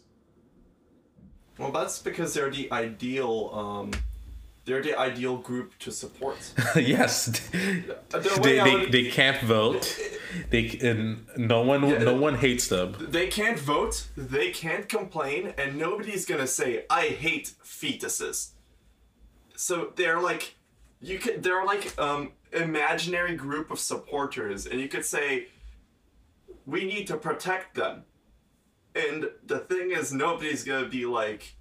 well, 1.58 1.70
that's 1.70 2.00
because 2.00 2.34
they're 2.34 2.50
the 2.50 2.70
ideal. 2.72 3.50
Um, 3.52 3.92
they're 4.64 4.82
the 4.82 4.96
ideal 4.98 5.38
group 5.38 5.76
to 5.80 5.90
support. 5.90 6.36
yes, 6.76 7.26
they, 7.52 7.82
they, 8.42 8.62
would- 8.62 8.92
they 8.92 9.10
can't 9.10 9.40
vote. 9.42 9.98
They 10.50 10.78
and 10.82 11.26
no 11.36 11.62
one 11.62 11.82
no 12.04 12.14
one 12.14 12.36
hates 12.36 12.68
them. 12.68 12.96
They 12.98 13.26
can't 13.26 13.58
vote, 13.58 14.06
they 14.16 14.50
can't 14.50 14.88
complain, 14.88 15.52
and 15.58 15.76
nobody's 15.76 16.24
gonna 16.24 16.46
say, 16.46 16.84
I 16.88 17.06
hate 17.08 17.52
fetuses. 17.64 18.50
So 19.56 19.92
they're 19.96 20.20
like 20.20 20.54
you 21.00 21.18
could 21.18 21.42
they're 21.42 21.64
like 21.64 21.98
um 21.98 22.32
imaginary 22.52 23.36
group 23.36 23.70
of 23.70 23.78
supporters, 23.78 24.66
and 24.66 24.80
you 24.80 24.88
could 24.88 25.04
say 25.04 25.48
we 26.64 26.84
need 26.84 27.06
to 27.08 27.16
protect 27.16 27.74
them. 27.74 28.04
And 28.94 29.30
the 29.44 29.58
thing 29.58 29.90
is 29.90 30.12
nobody's 30.12 30.64
gonna 30.64 30.88
be 30.88 31.04
like 31.04 31.56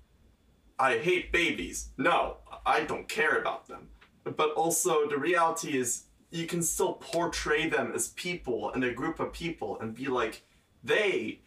I 0.82 0.98
hate 0.98 1.32
babies. 1.32 1.90
No, 1.98 2.38
I 2.66 2.82
don't 2.86 3.08
care 3.08 3.38
about 3.38 3.68
them. 3.68 3.90
But 4.24 4.50
also 4.54 5.08
the 5.08 5.18
reality 5.18 5.78
is 5.78 6.06
you 6.32 6.48
can 6.48 6.64
still 6.64 6.94
portray 6.94 7.70
them 7.70 7.92
as 7.94 8.10
people 8.10 8.72
and 8.74 8.84
a 8.84 8.92
group 8.92 9.20
of 9.20 9.32
people 9.32 9.80
and 9.80 9.94
be 9.94 10.08
like, 10.08 10.44
they, 10.84 11.42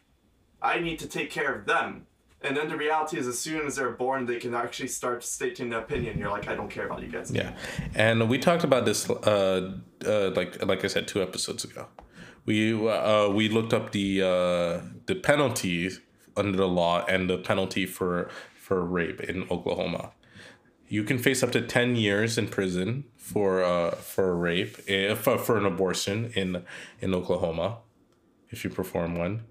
I 0.63 0.79
need 0.79 1.01
to 1.01 1.09
take 1.09 1.31
care 1.33 1.53
of 1.53 1.67
them. 1.67 2.07
And 2.43 2.57
then 2.57 2.69
the 2.69 2.77
reality 2.77 3.19
is, 3.19 3.27
as 3.27 3.39
soon 3.39 3.67
as 3.67 3.77
they're 3.77 3.91
born, 3.91 4.27
they 4.27 4.39
can 4.39 4.55
actually 4.55 4.89
start 4.89 5.25
stating 5.25 5.73
an 5.73 5.79
opinion. 5.79 6.19
You're 6.19 6.31
like, 6.31 6.47
I 6.47 6.55
don't 6.55 6.71
care 6.71 6.87
about 6.87 7.03
you 7.03 7.09
guys. 7.09 7.31
Yeah, 7.31 7.55
and 7.95 8.29
we 8.29 8.39
talked 8.39 8.65
about 8.65 8.85
this, 8.85 9.09
uh, 9.09 9.73
uh, 10.07 10.31
like 10.37 10.63
like 10.63 10.85
I 10.85 10.89
said, 10.89 11.09
two 11.09 11.23
episodes 11.23 11.65
ago. 11.65 11.87
We 12.45 12.75
uh, 12.87 13.31
we 13.31 13.49
looked 13.49 13.73
up 13.73 13.93
the 13.93 14.21
uh, 14.21 14.81
the 15.07 15.15
penalty 15.15 15.91
under 16.37 16.59
the 16.59 16.69
law 16.69 17.03
and 17.07 17.31
the 17.31 17.39
penalty 17.39 17.87
for 17.87 18.29
for 18.65 18.83
rape 18.83 19.21
in 19.21 19.47
Oklahoma. 19.51 20.13
You 20.89 21.05
can 21.05 21.19
face 21.19 21.43
up 21.43 21.53
to 21.53 21.61
ten 21.61 21.97
years 21.97 22.39
in 22.39 22.49
prison 22.49 23.05
for 23.17 23.63
uh, 23.63 23.91
for 23.91 24.35
rape 24.35 24.79
if 24.87 25.29
uh, 25.29 25.37
for 25.37 25.59
an 25.59 25.67
abortion 25.67 26.33
in 26.35 26.65
in 27.01 27.15
Oklahoma, 27.15 27.79
if 28.49 28.65
you 28.65 28.71
perform 28.71 29.17
one. 29.17 29.43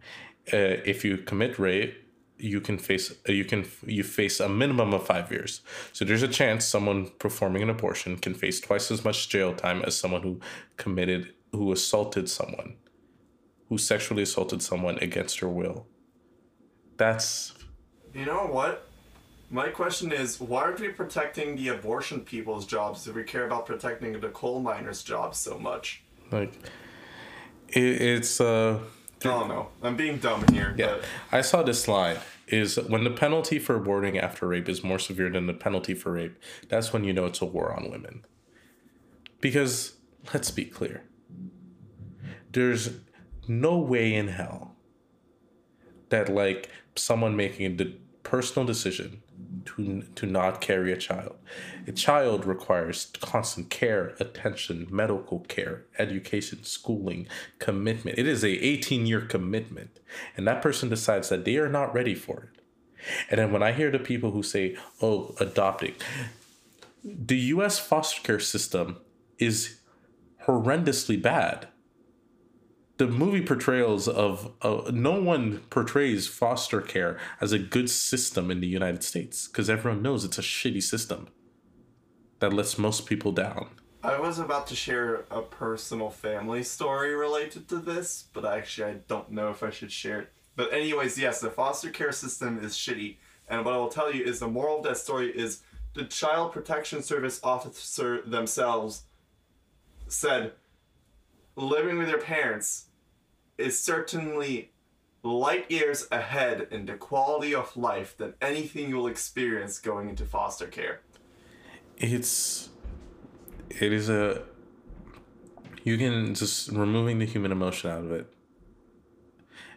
Uh, 0.51 0.82
if 0.91 1.05
you 1.05 1.18
commit 1.18 1.59
rape, 1.59 1.93
you 2.39 2.59
can 2.59 2.78
face 2.80 3.11
uh, 3.30 3.32
you 3.32 3.45
can 3.45 3.66
you 3.86 4.03
face 4.03 4.39
a 4.39 4.49
minimum 4.49 4.93
of 4.93 5.05
five 5.05 5.32
years. 5.32 5.61
So 5.91 6.05
there's 6.05 6.24
a 6.24 6.28
chance 6.28 6.66
someone 6.66 7.11
performing 7.20 7.61
an 7.61 7.70
abortion 7.70 8.18
can 8.18 8.34
face 8.34 8.59
twice 8.59 8.89
as 8.89 9.05
much 9.05 9.30
jail 9.30 9.53
time 9.53 9.84
as 9.84 9.95
someone 9.95 10.24
who 10.24 10.39
committed 10.78 11.34
who 11.51 11.72
assaulted 11.72 12.30
someone, 12.30 12.78
who 13.70 13.78
sexually 13.78 14.24
assaulted 14.24 14.64
someone 14.64 14.97
against 15.07 15.39
your 15.39 15.51
will. 15.51 15.86
That's 16.97 17.53
You 18.14 18.26
know 18.26 18.47
what? 18.47 18.88
My 19.50 19.70
question 19.70 20.12
is, 20.12 20.39
why 20.39 20.64
aren't 20.64 20.80
we 20.80 20.89
protecting 20.89 21.56
the 21.56 21.68
abortion 21.70 22.22
people's 22.22 22.66
jobs 22.66 23.08
if 23.08 23.16
we 23.16 23.24
care 23.24 23.46
about 23.46 23.66
protecting 23.66 24.20
the 24.20 24.30
coal 24.30 24.60
miners' 24.60 25.04
jobs 25.04 25.38
so 25.38 25.60
much? 25.60 26.04
like 26.32 26.54
it, 27.70 28.02
it's 28.02 28.41
uh 28.41 28.80
I 29.22 29.28
don't 29.28 29.48
know. 29.48 29.70
I'm 29.82 29.96
being 29.96 30.18
dumb 30.18 30.46
here. 30.52 30.76
Yeah, 30.78 30.98
But 30.98 31.06
I 31.32 31.41
saw 31.41 31.64
this 31.64 31.82
slide. 31.82 32.20
Is 32.48 32.76
when 32.76 33.06
the 33.06 33.10
penalty 33.10 33.58
for 33.58 33.80
aborting 33.80 34.22
after 34.22 34.46
rape 34.48 34.68
is 34.68 34.84
more 34.84 35.00
severe 35.00 35.30
than 35.30 35.48
the 35.48 35.54
penalty 35.54 35.94
for 35.94 36.12
rape, 36.12 36.38
that's 36.68 36.91
when 36.91 37.06
you 37.06 37.14
know 37.14 37.26
it's 37.26 37.41
a 37.41 37.46
war 37.46 37.74
on 37.74 37.89
women. 37.89 38.26
Because 39.39 39.94
let's 40.34 40.52
be 40.52 40.66
clear, 40.66 41.04
there's 42.52 42.91
no 43.48 43.78
way 43.78 44.14
in 44.14 44.28
hell 44.28 44.76
that 46.10 46.28
like 46.28 46.70
someone 46.96 47.36
making 47.36 47.78
the 47.78 47.96
personal 48.24 48.68
decision 48.68 49.22
to 49.66 50.03
to 50.16 50.26
not 50.26 50.61
carry 50.61 50.91
a 50.91 50.97
child. 50.97 51.36
A 51.88 51.91
child 51.91 52.45
requires 52.45 53.11
constant 53.20 53.70
care, 53.70 54.16
attention, 54.20 54.88
medical 54.89 55.39
care, 55.41 55.86
education, 55.97 56.64
schooling, 56.64 57.28
commitment. 57.59 58.18
It 58.18 58.28
is 58.28 58.43
a 58.43 58.49
18 58.49 59.05
year 59.05 59.22
commitment, 59.22 59.99
and 60.38 60.47
that 60.47 60.61
person 60.61 60.89
decides 60.89 61.30
that 61.30 61.45
they 61.45 61.57
are 61.57 61.70
not 61.70 61.93
ready 61.93 62.16
for 62.16 62.49
it. 62.53 62.61
And 63.30 63.39
then 63.39 63.51
when 63.51 63.64
I 63.64 63.74
hear 63.74 63.91
the 63.91 63.99
people 63.99 64.32
who 64.32 64.43
say, 64.43 64.78
"Oh, 65.01 65.36
adopting," 65.39 65.95
the 67.03 67.38
U.S. 67.38 67.80
foster 67.80 68.22
care 68.22 68.39
system 68.39 68.97
is 69.38 69.80
horrendously 70.45 71.22
bad 71.22 71.68
the 73.04 73.12
movie 73.12 73.41
portrayals 73.41 74.08
of 74.08 74.54
uh, 74.62 74.89
no 74.93 75.22
one 75.22 75.60
portrays 75.70 76.26
foster 76.26 76.80
care 76.80 77.20
as 77.41 77.51
a 77.51 77.60
good 77.60 77.89
system 77.89 78.49
in 78.49 78.62
the 78.62 78.68
United 78.68 79.04
States 79.04 79.45
because 79.45 79.70
everyone 79.70 80.01
knows 80.01 80.24
it's 80.24 80.38
a 80.38 80.41
shitty 80.41 80.82
system 80.82 81.28
that 82.39 82.54
lets 82.54 82.78
most 82.78 83.06
people 83.06 83.34
down. 83.34 83.68
I 84.01 84.18
was 84.18 84.39
about 84.39 84.68
to 84.68 84.76
share 84.76 85.26
a 85.30 85.41
personal 85.41 86.10
family 86.10 86.64
story 86.64 87.14
related 87.14 87.68
to 87.70 87.78
this, 87.80 88.30
but 88.32 88.45
actually 88.45 88.91
I 88.91 88.93
don't 89.10 89.32
know 89.32 89.49
if 89.49 89.64
I 89.64 89.70
should 89.70 89.91
share 89.91 90.22
it. 90.22 90.34
But 90.56 90.72
anyways, 90.72 91.18
yes, 91.18 91.41
the 91.41 91.49
foster 91.49 91.89
care 91.89 92.14
system 92.14 92.64
is 92.64 92.72
shitty. 92.72 93.18
And 93.49 93.66
what 93.66 93.74
I 93.74 93.78
will 93.78 93.89
tell 93.89 94.14
you 94.14 94.24
is 94.24 94.39
the 94.39 94.47
moral 94.47 94.78
of 94.78 94.84
that 94.86 94.95
story 94.95 95.30
is 95.30 95.62
the 95.93 96.06
child 96.06 96.54
protection 96.54 97.04
service 97.04 97.41
officer 97.43 98.22
themselves 98.22 99.04
said 100.08 100.54
living 101.58 101.97
with 101.97 102.08
your 102.08 102.22
parents 102.22 102.86
is 103.58 103.82
certainly 103.82 104.72
light 105.24 105.70
years 105.72 106.08
ahead 106.12 106.68
in 106.72 106.86
the 106.86 106.93
quality 106.93 107.56
of 107.56 107.76
life 107.78 108.18
than 108.18 108.34
anything 108.41 108.89
you 108.89 108.97
will 108.97 109.08
experience 109.08 109.80
going 109.80 110.10
into 110.10 110.26
foster 110.26 110.68
care. 110.68 111.01
It's 111.97 112.70
it 113.70 113.93
is 113.93 114.10
a 114.10 114.43
you 115.84 115.97
can 115.97 116.34
just 116.34 116.70
removing 116.70 117.20
the 117.20 117.26
human 117.26 117.51
emotion 117.51 117.91
out 117.91 118.04
of 118.04 118.12
it. 118.12 118.28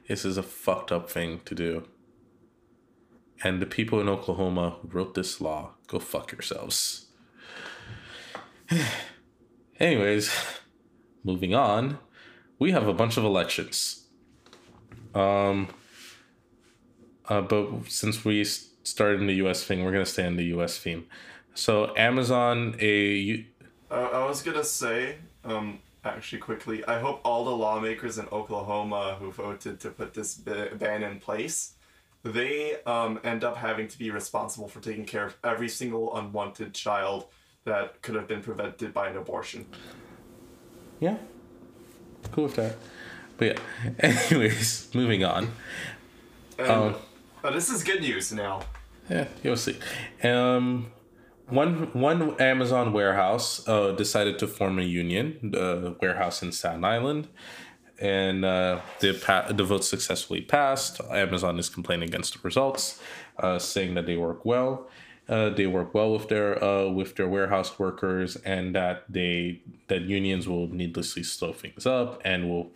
This 0.08 0.24
is 0.24 0.36
a 0.36 0.42
fucked 0.42 0.92
up 0.92 1.10
thing 1.10 1.40
to 1.44 1.54
do. 1.54 1.88
And 3.42 3.60
the 3.60 3.66
people 3.66 4.00
in 4.00 4.08
Oklahoma 4.08 4.78
who 4.80 4.88
wrote 4.88 5.14
this 5.14 5.40
law, 5.40 5.72
go 5.88 5.98
fuck 5.98 6.32
yourselves. 6.32 7.06
Anyways, 9.80 10.30
moving 11.24 11.54
on, 11.54 11.98
we 12.58 12.72
have 12.72 12.86
a 12.86 12.94
bunch 12.94 13.16
of 13.16 13.24
elections. 13.24 14.06
Um, 15.14 15.68
uh, 17.28 17.40
but 17.40 17.88
since 17.88 18.24
we 18.24 18.44
started 18.44 19.20
in 19.20 19.26
the 19.26 19.34
U.S. 19.34 19.64
thing, 19.64 19.84
we're 19.84 19.92
gonna 19.92 20.06
stay 20.06 20.26
in 20.26 20.36
the 20.36 20.44
U.S. 20.56 20.78
theme. 20.78 21.06
So 21.54 21.94
Amazon, 21.96 22.76
a 22.80 23.46
Uh, 23.90 23.94
I 23.94 24.26
was 24.26 24.42
gonna 24.42 24.64
say, 24.64 25.16
um, 25.44 25.80
actually 26.04 26.38
quickly, 26.38 26.84
I 26.84 27.00
hope 27.00 27.20
all 27.24 27.44
the 27.44 27.56
lawmakers 27.56 28.18
in 28.18 28.26
Oklahoma 28.30 29.16
who 29.18 29.32
voted 29.32 29.80
to 29.80 29.90
put 29.90 30.14
this 30.14 30.34
ban 30.34 31.02
in 31.02 31.18
place, 31.18 31.74
they 32.22 32.82
um, 32.84 33.20
end 33.24 33.44
up 33.44 33.56
having 33.56 33.88
to 33.88 33.98
be 33.98 34.10
responsible 34.10 34.68
for 34.68 34.80
taking 34.80 35.04
care 35.04 35.26
of 35.26 35.36
every 35.44 35.68
single 35.68 36.16
unwanted 36.16 36.74
child 36.74 37.26
that 37.64 38.00
could 38.02 38.14
have 38.14 38.28
been 38.28 38.42
prevented 38.42 38.92
by 38.94 39.08
an 39.08 39.16
abortion. 39.16 39.66
yeah, 41.00 41.16
cool 42.32 42.44
with 42.44 42.56
that. 42.56 42.76
But 43.38 43.46
yeah, 43.46 43.58
anyways, 44.30 44.88
moving 44.94 45.24
on. 45.24 45.50
And, 46.58 46.70
Um, 46.70 46.94
uh, 47.44 47.50
this 47.50 47.68
is 47.70 47.82
good 47.84 48.00
news 48.00 48.32
now. 48.32 48.62
Yeah, 49.10 49.28
you'll 49.42 49.56
see. 49.56 49.76
Um, 50.24 50.86
one 51.48 51.90
one 51.92 52.40
Amazon 52.40 52.92
warehouse 52.92 53.66
uh, 53.68 53.92
decided 53.92 54.38
to 54.40 54.46
form 54.48 54.78
a 54.78 54.82
union, 54.82 55.54
uh, 55.54 55.92
warehouse 56.00 56.42
in 56.42 56.50
Staten 56.50 56.84
Island, 56.84 57.28
and 58.00 58.44
uh, 58.44 58.80
the 59.00 59.12
pa- 59.12 59.52
the 59.52 59.62
vote 59.64 59.84
successfully 59.84 60.40
passed. 60.40 61.00
Amazon 61.10 61.58
is 61.58 61.68
complaining 61.68 62.08
against 62.08 62.32
the 62.34 62.40
results, 62.42 63.00
uh, 63.38 63.58
saying 63.60 63.94
that 63.94 64.06
they 64.06 64.16
work 64.16 64.44
well. 64.44 64.88
Uh, 65.28 65.50
they 65.50 65.66
work 65.66 65.92
well 65.92 66.12
with 66.12 66.28
their 66.28 66.62
uh, 66.62 66.88
with 66.88 67.16
their 67.16 67.26
warehouse 67.28 67.78
workers, 67.78 68.36
and 68.36 68.74
that 68.74 69.04
they 69.08 69.60
that 69.88 70.02
unions 70.02 70.46
will 70.48 70.68
needlessly 70.68 71.22
slow 71.22 71.52
things 71.52 71.84
up 71.84 72.20
and 72.24 72.48
will 72.48 72.70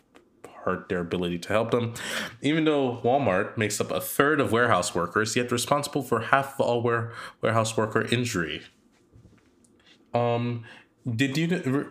hurt 0.65 0.89
their 0.89 1.01
ability 1.01 1.39
to 1.39 1.49
help 1.49 1.71
them. 1.71 1.95
Even 2.43 2.65
though 2.65 3.01
Walmart 3.05 3.57
makes 3.57 3.81
up 3.81 3.91
a 3.91 4.01
third 4.01 4.41
of 4.41 4.53
warehouse 4.53 4.95
workers, 4.95 5.37
yet 5.37 5.51
responsible 5.51 6.03
for 6.03 6.21
half 6.21 6.55
of 6.55 6.67
all 6.67 6.83
ware- 6.83 7.13
warehouse 7.41 7.77
worker 7.77 8.03
injury. 8.03 8.63
Um, 10.13 10.65
did 11.09 11.37
you? 11.37 11.89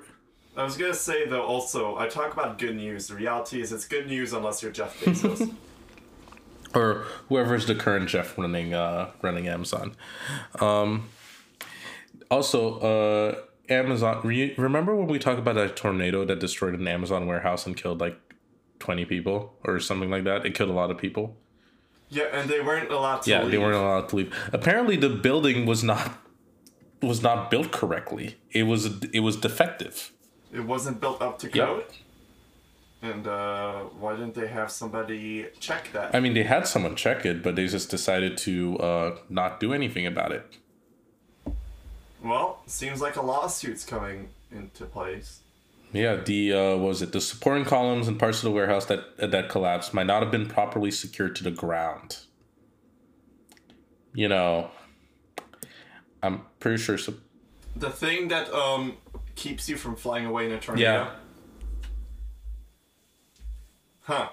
I 0.58 0.64
was 0.64 0.76
gonna 0.76 0.94
say 0.94 1.26
though 1.26 1.44
also, 1.44 1.98
I 1.98 2.08
talk 2.08 2.34
about 2.34 2.58
good 2.58 2.76
news. 2.76 3.08
The 3.08 3.16
reality 3.16 3.62
is 3.62 3.72
it's 3.72 3.88
good 3.88 4.08
news 4.08 4.34
unless 4.34 4.62
you're 4.62 4.74
Jeff 4.74 5.00
Bezos. 5.00 5.54
or 6.76 7.06
whoever's 7.30 7.66
the 7.66 7.76
current 7.76 8.10
Jeff 8.10 8.38
running 8.38 8.74
uh, 8.74 9.12
running 9.22 9.48
Amazon. 9.48 9.96
Um, 10.60 11.10
also, 12.32 12.80
uh, 12.80 13.36
Amazon. 13.70 14.22
Re- 14.24 14.54
remember 14.58 14.96
when 14.96 15.08
we 15.08 15.20
talked 15.20 15.40
about 15.40 15.56
that 15.56 15.76
tornado 15.76 16.26
that 16.26 16.40
destroyed 16.40 16.74
an 16.76 16.88
Amazon 16.88 17.26
warehouse 17.28 17.66
and 17.66 17.76
killed 17.76 18.00
like 18.00 18.18
twenty 18.80 19.06
people 19.06 19.54
or 19.64 19.80
something 19.80 20.10
like 20.10 20.24
that? 20.26 20.46
It 20.46 20.54
killed 20.56 20.70
a 20.70 20.74
lot 20.74 20.92
of 20.92 20.98
people. 20.98 21.36
yeah, 22.10 22.24
and 22.32 22.50
they 22.50 22.60
weren't 22.62 22.92
allowed 22.92 23.22
to 23.24 23.30
Yeah, 23.30 23.42
leave. 23.44 23.52
they 23.52 23.58
weren't 23.58 23.76
allowed 23.76 24.10
to 24.10 24.16
leave. 24.16 24.36
Apparently, 24.54 24.96
the 24.96 25.10
building 25.10 25.66
was 25.66 25.84
not 25.84 26.18
was 27.02 27.22
not 27.24 27.50
built 27.50 27.72
correctly. 27.72 28.38
It 28.52 28.64
was 28.64 29.04
it 29.14 29.22
was 29.22 29.36
defective. 29.38 30.12
It 30.52 30.62
wasn't 30.62 31.00
built 31.00 31.22
up 31.22 31.38
to 31.40 31.50
Yep. 31.54 31.92
And 33.02 33.28
uh, 33.28 33.84
why 33.98 34.16
didn't 34.16 34.36
they 34.36 34.48
have 34.48 34.70
somebody 34.72 35.48
check 35.60 35.90
that? 35.94 36.14
I 36.14 36.20
mean, 36.20 36.34
they 36.34 36.44
had 36.44 36.68
someone 36.68 36.96
check 36.98 37.26
it, 37.26 37.42
but 37.42 37.56
they 37.56 37.66
just 37.68 37.90
decided 37.90 38.38
to 38.40 38.78
uh, 38.80 39.18
not 39.30 39.60
do 39.62 39.72
anything 39.74 40.06
about 40.06 40.34
it. 40.34 40.58
Well, 42.22 42.62
seems 42.66 43.00
like 43.02 43.16
a 43.16 43.22
lawsuit's 43.22 43.86
coming 43.86 44.30
into 44.52 44.84
place. 44.86 45.40
Yeah, 45.94 46.18
the 46.18 46.54
uh, 46.54 46.76
was 46.76 47.02
it 47.02 47.14
the 47.14 47.22
supporting 47.22 47.66
columns 47.66 48.08
and 48.08 48.20
parts 48.20 48.40
of 48.40 48.44
the 48.44 48.52
warehouse 48.52 48.86
that 48.86 49.18
that 49.18 49.50
collapsed 49.50 49.94
might 49.94 50.06
not 50.06 50.22
have 50.22 50.32
been 50.32 50.46
properly 50.46 50.92
secured 50.92 51.36
to 51.38 51.44
the 51.44 51.52
ground. 51.52 52.20
You 54.14 54.28
know, 54.28 54.70
I'm 56.22 56.42
pretty 56.60 56.78
sure. 56.82 56.98
So, 56.98 57.14
The 57.76 57.90
thing 57.90 58.28
that 58.28 58.54
um 58.54 58.98
keeps 59.36 59.70
you 59.70 59.78
from 59.78 59.96
flying 59.96 60.26
away 60.26 60.46
in 60.46 60.52
a 60.52 60.60
tornado. 60.60 60.84
Yeah. 60.92 61.10
Huh. 64.10 64.30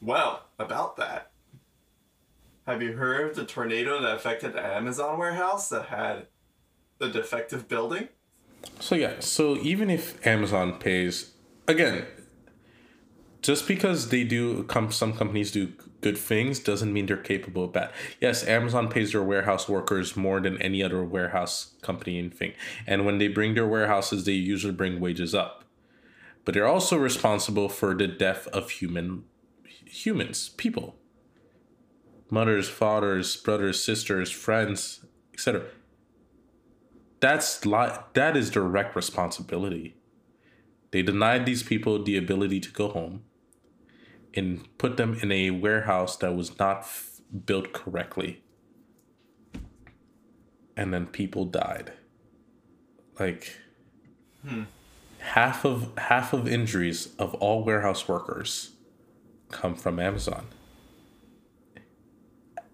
Well, 0.00 0.44
about 0.58 0.96
that. 0.96 1.30
have 2.66 2.80
you 2.80 2.94
heard 2.94 3.28
of 3.28 3.36
the 3.36 3.44
tornado 3.44 4.00
that 4.00 4.16
affected 4.16 4.54
the 4.54 4.64
Amazon 4.64 5.18
warehouse 5.18 5.68
that 5.68 5.88
had 5.88 6.28
the 6.96 7.08
defective 7.10 7.68
building? 7.68 8.08
So 8.80 8.94
yeah, 8.94 9.16
so 9.20 9.58
even 9.58 9.90
if 9.90 10.26
Amazon 10.26 10.78
pays 10.78 11.32
again, 11.68 12.06
just 13.42 13.68
because 13.68 14.08
they 14.08 14.24
do 14.24 14.62
come 14.62 14.90
some 14.90 15.12
companies 15.12 15.50
do 15.50 15.74
good 16.00 16.16
things 16.16 16.58
doesn't 16.58 16.94
mean 16.94 17.04
they're 17.04 17.18
capable 17.18 17.64
of 17.64 17.74
bad. 17.74 17.90
Yes, 18.22 18.42
Amazon 18.42 18.88
pays 18.88 19.12
their 19.12 19.22
warehouse 19.22 19.68
workers 19.68 20.16
more 20.16 20.40
than 20.40 20.56
any 20.62 20.82
other 20.82 21.04
warehouse 21.04 21.74
company 21.82 22.18
and 22.18 22.32
thing. 22.32 22.54
And 22.86 23.04
when 23.04 23.18
they 23.18 23.28
bring 23.28 23.52
their 23.52 23.68
warehouses, 23.68 24.24
they 24.24 24.32
usually 24.32 24.72
bring 24.72 24.98
wages 24.98 25.34
up. 25.34 25.61
But 26.44 26.54
they're 26.54 26.66
also 26.66 26.96
responsible 26.96 27.68
for 27.68 27.94
the 27.94 28.08
death 28.08 28.48
of 28.48 28.70
human 28.70 29.24
humans, 29.64 30.48
people. 30.50 30.96
Mothers, 32.30 32.68
fathers, 32.68 33.36
brothers, 33.36 33.84
sisters, 33.84 34.30
friends, 34.30 35.04
etc. 35.34 35.64
That's 37.20 37.64
li- 37.64 37.98
that 38.14 38.36
is 38.36 38.50
direct 38.50 38.96
responsibility. 38.96 39.96
They 40.90 41.02
denied 41.02 41.46
these 41.46 41.62
people 41.62 42.02
the 42.02 42.16
ability 42.16 42.60
to 42.60 42.70
go 42.70 42.88
home 42.88 43.22
and 44.34 44.66
put 44.78 44.96
them 44.96 45.14
in 45.22 45.30
a 45.30 45.50
warehouse 45.50 46.16
that 46.16 46.34
was 46.34 46.58
not 46.58 46.78
f- 46.80 47.20
built 47.44 47.72
correctly. 47.72 48.42
And 50.76 50.92
then 50.92 51.06
people 51.06 51.44
died. 51.44 51.92
Like 53.20 53.58
hmm. 54.46 54.64
Half 55.22 55.64
of 55.64 55.92
half 55.96 56.32
of 56.32 56.48
injuries 56.48 57.14
of 57.18 57.32
all 57.34 57.64
warehouse 57.64 58.08
workers 58.08 58.72
come 59.50 59.74
from 59.74 59.98
Amazon. 60.00 60.46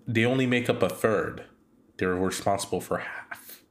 They 0.07 0.25
only 0.25 0.47
make 0.47 0.71
up 0.71 0.83
a 0.83 0.89
third. 0.89 1.45
They're 1.99 2.15
responsible 2.15 2.81
for 2.81 2.99
half. 2.99 3.63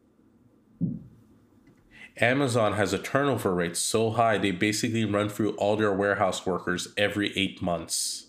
Amazon 2.19 2.73
has 2.73 2.93
a 2.93 2.99
turnover 2.99 3.53
rate 3.53 3.75
so 3.77 4.11
high 4.11 4.37
they 4.37 4.51
basically 4.51 5.05
run 5.05 5.29
through 5.29 5.51
all 5.55 5.75
their 5.75 5.93
warehouse 5.93 6.45
workers 6.45 6.87
every 6.97 7.35
eight 7.37 7.61
months. 7.61 8.27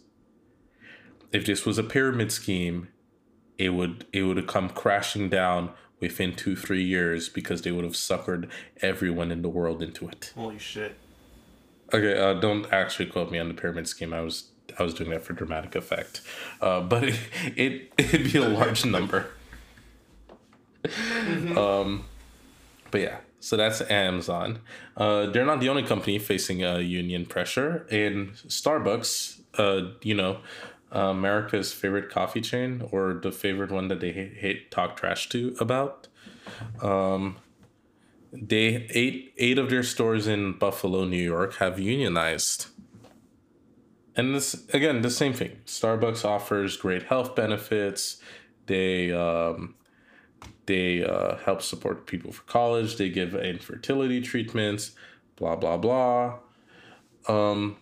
If 1.33 1.45
this 1.45 1.67
was 1.67 1.79
a 1.79 1.83
pyramid 1.83 2.33
scheme, 2.33 2.89
it 3.59 3.71
would 3.71 4.07
it 4.13 4.23
would 4.23 4.39
have 4.39 4.47
come 4.47 4.71
crashing 4.71 5.29
down 5.29 5.73
within 6.01 6.35
two 6.35 6.57
three 6.57 6.83
years 6.83 7.29
because 7.29 7.63
they 7.63 7.73
would 7.73 7.85
have 7.85 7.95
suckered 7.95 8.49
everyone 8.83 9.31
in 9.31 9.43
the 9.43 9.49
world 9.49 9.83
into 9.83 10.09
it. 10.09 10.33
Holy 10.35 10.59
shit. 10.59 10.97
Okay, 11.93 12.19
uh, 12.19 12.35
don't 12.35 12.71
actually 12.73 13.07
quote 13.07 13.31
me 13.31 13.39
on 13.39 13.49
the 13.49 13.55
pyramid 13.55 13.89
scheme. 13.89 14.13
I 14.13 14.21
was 14.21 14.51
I 14.79 14.83
was 14.83 14.95
doing 14.95 15.11
that 15.11 15.23
for 15.23 15.33
dramatic 15.33 15.75
effect, 15.75 16.21
uh, 16.61 16.81
but 16.81 17.05
it, 17.05 17.19
it 17.57 17.93
it'd 17.99 18.33
be 18.33 18.39
a 18.39 18.49
large 18.49 18.85
number. 18.85 19.27
Um, 21.57 22.05
but 22.91 23.01
yeah, 23.01 23.19
so 23.41 23.57
that's 23.57 23.81
Amazon. 23.91 24.61
Uh, 24.97 25.27
they're 25.27 25.45
not 25.45 25.61
the 25.61 25.69
only 25.69 25.83
company 25.83 26.19
facing 26.19 26.65
uh, 26.65 26.77
union 26.79 27.27
pressure. 27.27 27.87
and 27.91 28.33
Starbucks, 28.47 29.41
uh, 29.59 29.93
you 30.03 30.15
know, 30.15 30.39
America's 30.91 31.73
favorite 31.73 32.11
coffee 32.11 32.41
chain 32.41 32.87
or 32.91 33.15
the 33.15 33.33
favorite 33.33 33.71
one 33.71 33.89
that 33.89 34.01
they 34.01 34.13
hate, 34.13 34.37
hate 34.39 34.71
talk 34.71 34.97
trash 34.97 35.29
to 35.31 35.55
about. 35.61 36.09
Um, 36.83 37.37
they 38.33 38.87
eight 38.91 39.35
eight 39.39 39.59
of 39.59 39.71
their 39.71 39.83
stores 39.83 40.27
in 40.27 40.53
Buffalo, 40.59 41.05
New 41.05 41.23
York, 41.23 41.57
have 41.57 41.79
unionized. 41.79 42.67
And 44.17 44.35
this 44.35 44.67
again, 44.73 45.03
the 45.03 45.11
same 45.11 45.33
thing. 45.33 45.59
Starbucks 45.67 46.25
offers 46.25 46.77
great 46.77 47.05
health 47.05 47.37
benefits. 47.37 48.21
They 48.67 49.13
um, 49.13 49.75
they 50.67 51.05
uh, 51.05 51.37
help 51.39 51.63
support 51.63 52.07
people 52.07 52.33
for 52.33 52.43
college. 52.43 52.97
They 52.97 53.09
give 53.09 53.35
infertility 53.35 54.21
treatments. 54.21 54.93
Blah 55.37 55.57
blah 55.57 55.77
blah. 55.77 56.39
Um, 57.29 57.77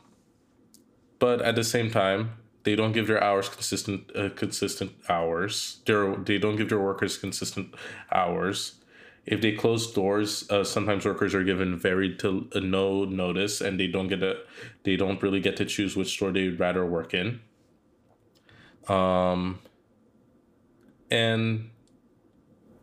but 1.19 1.41
at 1.41 1.55
the 1.55 1.65
same 1.65 1.91
time, 1.91 2.33
they 2.67 2.75
don't 2.75 2.91
give 2.91 3.07
their 3.07 3.23
hours 3.23 3.49
consistent 3.49 4.11
uh, 4.17 4.29
consistent 4.31 4.91
hours. 5.09 5.79
They 5.87 6.15
they 6.25 6.39
don't 6.39 6.57
give 6.57 6.69
their 6.69 6.81
workers 6.81 7.17
consistent 7.17 7.73
hours. 8.13 8.81
If 9.25 9.41
they 9.41 9.53
close 9.53 9.93
doors, 9.93 10.51
uh, 10.51 10.65
sometimes 10.65 11.05
workers 11.05 11.33
are 11.33 11.45
given 11.45 11.79
very 11.79 12.17
to 12.17 12.49
uh, 12.55 12.59
no 12.59 13.05
notice, 13.05 13.61
and 13.61 13.79
they 13.79 13.87
don't 13.87 14.09
get 14.09 14.23
a 14.25 14.39
they 14.83 14.97
don't 14.97 15.23
really 15.23 15.41
get 15.41 15.57
to 15.59 15.65
choose 15.65 15.97
which 15.97 16.13
store 16.15 16.33
they'd 16.33 16.59
rather 16.59 16.85
work 16.85 17.15
in. 17.15 17.41
Um, 18.89 19.61
and 21.09 21.71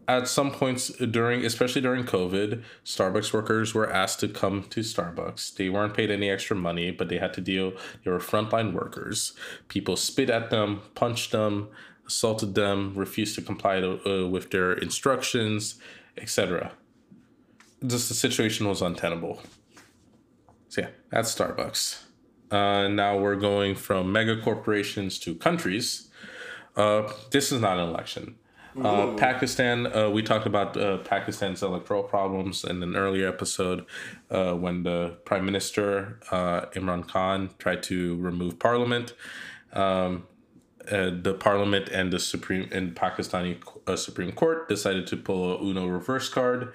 at 0.07 0.27
some 0.27 0.51
points 0.51 0.89
during 0.97 1.45
especially 1.45 1.81
during 1.81 2.03
covid 2.03 2.61
starbucks 2.83 3.33
workers 3.33 3.73
were 3.73 3.89
asked 3.91 4.19
to 4.19 4.27
come 4.27 4.63
to 4.63 4.81
starbucks. 4.81 5.55
They 5.55 5.69
weren't 5.69 5.93
paid 5.93 6.11
any 6.11 6.29
extra 6.29 6.55
money 6.55 6.91
but 6.91 7.09
they 7.09 7.17
had 7.17 7.33
to 7.35 7.41
deal 7.41 7.73
they 8.03 8.11
were 8.11 8.19
frontline 8.19 8.73
workers. 8.73 9.33
People 9.67 9.95
spit 9.95 10.29
at 10.29 10.49
them 10.49 10.81
punched 10.95 11.31
them 11.31 11.69
assaulted 12.05 12.53
them 12.55 12.93
refused 12.95 13.35
to 13.35 13.41
comply 13.41 13.79
to, 13.79 14.25
uh, 14.25 14.27
with 14.27 14.51
their 14.51 14.73
instructions 14.73 15.75
etc 16.17 16.71
just 17.85 18.07
the 18.07 18.15
situation 18.15 18.67
was 18.67 18.81
untenable. 18.81 19.41
So 20.69 20.81
yeah 20.81 20.89
that's 21.09 21.33
starbucks. 21.33 22.03
Uh, 22.51 22.87
now 22.87 23.17
we're 23.17 23.35
going 23.35 23.75
from 23.75 24.11
mega 24.11 24.39
corporations 24.39 25.17
to 25.19 25.33
countries. 25.33 26.09
Uh, 26.75 27.11
this 27.31 27.51
is 27.51 27.59
not 27.59 27.77
an 27.79 27.89
election 27.89 28.35
uh, 28.81 29.13
Pakistan, 29.13 29.87
uh, 29.95 30.09
we 30.09 30.23
talked 30.23 30.45
about 30.45 30.75
uh, 30.77 30.97
Pakistan's 30.99 31.61
electoral 31.63 32.03
problems 32.03 32.63
in 32.63 32.81
an 32.81 32.95
earlier 32.95 33.27
episode 33.27 33.85
uh, 34.29 34.53
when 34.53 34.83
the 34.83 35.17
Prime 35.25 35.45
Minister, 35.45 36.19
uh, 36.31 36.65
Imran 36.73 37.07
Khan, 37.07 37.51
tried 37.59 37.83
to 37.83 38.15
remove 38.17 38.59
parliament. 38.59 39.13
Um, 39.73 40.27
uh, 40.91 41.11
the 41.21 41.33
parliament 41.39 41.87
and 41.89 42.11
the 42.11 42.19
Supreme 42.19 42.67
and 42.71 42.93
Pakistani 42.93 43.57
Supreme 43.97 44.33
Court 44.33 44.67
decided 44.67 45.07
to 45.07 45.17
pull 45.17 45.53
a 45.53 45.63
Uno 45.63 45.87
reverse 45.87 46.27
card 46.27 46.73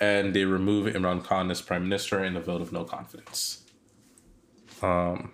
and 0.00 0.34
they 0.34 0.46
remove 0.46 0.92
Imran 0.92 1.22
Khan 1.22 1.50
as 1.50 1.60
Prime 1.60 1.82
Minister 1.82 2.24
in 2.24 2.36
a 2.36 2.40
vote 2.40 2.62
of 2.62 2.72
no 2.72 2.84
confidence. 2.84 3.64
Um, 4.80 5.32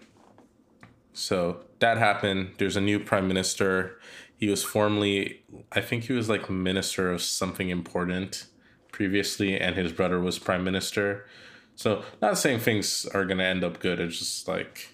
so 1.13 1.61
that 1.79 1.99
happened. 1.99 2.55
There's 2.59 2.77
a 2.77 2.81
new 2.81 2.99
Prime 2.99 3.29
Minister. 3.29 3.99
He 4.39 4.49
was 4.49 4.63
formerly, 4.63 5.43
I 5.73 5.81
think 5.81 6.05
he 6.05 6.13
was 6.13 6.29
like 6.29 6.51
minister 6.51 7.11
of 7.11 7.23
something 7.23 7.71
important 7.71 8.47
previously, 8.93 9.59
and 9.59 9.75
his 9.77 9.93
brother 9.93 10.21
was 10.21 10.39
prime 10.39 10.63
minister. 10.65 11.27
So, 11.75 12.05
not 12.23 12.39
saying 12.39 12.61
things 12.61 13.07
are 13.15 13.25
gonna 13.25 13.45
end 13.45 13.65
up 13.65 13.81
good. 13.81 14.01
It's 14.01 14.19
just 14.19 14.47
like, 14.49 14.89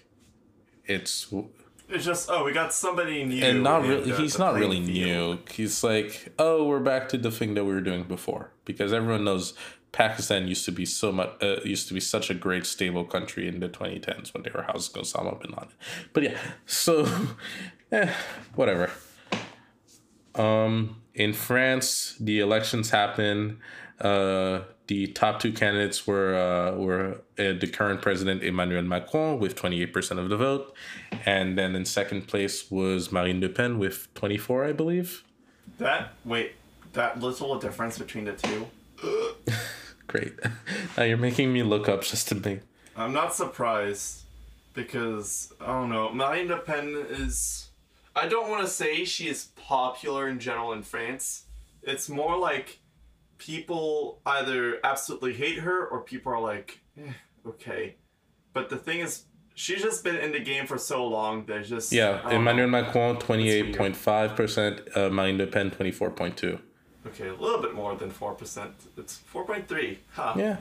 it's 0.85 1.27
It's 1.89 2.05
just 2.05 2.29
oh, 2.29 2.43
we 2.45 2.53
got 2.53 2.73
somebody 2.73 3.23
new. 3.23 3.43
and 3.43 3.63
not 3.63 3.83
really. 3.83 4.11
the- 4.11 4.17
He's 4.17 4.33
the 4.33 4.39
not 4.45 4.55
really 4.55 4.85
field. 4.85 5.39
new. 5.39 5.53
He's 5.53 5.83
like, 5.83 6.29
oh, 6.39 6.65
we're 6.65 6.79
back 6.79 7.09
to 7.09 7.17
the 7.17 7.31
thing 7.31 7.53
that 7.55 7.65
we 7.65 7.73
were 7.73 7.81
doing 7.81 8.03
before 8.03 8.51
because 8.65 8.91
everyone 8.93 9.23
knows 9.25 9.53
Pakistan 9.91 10.47
used 10.47 10.65
to 10.65 10.71
be 10.71 10.85
so 10.85 11.11
much 11.11 11.31
uh, 11.41 11.57
used 11.63 11.87
to 11.89 11.93
be 11.93 11.99
such 11.99 12.29
a 12.29 12.33
great 12.33 12.65
stable 12.65 13.03
country 13.05 13.47
in 13.47 13.59
the 13.59 13.69
2010s 13.69 14.33
when 14.33 14.43
they 14.43 14.51
were 14.53 14.63
housing 14.63 15.01
Osama 15.01 15.39
bin 15.41 15.51
Laden. 15.51 15.69
But 16.13 16.23
yeah, 16.23 16.37
so 16.65 17.07
eh, 17.91 18.11
whatever. 18.55 18.89
Um, 20.35 21.01
in 21.13 21.33
France, 21.33 22.15
the 22.19 22.39
elections 22.39 22.89
happened. 22.89 23.59
Uh, 23.99 24.61
the 24.87 25.07
top 25.07 25.39
two 25.39 25.53
candidates 25.53 26.05
were 26.05 26.35
uh, 26.35 26.77
were 26.77 27.21
uh, 27.39 27.53
the 27.53 27.67
current 27.67 28.01
president 28.01 28.43
Emmanuel 28.43 28.83
Macron 28.83 29.39
with 29.39 29.55
28% 29.55 30.17
of 30.17 30.29
the 30.29 30.37
vote, 30.37 30.73
and 31.25 31.57
then 31.57 31.75
in 31.75 31.85
second 31.85 32.27
place 32.27 32.69
was 32.69 33.11
Marine 33.11 33.39
Le 33.39 33.49
Pen 33.49 33.79
with 33.79 34.13
24, 34.15 34.65
I 34.65 34.73
believe. 34.73 35.23
That 35.77 36.13
wait, 36.25 36.53
that 36.93 37.19
little 37.21 37.57
difference 37.59 37.97
between 37.97 38.25
the 38.25 38.33
two. 38.33 38.67
Great. 40.07 40.33
now 40.97 41.03
you're 41.03 41.17
making 41.17 41.53
me 41.53 41.63
look 41.63 41.87
up 41.87 42.03
just 42.03 42.27
to 42.29 42.35
be. 42.35 42.59
I'm 42.95 43.13
not 43.13 43.33
surprised 43.33 44.23
because 44.73 45.53
I 45.61 45.67
don't 45.67 45.89
know. 45.89 46.11
Marine 46.11 46.47
Le 46.47 46.57
Pen 46.57 47.05
is. 47.09 47.69
I 48.15 48.27
don't 48.27 48.49
want 48.49 48.63
to 48.63 48.69
say 48.69 49.05
she 49.05 49.27
is 49.27 49.45
popular 49.55 50.27
in 50.27 50.39
general 50.39 50.73
in 50.73 50.83
France. 50.83 51.45
It's 51.81 52.09
more 52.09 52.37
like 52.37 52.79
people 53.37 54.21
either 54.25 54.79
absolutely 54.83 55.33
hate 55.33 55.59
her 55.59 55.85
or 55.85 56.01
people 56.01 56.31
are 56.31 56.39
like, 56.39 56.79
eh, 56.97 57.11
okay. 57.47 57.95
But 58.53 58.69
the 58.69 58.77
thing 58.77 58.99
is, 58.99 59.25
she's 59.55 59.81
just 59.81 60.03
been 60.03 60.15
in 60.15 60.31
the 60.31 60.39
game 60.39 60.67
for 60.67 60.77
so 60.77 61.05
long. 61.05 61.45
There's 61.45 61.69
just 61.69 61.91
Yeah, 61.91 62.27
Emmanuel 62.29 62.67
know. 62.67 62.83
Macron 62.83 63.17
28.5%, 63.17 64.97
uh, 64.97 65.09
Marine 65.09 65.37
Le 65.37 65.47
Pen 65.47 65.71
24.2. 65.71 66.59
Okay, 67.05 67.27
a 67.27 67.33
little 67.33 67.61
bit 67.61 67.73
more 67.73 67.95
than 67.95 68.09
four 68.09 68.33
percent. 68.33 68.71
It's 68.95 69.17
four 69.17 69.45
point 69.45 69.67
three. 69.67 69.99
Ha. 70.13 70.35
Yeah. 70.37 70.57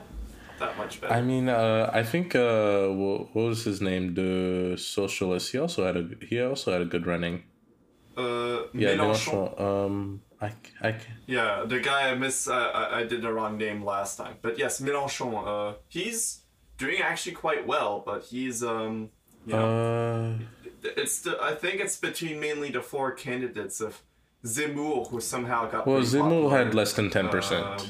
That 0.62 0.74
much 0.82 1.00
better. 1.00 1.14
I 1.18 1.20
mean, 1.30 1.46
uh, 1.48 1.90
I 2.00 2.02
think 2.12 2.26
uh, 2.34 2.86
what, 3.00 3.18
what 3.34 3.44
was 3.52 3.60
his 3.70 3.80
name? 3.80 4.04
The 4.14 4.76
socialist. 4.78 5.52
He 5.52 5.58
also 5.64 5.80
had 5.88 5.96
a 6.02 6.04
he 6.28 6.36
also 6.50 6.68
had 6.74 6.82
a 6.86 6.90
good 6.94 7.04
running. 7.12 7.36
Uh, 8.16 8.58
Yeah, 8.82 8.94
Mélenchon. 8.96 9.32
Mélenchon. 9.32 9.60
Um, 9.60 9.96
I, 10.46 10.50
I, 10.88 10.90
Yeah, 11.26 11.64
the 11.72 11.80
guy 11.90 12.10
I 12.10 12.14
miss. 12.24 12.36
Uh, 12.48 12.70
I, 12.80 13.00
I 13.00 13.02
did 13.10 13.20
the 13.22 13.32
wrong 13.36 13.54
name 13.64 13.80
last 13.84 14.12
time, 14.22 14.36
but 14.44 14.58
yes, 14.62 14.80
Mélenchon. 14.80 15.32
Uh, 15.34 15.74
he's 15.88 16.20
doing 16.78 17.00
actually 17.10 17.36
quite 17.44 17.62
well, 17.72 18.02
but 18.08 18.18
he's 18.30 18.62
um, 18.62 19.10
you 19.46 19.54
know, 19.54 20.38
uh, 20.40 20.88
it's 21.00 21.16
the, 21.24 21.32
I 21.50 21.54
think 21.62 21.80
it's 21.84 21.96
between 22.08 22.36
mainly 22.46 22.70
the 22.70 22.82
four 22.82 23.12
candidates 23.12 23.80
of 23.80 23.92
Zemmour, 24.44 25.08
who 25.10 25.20
somehow 25.20 25.60
got. 25.70 25.86
well, 25.86 26.02
Zemmour 26.02 26.42
popular. 26.50 26.58
had 26.64 26.74
less 26.74 26.92
than 26.92 27.10
ten 27.10 27.28
percent. 27.28 27.64
Um, 27.66 27.86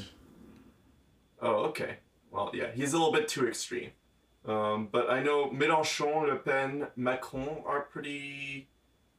oh, 1.41 1.55
okay. 1.69 1.97
Well, 2.33 2.49
yeah, 2.53 2.71
he's 2.73 2.93
a 2.93 2.97
little 2.97 3.13
bit 3.13 3.27
too 3.27 3.47
extreme. 3.47 3.91
Um, 4.45 4.89
but 4.91 5.09
I 5.09 5.21
know 5.21 5.49
Mélenchon, 5.51 6.27
Le 6.27 6.35
Pen, 6.35 6.87
Macron 6.95 7.61
are 7.65 7.81
pretty, 7.81 8.67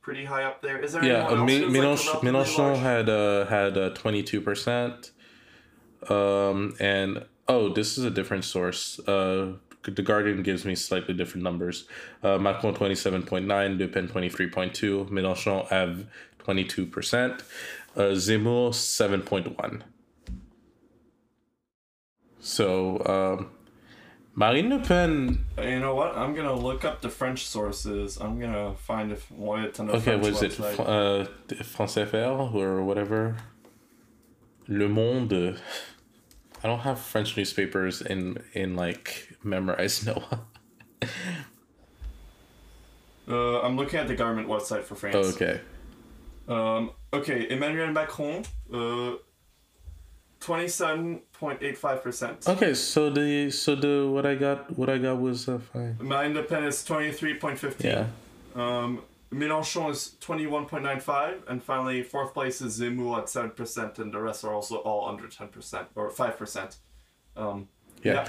pretty 0.03 0.25
high 0.25 0.43
up 0.45 0.61
there. 0.61 0.79
Is 0.81 0.93
there 0.93 1.05
yeah, 1.05 1.27
uh, 1.27 1.37
else 1.37 1.51
Mé- 1.51 1.61
who's, 1.61 1.75
like, 1.75 1.85
Mélenchon, 1.85 2.21
Mélenchon 2.21 2.77
had 2.79 3.09
uh, 3.09 3.47
had 3.47 3.95
twenty 3.95 4.23
two 4.23 4.41
percent. 4.41 5.13
Um, 6.11 6.75
and 6.81 7.25
oh, 7.49 7.73
this 7.73 7.97
is 7.97 8.05
a 8.05 8.11
different 8.11 8.45
source. 8.45 8.99
Uh, 9.09 9.53
the 9.85 10.03
Guardian 10.03 10.43
gives 10.43 10.65
me 10.65 10.75
slightly 10.75 11.15
different 11.15 11.45
numbers. 11.45 11.87
Uh, 12.23 12.37
Macron 12.37 12.75
twenty 12.75 12.97
seven 12.97 13.23
point 13.23 13.47
nine, 13.47 13.79
Le 13.79 13.87
Pen 13.87 14.09
twenty 14.09 14.29
three 14.29 14.51
point 14.51 14.75
two, 14.75 15.07
Mélenchon 15.11 15.67
have 15.69 16.07
twenty 16.39 16.65
two 16.65 16.85
percent, 16.85 17.43
uh, 17.97 18.13
Zemmour 18.13 18.75
seven 18.75 19.23
point 19.23 19.57
one. 19.57 19.85
So 22.45 23.01
um, 23.07 23.51
Marine 24.35 24.69
Le 24.69 24.79
Pen. 24.81 25.47
You 25.57 25.81
know 25.81 25.95
what? 25.95 26.15
I'm 26.15 26.35
gonna 26.35 26.55
look 26.55 26.85
up 26.85 27.01
the 27.01 27.09
French 27.09 27.47
sources. 27.47 28.19
I'm 28.19 28.39
gonna 28.39 28.75
find 28.75 29.11
if 29.13 29.27
it's 29.31 29.81
on 29.81 29.87
the 29.87 29.95
Okay, 29.95 30.21
French 30.21 30.25
was 30.27 30.43
it 30.43 30.61
uh, 30.79 31.25
France 31.65 31.95
FR 31.95 32.17
or 32.17 32.85
whatever? 32.85 33.37
Le 34.69 34.89
Monde. 34.89 35.59
I 36.63 36.67
don't 36.69 36.81
have 36.81 37.01
French 37.01 37.35
newspapers 37.35 38.03
in 38.03 38.43
in 38.53 38.77
like 38.77 39.37
memorized 39.43 40.07
Noah. 40.07 40.45
Uh, 43.27 43.63
I'm 43.63 43.77
looking 43.79 43.99
at 43.99 44.07
the 44.07 44.15
government 44.15 44.49
website 44.49 44.83
for 44.83 44.97
France. 44.97 45.17
Oh, 45.17 45.31
okay. 45.31 45.61
Um, 46.47 46.91
okay, 47.11 47.49
Emmanuel 47.49 47.91
Macron, 47.91 48.45
uh, 48.71 49.13
twenty-seven 50.45 51.23
point 51.33 51.59
eight 51.63 51.79
five 51.79 52.03
percent. 52.03 52.47
Okay, 52.47 52.75
so 52.75 53.11
the 53.11 53.51
so 53.51 53.75
the 53.75 53.95
what 54.15 54.27
I 54.27 54.35
got 54.35 54.77
what 54.79 54.89
I 54.89 54.99
got 54.99 55.17
was 55.21 55.49
uh, 55.49 55.59
fine. 55.73 55.97
Marine 56.01 56.35
Le 56.35 56.43
Pen 56.43 56.65
is 56.65 56.85
twenty-three 56.85 57.35
point 57.39 57.59
fifteen. 57.59 57.91
Yeah. 57.91 58.07
Um, 58.55 59.03
Mélenchon 59.33 59.91
is 59.91 60.17
twenty-one 60.21 60.67
point 60.67 60.85
nine 60.85 61.01
five, 61.01 61.43
and 61.49 61.63
finally 61.63 62.03
fourth 62.03 62.33
place 62.35 62.61
is 62.61 62.79
Zemmour 62.81 63.19
at 63.19 63.29
seven 63.29 63.51
percent, 63.51 63.99
and 63.99 64.13
the 64.13 64.21
rest 64.21 64.45
are 64.45 64.55
also 64.55 64.77
all 64.77 65.09
under 65.09 65.27
ten 65.29 65.49
percent 65.49 65.89
or 65.95 66.11
five 66.11 66.39
percent. 66.39 66.77
Um, 67.37 67.69
yeah. 68.03 68.13
yeah. 68.13 68.29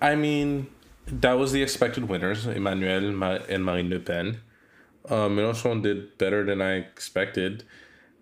I 0.00 0.14
mean, 0.14 0.68
that 1.06 1.32
was 1.32 1.52
the 1.52 1.62
expected 1.62 2.08
winners, 2.08 2.46
Emmanuel 2.46 3.12
Ma- 3.12 3.44
and 3.48 3.64
Marine 3.64 3.90
Le 3.90 3.98
Pen. 3.98 4.40
Uh, 5.08 5.28
Mélenchon 5.28 5.82
did 5.82 6.18
better 6.18 6.44
than 6.44 6.60
I 6.60 6.74
expected. 6.74 7.64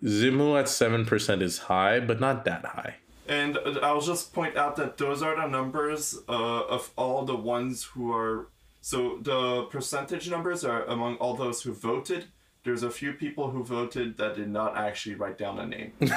Zemmour 0.02 0.60
at 0.60 0.68
seven 0.68 1.04
percent 1.04 1.42
is 1.42 1.58
high, 1.70 1.98
but 2.00 2.20
not 2.20 2.44
that 2.44 2.64
high. 2.64 2.96
And 3.26 3.58
I'll 3.82 4.00
just 4.00 4.32
point 4.34 4.56
out 4.56 4.76
that 4.76 4.98
those 4.98 5.22
are 5.22 5.36
the 5.36 5.46
numbers 5.46 6.18
uh, 6.28 6.66
of 6.66 6.90
all 6.96 7.24
the 7.24 7.36
ones 7.36 7.84
who 7.84 8.12
are. 8.12 8.48
So 8.80 9.18
the 9.22 9.62
percentage 9.70 10.28
numbers 10.28 10.64
are 10.64 10.84
among 10.84 11.16
all 11.16 11.34
those 11.34 11.62
who 11.62 11.72
voted. 11.72 12.26
There's 12.64 12.82
a 12.82 12.90
few 12.90 13.14
people 13.14 13.50
who 13.50 13.64
voted 13.64 14.18
that 14.18 14.36
did 14.36 14.50
not 14.50 14.76
actually 14.76 15.14
write 15.14 15.38
down 15.38 15.58
a 15.58 15.66
name. 15.66 15.92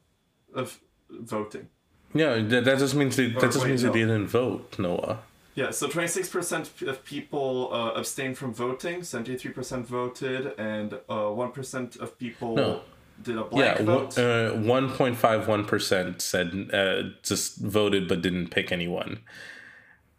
of 0.54 0.78
voting. 1.20 1.68
Yeah, 2.14 2.36
that, 2.42 2.64
that 2.64 2.78
just 2.78 2.94
means 2.94 3.16
they, 3.16 3.28
that 3.28 3.42
Or 3.42 3.46
just 3.46 3.58
wait, 3.62 3.68
means 3.68 3.84
no. 3.84 3.92
they 3.92 4.00
didn't 4.00 4.26
vote, 4.28 4.78
Noah. 4.78 5.20
Yeah, 5.54 5.70
so 5.70 5.88
26% 5.88 6.86
of 6.88 7.04
people 7.04 7.70
uh, 7.72 7.90
abstained 7.92 8.38
from 8.38 8.54
voting, 8.54 9.00
73% 9.00 9.84
voted, 9.84 10.54
and 10.58 10.94
uh, 10.94 10.98
1% 11.08 12.00
of 12.00 12.18
people 12.18 12.54
No. 12.56 12.80
did 13.22 13.36
a 13.36 13.44
blank 13.44 13.78
Yeah, 13.78 13.84
vote. 13.84 14.18
uh, 14.18 14.52
one 14.54 14.90
point 14.90 15.16
five 15.16 15.46
one 15.48 15.64
percent 15.66 16.22
said 16.22 16.70
uh, 16.72 17.10
just 17.22 17.58
voted 17.58 18.08
but 18.08 18.22
didn't 18.22 18.48
pick 18.48 18.72
anyone. 18.72 19.20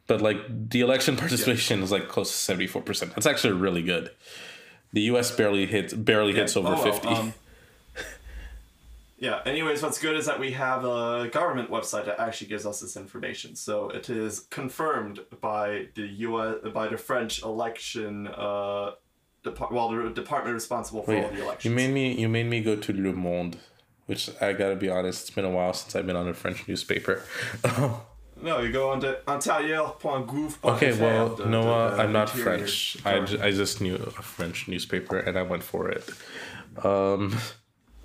But 0.07 0.21
like 0.21 0.69
the 0.69 0.81
election 0.81 1.15
participation 1.23 1.81
is 1.81 1.91
like 1.91 2.07
close 2.09 2.29
to 2.31 2.37
seventy 2.37 2.67
four 2.67 2.81
percent. 2.81 3.15
That's 3.15 3.25
actually 3.25 3.53
really 3.53 3.81
good. 3.81 4.11
The 4.93 5.01
U.S. 5.13 5.31
barely 5.31 5.65
hits 5.65 5.93
barely 5.93 6.33
hits 6.33 6.55
over 6.57 6.67
Oh, 6.67 6.71
well, 6.73 6.83
fifty. 6.83 7.07
um, 7.07 7.33
yeah, 9.21 9.39
anyways, 9.45 9.83
what's 9.83 9.99
good 9.99 10.15
is 10.17 10.25
that 10.25 10.39
we 10.39 10.51
have 10.53 10.83
a 10.83 11.29
government 11.31 11.69
website 11.69 12.05
that 12.05 12.19
actually 12.19 12.47
gives 12.47 12.65
us 12.65 12.79
this 12.81 12.97
information. 12.97 13.55
So 13.55 13.89
it 13.91 14.09
is 14.09 14.39
confirmed 14.49 15.19
by 15.39 15.89
the 15.93 16.07
US, 16.27 16.55
by 16.73 16.87
the 16.87 16.97
French 16.97 17.43
election, 17.43 18.27
uh, 18.27 18.91
depart- 19.43 19.71
well, 19.71 19.89
the 19.89 20.09
department 20.09 20.55
responsible 20.55 21.03
for 21.03 21.15
all 21.15 21.29
the 21.29 21.57
you 21.61 21.69
made 21.69 21.93
me 21.93 22.13
you 22.19 22.27
made 22.27 22.47
me 22.47 22.61
go 22.61 22.75
to 22.75 22.91
Le 22.91 23.13
Monde, 23.13 23.57
which 24.07 24.27
I 24.41 24.53
gotta 24.53 24.75
be 24.75 24.89
honest, 24.89 25.21
it's 25.27 25.29
been 25.35 25.45
a 25.45 25.51
while 25.51 25.73
since 25.73 25.95
I've 25.95 26.07
been 26.07 26.15
on 26.15 26.27
a 26.27 26.33
French 26.33 26.67
newspaper. 26.67 27.21
no, 28.41 28.59
you 28.59 28.71
go 28.71 28.89
on 28.89 29.01
to 29.01 29.19
intérieur.gouv.fr. 29.27 30.67
okay, 30.67 30.99
well, 30.99 31.29
the- 31.35 31.45
Noah, 31.45 31.91
the- 31.91 31.97
the 31.97 32.01
I'm 32.03 32.11
not 32.11 32.31
French. 32.31 32.97
I, 33.05 33.19
government. 33.19 33.43
I 33.43 33.51
just 33.51 33.81
knew 33.81 33.95
a 33.95 34.09
French 34.23 34.67
newspaper 34.67 35.17
and 35.19 35.37
I 35.37 35.43
went 35.43 35.61
for 35.61 35.89
it. 35.89 36.09
Um, 36.83 37.37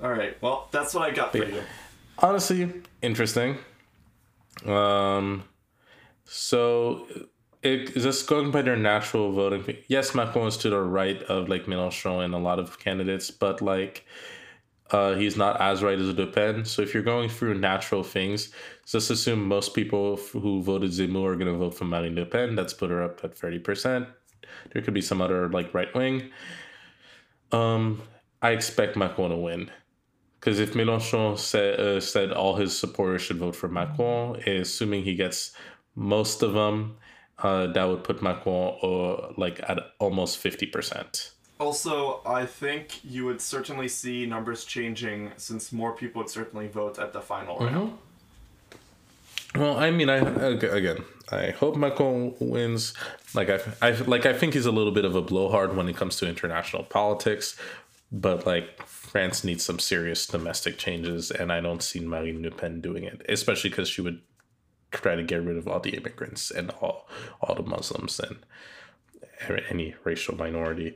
All 0.03 0.11
right, 0.11 0.41
well, 0.43 0.69
that's 0.71 0.95
what 0.95 1.03
I 1.09 1.15
got 1.15 1.33
for 1.33 1.39
you. 1.39 1.63
honestly 2.19 2.73
interesting 3.03 3.59
um 4.65 5.45
so 6.25 7.07
it, 7.63 7.95
this 7.95 8.23
going 8.23 8.51
by 8.51 8.63
their 8.63 8.77
natural 8.77 9.33
voting 9.33 9.77
yes 9.89 10.15
macron 10.15 10.47
is 10.47 10.57
to 10.57 10.71
the 10.71 10.81
right 10.81 11.23
of 11.25 11.51
like 11.51 11.67
mélenchon 11.67 12.25
and 12.25 12.35
a 12.35 12.39
lot 12.39 12.59
of 12.59 12.79
candidates 12.79 13.31
but 13.31 13.61
like 13.61 14.07
uh, 14.93 15.15
he's 15.15 15.37
not 15.37 15.61
as 15.61 15.83
right 15.83 15.99
as 15.99 16.15
Le 16.15 16.27
Pen. 16.29 16.65
So 16.65 16.81
if 16.81 16.95
you're 16.95 17.03
going 17.03 17.29
through 17.29 17.59
natural 17.59 18.05
things, 18.05 18.53
just 18.87 19.11
assume 19.11 19.45
most 19.49 19.75
people 19.75 20.15
who 20.17 20.63
voted 20.63 20.93
Zemmour 20.93 21.33
are 21.33 21.37
going 21.37 21.53
to 21.53 21.59
vote 21.59 21.75
for 21.75 21.85
Marine 21.87 22.15
Le 22.15 22.25
Pen. 22.25 22.55
That's 22.55 22.73
put 22.73 22.91
her 22.91 23.03
up 23.03 23.25
at 23.25 23.35
30%. 23.35 24.07
There 24.73 24.83
could 24.83 24.95
be 24.95 25.03
some 25.03 25.21
other 25.21 25.49
like 25.49 25.75
right 25.75 25.93
wing. 25.93 26.31
Um, 27.51 28.01
I 28.41 28.51
expect 28.51 28.97
Macron 28.97 29.31
to 29.31 29.37
win. 29.37 29.73
Because 30.39 30.61
if 30.61 30.75
Mélenchon 30.75 31.39
said, 31.39 31.81
uh, 31.81 32.01
said 32.01 32.33
all 32.33 32.57
his 32.57 32.77
supporters 32.79 33.23
should 33.23 33.39
vote 33.39 33.57
for 33.57 33.69
Macron, 33.69 34.37
assuming 34.47 35.03
he 35.03 35.15
gets 35.15 35.53
most 35.95 36.43
of 36.43 36.53
them, 36.53 36.97
uh, 37.39 37.67
that 37.69 37.85
would 37.85 38.05
put 38.05 38.23
Macron 38.23 38.77
uh, 38.83 39.33
like 39.37 39.61
at 39.69 39.79
almost 39.99 40.43
50%. 40.43 41.31
Also, 41.59 42.21
I 42.27 42.45
think 42.45 43.01
you 43.03 43.25
would 43.25 43.41
certainly 43.41 43.89
see 43.89 44.27
numbers 44.27 44.65
changing 44.65 45.33
since 45.39 45.73
more 45.73 45.93
people 45.93 46.23
would 46.23 46.31
certainly 46.31 46.69
vote 46.69 46.99
at 46.99 47.13
the 47.15 47.21
final 47.21 47.59
round. 47.59 47.99
Well, 49.55 49.79
I 49.79 49.91
mean, 49.91 50.11
I 50.11 50.17
again, 50.19 51.03
I 51.33 51.51
hope 51.51 51.77
Macron 51.77 52.35
wins. 52.41 52.93
Like 53.33 53.49
I, 53.49 53.61
I, 53.81 53.91
like 53.93 54.27
I 54.27 54.35
think 54.35 54.53
he's 54.53 54.67
a 54.67 54.71
little 54.71 54.93
bit 54.93 55.07
of 55.07 55.15
a 55.15 55.23
blowhard 55.23 55.75
when 55.75 55.89
it 55.89 55.97
comes 55.97 56.17
to 56.17 56.29
international 56.29 56.83
politics, 56.83 57.59
but 58.13 58.45
like 58.45 58.87
France 59.17 59.45
needs 59.45 59.65
some 59.65 59.79
serious 59.79 60.27
domestic 60.27 60.77
changes, 60.77 61.31
and 61.31 61.51
I 61.51 61.63
don't 61.63 61.83
see 61.83 62.01
Marine 62.01 62.43
Le 62.43 62.51
Pen 62.51 62.83
doing 62.83 63.05
it, 63.05 63.25
especially 63.31 63.71
because 63.71 63.89
she 63.89 64.03
would 64.03 64.21
try 64.91 65.17
to 65.17 65.23
get 65.23 65.43
rid 65.43 65.57
of 65.57 65.67
all 65.67 65.81
the 65.81 65.97
immigrants 65.97 66.51
and 66.51 66.71
all 66.83 67.09
all 67.41 67.55
the 67.55 67.63
Muslims 67.63 68.21
and 68.21 68.37
any 69.71 69.95
racial 70.05 70.37
minority. 70.37 70.93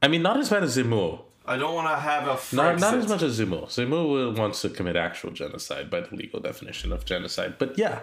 I 0.00 0.06
mean, 0.06 0.22
not 0.22 0.38
as 0.38 0.48
bad 0.48 0.62
as 0.62 0.76
Zemmour. 0.76 1.22
I 1.44 1.56
don't 1.56 1.74
want 1.74 1.88
to 1.88 1.96
have 1.96 2.28
a 2.28 2.54
Not, 2.54 2.78
not 2.78 2.94
as 2.94 3.08
much 3.08 3.22
as 3.22 3.40
Zemmour. 3.40 3.66
Zemmour 3.66 4.38
wants 4.38 4.62
to 4.62 4.68
commit 4.68 4.94
actual 4.94 5.32
genocide 5.32 5.90
by 5.90 6.02
the 6.02 6.14
legal 6.14 6.38
definition 6.38 6.92
of 6.92 7.04
genocide. 7.04 7.56
But 7.58 7.78
yeah. 7.78 7.98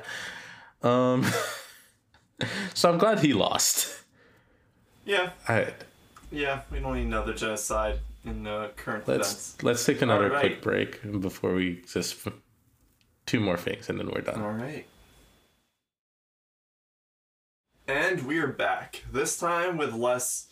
Um, 0.84 1.26
so 2.74 2.92
I'm 2.92 2.98
glad 2.98 3.20
he 3.20 3.32
lost. 3.32 4.04
Yeah, 5.06 5.30
I, 5.48 5.74
yeah, 6.34 6.64
we 6.70 6.82
don't 6.82 6.96
need 6.96 7.06
another 7.06 7.34
genocide 7.34 8.00
in 8.28 8.44
the 8.44 8.72
current 8.76 9.08
let's 9.08 9.30
events. 9.30 9.64
let's 9.64 9.86
take 9.86 10.02
another 10.02 10.30
right. 10.30 10.40
quick 10.40 10.62
break 10.62 11.22
before 11.22 11.54
we 11.54 11.82
just 11.88 12.28
two 13.26 13.40
more 13.40 13.58
things 13.58 13.90
and 13.90 14.00
then 14.00 14.10
we're 14.10 14.22
done. 14.22 14.42
All 14.42 14.52
right. 14.52 14.86
And 17.88 18.28
we're 18.28 18.48
back. 18.48 19.04
This 19.12 19.40
time 19.40 19.78
with 19.78 19.94
less 19.94 20.48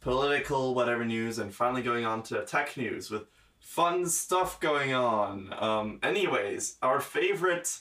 political 0.00 0.74
whatever 0.74 1.04
news 1.04 1.38
and 1.38 1.54
finally 1.54 1.82
going 1.82 2.06
on 2.06 2.22
to 2.24 2.44
tech 2.44 2.76
news 2.76 3.10
with 3.10 3.24
fun 3.58 4.06
stuff 4.06 4.58
going 4.58 4.94
on. 4.94 5.52
Um, 5.58 5.98
anyways, 6.02 6.76
our 6.80 7.00
favorite 7.00 7.80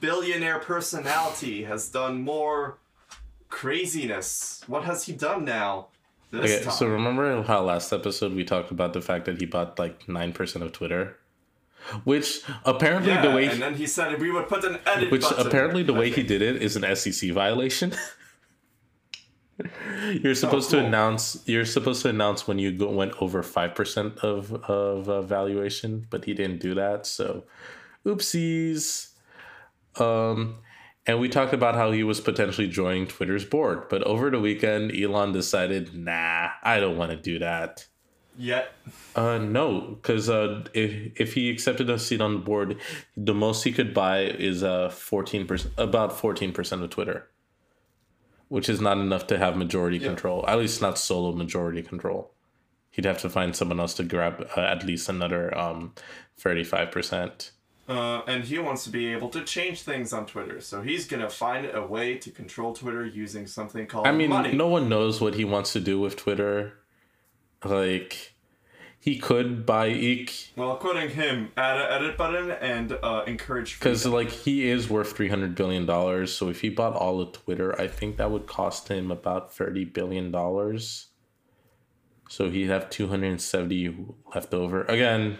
billionaire 0.00 0.58
personality 0.58 1.64
has 1.64 1.88
done 1.88 2.22
more 2.22 2.78
craziness. 3.48 4.62
What 4.66 4.84
has 4.84 5.06
he 5.06 5.12
done 5.12 5.44
now? 5.44 5.88
This 6.34 6.50
Okay, 6.52 6.64
time? 6.64 6.72
so 6.74 6.86
remember 6.86 7.42
how 7.42 7.62
last 7.62 7.92
episode 7.92 8.34
we 8.34 8.44
talked 8.44 8.70
about 8.70 8.92
the 8.92 9.00
fact 9.00 9.24
that 9.26 9.38
he 9.40 9.46
bought 9.46 9.78
like 9.78 10.08
nine 10.08 10.32
percent 10.32 10.64
of 10.64 10.72
Twitter, 10.72 11.16
which 12.04 12.40
apparently 12.64 13.12
yeah, 13.12 13.22
the 13.22 13.30
way 13.30 13.46
and 13.46 13.60
then 13.62 13.74
he 13.74 13.86
said 13.86 14.20
we 14.20 14.30
would 14.30 14.48
put 14.48 14.64
an 14.64 14.78
edit 14.86 15.10
which 15.10 15.24
apparently 15.38 15.82
the 15.82 15.94
way 15.94 16.10
he 16.10 16.22
did 16.22 16.42
it 16.42 16.62
is 16.62 16.76
an 16.76 16.84
SEC 16.96 17.30
violation. 17.30 17.92
you're 20.22 20.34
supposed 20.34 20.70
to 20.70 20.76
cool. 20.78 20.86
announce 20.86 21.42
you're 21.46 21.64
supposed 21.64 22.02
to 22.02 22.08
announce 22.08 22.46
when 22.48 22.58
you 22.58 22.72
go, 22.72 22.90
went 22.90 23.12
over 23.22 23.42
five 23.42 23.74
percent 23.74 24.18
of 24.18 24.52
of 24.68 25.08
uh, 25.08 25.22
valuation, 25.22 26.06
but 26.10 26.24
he 26.24 26.34
didn't 26.34 26.60
do 26.60 26.74
that. 26.74 27.06
So, 27.06 27.44
oopsies. 28.04 29.10
Um, 30.00 30.56
and 31.06 31.20
we 31.20 31.28
talked 31.28 31.52
about 31.52 31.74
how 31.74 31.92
he 31.92 32.02
was 32.02 32.20
potentially 32.20 32.68
joining 32.68 33.06
Twitter's 33.06 33.44
board, 33.44 33.88
but 33.88 34.02
over 34.04 34.30
the 34.30 34.40
weekend, 34.40 34.92
Elon 34.96 35.32
decided, 35.32 35.94
nah, 35.94 36.48
I 36.62 36.80
don't 36.80 36.96
want 36.96 37.10
to 37.10 37.16
do 37.16 37.38
that. 37.38 37.86
Yet. 38.36 38.72
Uh, 39.14 39.38
no, 39.38 39.80
because 39.80 40.28
uh, 40.28 40.64
if 40.74 41.20
if 41.20 41.34
he 41.34 41.50
accepted 41.50 41.88
a 41.88 42.00
seat 42.00 42.20
on 42.20 42.32
the 42.32 42.40
board, 42.40 42.80
the 43.16 43.34
most 43.34 43.62
he 43.62 43.70
could 43.70 43.94
buy 43.94 44.22
is 44.22 44.64
uh 44.64 44.88
fourteen 44.88 45.46
percent, 45.46 45.72
about 45.78 46.18
fourteen 46.18 46.52
percent 46.52 46.82
of 46.82 46.90
Twitter, 46.90 47.28
which 48.48 48.68
is 48.68 48.80
not 48.80 48.98
enough 48.98 49.28
to 49.28 49.38
have 49.38 49.56
majority 49.56 50.00
control. 50.00 50.44
At 50.48 50.58
least 50.58 50.82
not 50.82 50.98
solo 50.98 51.30
majority 51.32 51.80
control. 51.82 52.32
He'd 52.90 53.04
have 53.04 53.18
to 53.18 53.30
find 53.30 53.54
someone 53.54 53.78
else 53.78 53.94
to 53.94 54.02
grab 54.02 54.48
uh, 54.56 54.60
at 54.60 54.84
least 54.84 55.08
another 55.08 55.56
um 55.56 55.94
thirty 56.36 56.64
five 56.64 56.90
percent. 56.90 57.52
Uh, 57.86 58.22
and 58.26 58.44
he 58.44 58.58
wants 58.58 58.84
to 58.84 58.90
be 58.90 59.12
able 59.12 59.28
to 59.28 59.44
change 59.44 59.82
things 59.82 60.12
on 60.12 60.24
Twitter, 60.24 60.60
so 60.60 60.80
he's 60.80 61.06
gonna 61.06 61.28
find 61.28 61.66
a 61.66 61.86
way 61.86 62.16
to 62.16 62.30
control 62.30 62.72
Twitter 62.72 63.04
using 63.04 63.46
something 63.46 63.86
called 63.86 64.06
I 64.06 64.12
mean, 64.12 64.30
money. 64.30 64.52
no 64.52 64.68
one 64.68 64.88
knows 64.88 65.20
what 65.20 65.34
he 65.34 65.44
wants 65.44 65.72
to 65.74 65.80
do 65.80 66.00
with 66.00 66.16
Twitter. 66.16 66.78
Like, 67.62 68.34
he 68.98 69.18
could 69.18 69.66
buy 69.66 69.88
Eek 69.88 70.52
Well, 70.56 70.76
quoting 70.76 71.10
him, 71.10 71.52
add 71.58 71.76
an 71.76 71.92
edit 71.92 72.16
button 72.16 72.50
and 72.52 72.92
uh, 73.02 73.24
encourage. 73.26 73.78
Because 73.78 74.06
like 74.06 74.30
he 74.30 74.66
is 74.70 74.88
worth 74.88 75.14
three 75.14 75.28
hundred 75.28 75.54
billion 75.54 75.84
dollars, 75.84 76.32
so 76.34 76.48
if 76.48 76.62
he 76.62 76.70
bought 76.70 76.94
all 76.94 77.20
of 77.20 77.32
Twitter, 77.32 77.78
I 77.78 77.86
think 77.86 78.16
that 78.16 78.30
would 78.30 78.46
cost 78.46 78.88
him 78.88 79.10
about 79.10 79.52
thirty 79.52 79.84
billion 79.84 80.30
dollars. 80.30 81.08
So 82.30 82.48
he'd 82.48 82.70
have 82.70 82.88
two 82.88 83.08
hundred 83.08 83.32
and 83.32 83.42
seventy 83.42 83.94
left 84.34 84.54
over. 84.54 84.84
Again, 84.84 85.38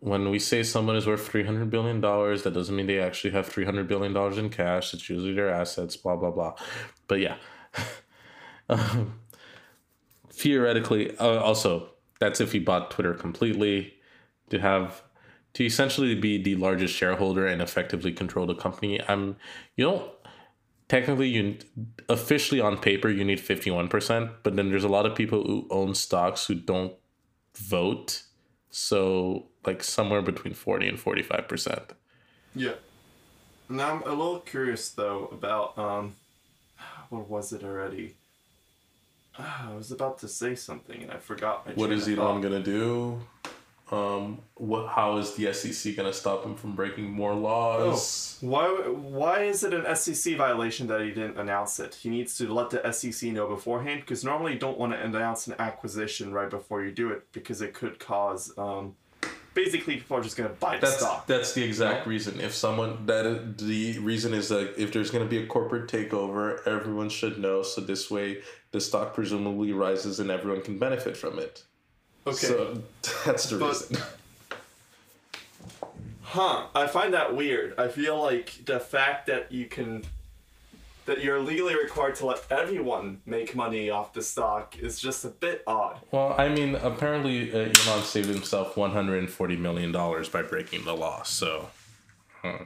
when 0.00 0.30
we 0.30 0.38
say 0.38 0.62
someone 0.62 0.96
is 0.96 1.06
worth 1.06 1.26
three 1.26 1.44
hundred 1.44 1.70
billion 1.70 2.00
dollars, 2.00 2.42
that 2.42 2.54
doesn't 2.54 2.74
mean 2.74 2.86
they 2.86 3.00
actually 3.00 3.32
have 3.32 3.46
three 3.46 3.64
hundred 3.64 3.88
billion 3.88 4.12
dollars 4.12 4.38
in 4.38 4.50
cash. 4.50 4.94
It's 4.94 5.08
usually 5.08 5.34
their 5.34 5.50
assets. 5.50 5.96
Blah 5.96 6.16
blah 6.16 6.30
blah. 6.30 6.54
But 7.06 7.20
yeah, 7.20 7.36
um, 8.68 9.20
theoretically, 10.30 11.16
uh, 11.18 11.40
also 11.40 11.90
that's 12.20 12.40
if 12.40 12.52
he 12.52 12.58
bought 12.58 12.90
Twitter 12.90 13.14
completely 13.14 13.94
to 14.50 14.60
have 14.60 15.02
to 15.54 15.64
essentially 15.64 16.14
be 16.14 16.40
the 16.40 16.54
largest 16.54 16.94
shareholder 16.94 17.46
and 17.46 17.60
effectively 17.60 18.12
control 18.12 18.46
the 18.46 18.54
company. 18.54 19.00
I'm 19.08 19.36
you 19.76 19.84
don't 19.84 20.10
technically 20.88 21.28
you 21.28 21.58
officially 22.08 22.60
on 22.60 22.78
paper 22.78 23.08
you 23.08 23.24
need 23.24 23.38
51%, 23.38 24.34
but 24.42 24.56
then 24.56 24.70
there's 24.70 24.84
a 24.84 24.88
lot 24.88 25.06
of 25.06 25.14
people 25.14 25.44
who 25.44 25.66
own 25.70 25.94
stocks 25.94 26.46
who 26.46 26.54
don't 26.54 26.94
vote. 27.54 28.22
So 28.78 29.46
like 29.66 29.82
somewhere 29.82 30.22
between 30.22 30.54
40 30.54 30.88
and 30.88 30.98
45%. 30.98 31.90
yeah. 32.54 32.74
Now 33.68 33.90
I'm 33.90 34.02
a 34.02 34.10
little 34.10 34.38
curious 34.38 34.88
though 34.90 35.26
about 35.26 35.76
um, 35.76 36.14
what 37.10 37.28
was 37.28 37.52
it 37.52 37.64
already? 37.64 38.14
Ah, 39.36 39.70
I 39.72 39.74
was 39.74 39.90
about 39.90 40.18
to 40.20 40.28
say 40.28 40.54
something 40.54 41.02
and 41.02 41.10
I 41.10 41.16
forgot. 41.16 41.66
My 41.66 41.72
What 41.72 41.90
is 41.90 42.08
Elon 42.08 42.40
going 42.40 42.54
to 42.54 42.62
do? 42.62 43.20
Um 43.90 44.40
what 44.54 44.88
how 44.88 45.16
is 45.16 45.34
the 45.34 45.52
SEC 45.52 45.96
going 45.96 46.10
to 46.10 46.12
stop 46.12 46.44
him 46.44 46.54
from 46.56 46.74
breaking 46.74 47.10
more 47.10 47.34
laws? 47.34 48.36
Why? 48.40 48.66
Why 48.66 49.44
is 49.44 49.64
it 49.64 49.72
an 49.72 49.94
SEC 49.96 50.36
violation 50.36 50.86
that 50.88 51.00
he 51.00 51.08
didn't 51.08 51.38
announce 51.38 51.78
it? 51.80 51.94
He 51.94 52.08
needs 52.10 52.36
to 52.38 52.52
let 52.52 52.70
the 52.70 52.92
SEC 52.92 53.30
know 53.32 53.46
beforehand 53.46 54.00
because 54.00 54.24
normally 54.24 54.54
you 54.54 54.58
don't 54.58 54.78
want 54.78 54.92
to 54.92 55.02
announce 55.02 55.46
an 55.46 55.54
acquisition 55.58 56.32
right 56.32 56.50
before 56.50 56.84
you 56.84 56.90
do 56.92 57.10
it 57.10 57.30
because 57.32 57.62
it 57.62 57.72
could 57.72 57.98
cause. 57.98 58.52
Um, 58.58 58.94
basically, 59.54 59.96
people 59.96 60.16
are 60.16 60.22
just 60.22 60.36
gonna 60.36 60.50
buy 60.50 60.76
the 60.76 60.86
That's 60.86 60.98
stock. 60.98 61.26
that's 61.26 61.52
the 61.54 61.62
exact 61.62 62.06
reason. 62.06 62.40
If 62.40 62.54
someone 62.54 63.06
that 63.06 63.58
the 63.58 63.98
reason 64.00 64.34
is 64.34 64.48
that 64.50 64.80
if 64.80 64.92
there's 64.92 65.10
going 65.10 65.24
to 65.24 65.30
be 65.30 65.38
a 65.42 65.46
corporate 65.46 65.90
takeover, 65.90 66.66
everyone 66.66 67.08
should 67.08 67.38
know. 67.38 67.62
So 67.62 67.80
this 67.80 68.10
way, 68.10 68.42
the 68.72 68.80
stock 68.80 69.14
presumably 69.14 69.72
rises 69.72 70.20
and 70.20 70.30
everyone 70.30 70.62
can 70.62 70.78
benefit 70.78 71.16
from 71.16 71.38
it. 71.38 71.64
Okay. 72.26 72.36
So 72.36 72.82
that's 73.24 73.46
the 73.50 73.58
But- 73.58 73.68
reason. 73.68 73.96
Huh, 76.22 76.66
I 76.74 76.86
find 76.86 77.14
that 77.14 77.34
weird. 77.34 77.72
I 77.78 77.88
feel 77.88 78.20
like 78.20 78.52
the 78.66 78.78
fact 78.78 79.28
that 79.28 79.50
you 79.50 79.64
can 79.64 80.04
that 81.06 81.24
you're 81.24 81.40
legally 81.40 81.74
required 81.74 82.16
to 82.16 82.26
let 82.26 82.44
everyone 82.50 83.22
make 83.24 83.56
money 83.56 83.88
off 83.88 84.12
the 84.12 84.20
stock 84.20 84.78
is 84.78 85.00
just 85.00 85.24
a 85.24 85.28
bit 85.28 85.62
odd. 85.66 86.00
Well, 86.10 86.34
I 86.36 86.50
mean, 86.50 86.74
apparently 86.74 87.50
uh, 87.50 87.72
Elon 87.86 88.02
saved 88.04 88.28
himself 88.28 88.76
one 88.76 88.90
hundred 88.90 89.20
and 89.20 89.30
forty 89.30 89.56
million 89.56 89.90
dollars 89.90 90.28
by 90.28 90.42
breaking 90.42 90.84
the 90.84 90.94
law. 90.94 91.22
So, 91.22 91.70
hmm. 92.42 92.64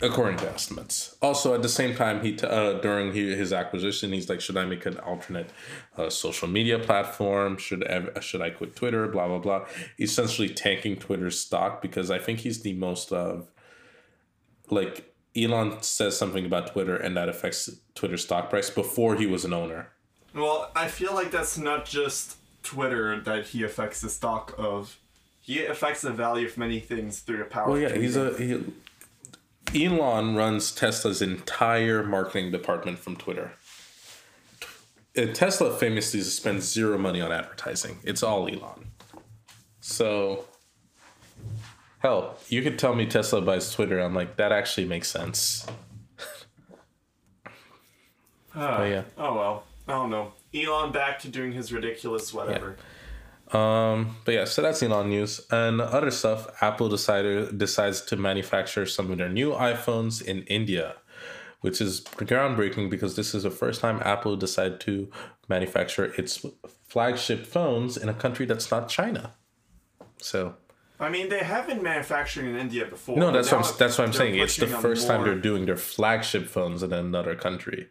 According 0.00 0.38
to 0.38 0.50
estimates. 0.50 1.16
Also, 1.20 1.54
at 1.54 1.62
the 1.62 1.68
same 1.68 1.94
time, 1.94 2.22
he 2.22 2.34
t- 2.34 2.46
uh, 2.46 2.74
during 2.74 3.12
he, 3.12 3.34
his 3.34 3.52
acquisition, 3.52 4.12
he's 4.12 4.28
like, 4.28 4.40
"Should 4.40 4.56
I 4.56 4.64
make 4.64 4.86
an 4.86 4.98
alternate 4.98 5.50
uh, 5.96 6.10
social 6.10 6.48
media 6.48 6.78
platform? 6.78 7.56
Should 7.56 7.86
I, 7.86 8.20
should 8.20 8.42
I 8.42 8.50
quit 8.50 8.76
Twitter? 8.76 9.08
Blah 9.08 9.28
blah 9.28 9.38
blah." 9.38 9.66
Essentially, 9.98 10.48
tanking 10.48 10.96
Twitter's 10.96 11.38
stock 11.38 11.82
because 11.82 12.10
I 12.10 12.18
think 12.18 12.40
he's 12.40 12.62
the 12.62 12.74
most 12.74 13.12
of 13.12 13.50
like 14.70 15.14
Elon 15.36 15.82
says 15.82 16.18
something 16.18 16.44
about 16.44 16.72
Twitter 16.72 16.96
and 16.96 17.16
that 17.16 17.28
affects 17.28 17.70
Twitter's 17.94 18.22
stock 18.22 18.50
price 18.50 18.70
before 18.70 19.16
he 19.16 19.26
was 19.26 19.44
an 19.44 19.52
owner. 19.52 19.90
Well, 20.34 20.70
I 20.74 20.88
feel 20.88 21.14
like 21.14 21.30
that's 21.30 21.58
not 21.58 21.84
just 21.84 22.36
Twitter 22.62 23.20
that 23.20 23.48
he 23.48 23.62
affects 23.62 24.00
the 24.00 24.10
stock 24.10 24.54
of. 24.58 24.98
He 25.40 25.64
affects 25.64 26.02
the 26.02 26.10
value 26.10 26.46
of 26.46 26.58
many 26.58 26.78
things 26.78 27.20
through 27.20 27.38
the 27.38 27.44
power. 27.44 27.70
Well, 27.70 27.78
yeah, 27.78 27.94
he's 27.94 28.16
a 28.16 28.36
he, 28.36 28.62
Elon 29.74 30.34
runs 30.34 30.72
Tesla's 30.72 31.20
entire 31.22 32.02
marketing 32.02 32.50
department 32.50 32.98
from 32.98 33.16
Twitter. 33.16 33.52
Uh, 35.16 35.26
Tesla 35.32 35.76
famously 35.76 36.20
spends 36.22 36.64
zero 36.64 36.96
money 36.98 37.20
on 37.20 37.32
advertising. 37.32 37.98
It's 38.04 38.22
all 38.22 38.48
Elon. 38.48 38.90
So, 39.80 40.46
hell, 42.00 42.38
you 42.48 42.62
could 42.62 42.78
tell 42.78 42.94
me 42.94 43.06
Tesla 43.06 43.40
buys 43.40 43.72
Twitter. 43.72 43.98
I'm 43.98 44.14
like, 44.14 44.36
that 44.36 44.52
actually 44.52 44.86
makes 44.86 45.08
sense. 45.08 45.66
Ah, 48.54 48.82
yeah. 48.84 49.02
Oh 49.16 49.34
well. 49.34 49.64
I 49.86 49.92
don't 49.92 50.10
know. 50.10 50.32
Elon 50.54 50.92
back 50.92 51.18
to 51.20 51.28
doing 51.28 51.52
his 51.52 51.72
ridiculous 51.72 52.34
whatever. 52.34 52.76
Um, 53.52 54.16
but 54.24 54.34
yeah, 54.34 54.44
so 54.44 54.62
that's 54.62 54.82
Elon 54.82 55.08
news. 55.08 55.40
And 55.50 55.80
other 55.80 56.10
stuff, 56.10 56.48
Apple 56.62 56.88
decided 56.88 57.58
decides 57.58 58.02
to 58.02 58.16
manufacture 58.16 58.86
some 58.86 59.10
of 59.10 59.18
their 59.18 59.28
new 59.28 59.52
iPhones 59.52 60.22
in 60.22 60.42
India, 60.44 60.96
which 61.60 61.80
is 61.80 62.02
groundbreaking 62.02 62.90
because 62.90 63.16
this 63.16 63.34
is 63.34 63.44
the 63.44 63.50
first 63.50 63.80
time 63.80 64.00
Apple 64.04 64.36
decided 64.36 64.80
to 64.80 65.10
manufacture 65.48 66.12
its 66.18 66.44
flagship 66.86 67.46
phones 67.46 67.96
in 67.96 68.08
a 68.08 68.14
country 68.14 68.44
that's 68.44 68.70
not 68.70 68.88
China. 68.88 69.34
So 70.18 70.56
I 71.00 71.08
mean, 71.08 71.28
they 71.28 71.38
have 71.38 71.66
been 71.66 71.82
manufacturing 71.82 72.48
in 72.50 72.56
India 72.56 72.84
before. 72.84 73.16
no, 73.16 73.30
that's 73.30 73.52
what 73.52 73.64
I'm, 73.64 73.78
that's 73.78 73.98
what 73.98 74.06
I'm 74.08 74.12
saying. 74.12 74.36
It's 74.36 74.56
the 74.56 74.66
first 74.66 75.06
time 75.06 75.22
they're 75.24 75.38
doing 75.38 75.64
their 75.64 75.76
flagship 75.76 76.48
phones 76.48 76.82
in 76.82 76.92
another 76.92 77.36
country. 77.36 77.88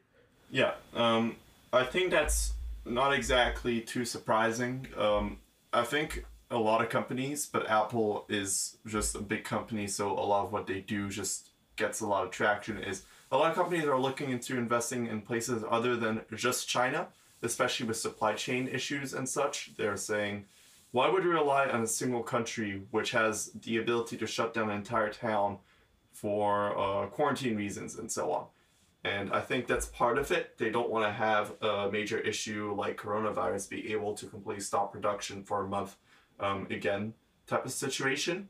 Yeah, 0.51 0.73
um, 0.93 1.37
I 1.71 1.83
think 1.83 2.11
that's 2.11 2.53
not 2.85 3.13
exactly 3.13 3.81
too 3.81 4.03
surprising. 4.03 4.87
Um, 4.97 5.39
I 5.73 5.83
think 5.83 6.25
a 6.49 6.57
lot 6.57 6.81
of 6.81 6.89
companies, 6.89 7.45
but 7.45 7.69
Apple 7.69 8.25
is 8.29 8.77
just 8.85 9.15
a 9.15 9.21
big 9.21 9.43
company, 9.43 9.87
so 9.87 10.11
a 10.11 10.21
lot 10.21 10.45
of 10.45 10.51
what 10.51 10.67
they 10.67 10.79
do 10.79 11.09
just 11.09 11.49
gets 11.75 11.99
a 12.01 12.07
lot 12.07 12.23
of 12.23 12.31
traction. 12.31 12.77
Is 12.77 13.03
a 13.31 13.37
lot 13.37 13.51
of 13.51 13.55
companies 13.55 13.85
are 13.85 13.99
looking 13.99 14.31
into 14.31 14.57
investing 14.57 15.07
in 15.07 15.21
places 15.21 15.63
other 15.69 15.95
than 15.95 16.21
just 16.35 16.69
China, 16.69 17.07
especially 17.41 17.85
with 17.85 17.97
supply 17.97 18.33
chain 18.33 18.67
issues 18.67 19.13
and 19.13 19.27
such. 19.27 19.71
They're 19.77 19.97
saying, 19.97 20.45
why 20.91 21.09
would 21.09 21.25
we 21.25 21.29
rely 21.29 21.67
on 21.67 21.83
a 21.83 21.87
single 21.87 22.23
country 22.23 22.83
which 22.91 23.11
has 23.11 23.51
the 23.51 23.77
ability 23.77 24.17
to 24.17 24.27
shut 24.27 24.53
down 24.53 24.69
an 24.69 24.77
entire 24.77 25.11
town 25.11 25.57
for 26.13 26.77
uh, 26.77 27.07
quarantine 27.07 27.57
reasons 27.57 27.97
and 27.97 28.11
so 28.11 28.31
on? 28.31 28.45
And 29.03 29.31
I 29.31 29.41
think 29.41 29.67
that's 29.67 29.85
part 29.85 30.17
of 30.17 30.31
it. 30.31 30.57
They 30.57 30.69
don't 30.69 30.89
want 30.89 31.05
to 31.05 31.11
have 31.11 31.53
a 31.61 31.89
major 31.91 32.19
issue 32.19 32.73
like 32.77 32.97
coronavirus 32.97 33.69
be 33.69 33.93
able 33.93 34.13
to 34.15 34.25
completely 34.25 34.63
stop 34.63 34.91
production 34.91 35.43
for 35.43 35.63
a 35.63 35.67
month 35.67 35.95
um, 36.39 36.67
again 36.69 37.13
type 37.45 37.65
of 37.65 37.71
situation. 37.71 38.49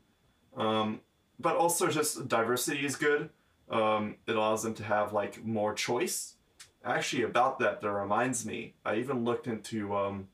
Um, 0.56 1.00
but 1.38 1.56
also 1.56 1.88
just 1.88 2.28
diversity 2.28 2.84
is 2.84 2.96
good. 2.96 3.30
Um, 3.70 4.16
it 4.26 4.34
allows 4.34 4.62
them 4.62 4.74
to 4.74 4.84
have 4.84 5.12
like 5.12 5.44
more 5.44 5.74
choice. 5.74 6.34
Actually, 6.84 7.22
about 7.22 7.58
that, 7.58 7.80
that 7.80 7.92
reminds 7.92 8.46
me. 8.46 8.74
I 8.84 8.96
even 8.96 9.24
looked 9.24 9.46
into 9.46 9.94
um, 9.94 10.28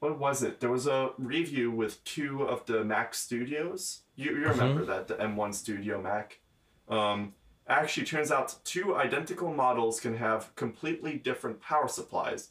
what 0.00 0.18
was 0.18 0.42
it? 0.42 0.60
There 0.60 0.70
was 0.70 0.86
a 0.86 1.10
review 1.16 1.70
with 1.70 2.02
two 2.04 2.42
of 2.42 2.66
the 2.66 2.84
Mac 2.84 3.14
studios. 3.14 4.00
You, 4.14 4.32
you 4.32 4.48
remember 4.48 4.84
that 4.84 5.08
the 5.08 5.14
M1 5.14 5.54
Studio 5.54 6.00
Mac. 6.00 6.40
Um, 6.88 7.34
actually, 7.68 8.06
turns 8.06 8.30
out 8.30 8.56
two 8.64 8.96
identical 8.96 9.52
models 9.52 10.00
can 10.00 10.16
have 10.16 10.54
completely 10.56 11.16
different 11.18 11.60
power 11.60 11.88
supplies, 11.88 12.50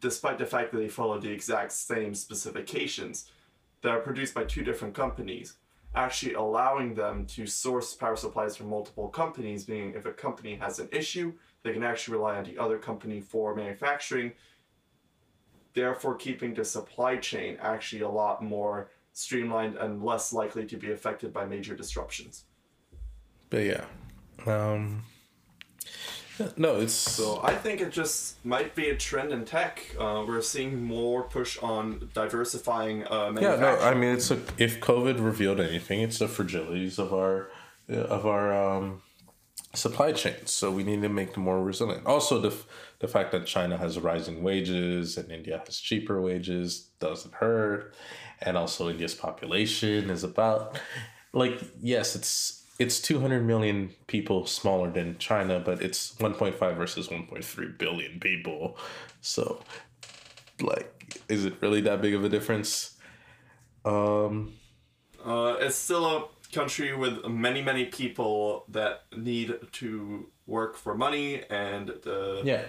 despite 0.00 0.38
the 0.38 0.46
fact 0.46 0.72
that 0.72 0.78
they 0.78 0.88
follow 0.88 1.18
the 1.18 1.30
exact 1.30 1.72
same 1.72 2.14
specifications 2.14 3.30
that 3.82 3.90
are 3.90 4.00
produced 4.00 4.34
by 4.34 4.44
two 4.44 4.64
different 4.64 4.94
companies 4.94 5.56
actually 5.94 6.34
allowing 6.34 6.94
them 6.94 7.24
to 7.26 7.46
source 7.46 7.94
power 7.94 8.16
supplies 8.16 8.56
from 8.56 8.68
multiple 8.68 9.08
companies, 9.08 9.68
meaning 9.68 9.94
if 9.94 10.06
a 10.06 10.12
company 10.12 10.56
has 10.56 10.78
an 10.78 10.88
issue, 10.92 11.32
they 11.62 11.72
can 11.72 11.84
actually 11.84 12.16
rely 12.16 12.36
on 12.36 12.44
the 12.44 12.58
other 12.58 12.78
company 12.78 13.20
for 13.20 13.54
manufacturing, 13.54 14.32
therefore 15.72 16.16
keeping 16.16 16.52
the 16.52 16.64
supply 16.64 17.16
chain 17.16 17.56
actually 17.60 18.02
a 18.02 18.08
lot 18.08 18.42
more 18.42 18.90
streamlined 19.12 19.76
and 19.76 20.02
less 20.02 20.32
likely 20.32 20.66
to 20.66 20.76
be 20.76 20.90
affected 20.90 21.32
by 21.32 21.44
major 21.44 21.76
disruptions. 21.76 22.44
But 23.50 23.64
yeah. 23.64 23.84
Um 24.46 25.04
no, 26.56 26.80
it's 26.80 26.92
so. 26.92 27.40
I 27.44 27.54
think 27.54 27.80
it 27.80 27.92
just 27.92 28.44
might 28.44 28.74
be 28.74 28.88
a 28.88 28.96
trend 28.96 29.32
in 29.32 29.44
tech. 29.44 29.94
Uh, 29.98 30.24
we're 30.26 30.42
seeing 30.42 30.82
more 30.82 31.22
push 31.22 31.58
on 31.58 32.10
diversifying. 32.12 33.04
Uh, 33.04 33.32
yeah, 33.40 33.56
no, 33.56 33.78
I 33.78 33.94
mean 33.94 34.14
it's 34.14 34.30
a, 34.30 34.40
if 34.58 34.80
COVID 34.80 35.24
revealed 35.24 35.60
anything, 35.60 36.00
it's 36.00 36.18
the 36.18 36.26
fragilities 36.26 36.98
of 36.98 37.12
our 37.12 37.50
of 37.88 38.26
our 38.26 38.52
um, 38.52 39.02
supply 39.74 40.12
chains. 40.12 40.50
So 40.50 40.72
we 40.72 40.82
need 40.82 41.02
to 41.02 41.08
make 41.08 41.34
them 41.34 41.44
more 41.44 41.62
resilient. 41.62 42.04
Also, 42.06 42.40
the 42.40 42.54
the 42.98 43.06
fact 43.06 43.30
that 43.30 43.46
China 43.46 43.76
has 43.76 43.98
rising 44.00 44.42
wages 44.42 45.16
and 45.16 45.30
India 45.30 45.62
has 45.64 45.78
cheaper 45.78 46.20
wages 46.20 46.90
doesn't 46.98 47.34
hurt, 47.34 47.94
and 48.40 48.56
also 48.56 48.88
India's 48.88 49.14
population 49.14 50.10
is 50.10 50.24
about 50.24 50.80
like 51.32 51.60
yes, 51.80 52.16
it's 52.16 52.63
it's 52.78 53.00
200 53.00 53.44
million 53.44 53.90
people 54.06 54.46
smaller 54.46 54.90
than 54.90 55.16
China, 55.18 55.60
but 55.60 55.80
it's 55.80 56.14
1.5 56.14 56.76
versus 56.76 57.08
1.3 57.08 57.78
billion 57.78 58.18
people. 58.18 58.76
So, 59.20 59.62
like, 60.60 61.20
is 61.28 61.44
it 61.44 61.54
really 61.60 61.80
that 61.82 62.02
big 62.02 62.14
of 62.14 62.24
a 62.24 62.28
difference? 62.28 62.96
Um, 63.84 64.54
uh, 65.24 65.56
it's 65.60 65.76
still 65.76 66.04
a 66.04 66.24
country 66.52 66.96
with 66.96 67.24
many, 67.26 67.62
many 67.62 67.86
people 67.86 68.64
that 68.68 69.04
need 69.16 69.54
to 69.72 70.28
work 70.46 70.76
for 70.76 70.94
money 70.94 71.44
and 71.50 71.88
the. 71.88 72.42
Yeah. 72.44 72.62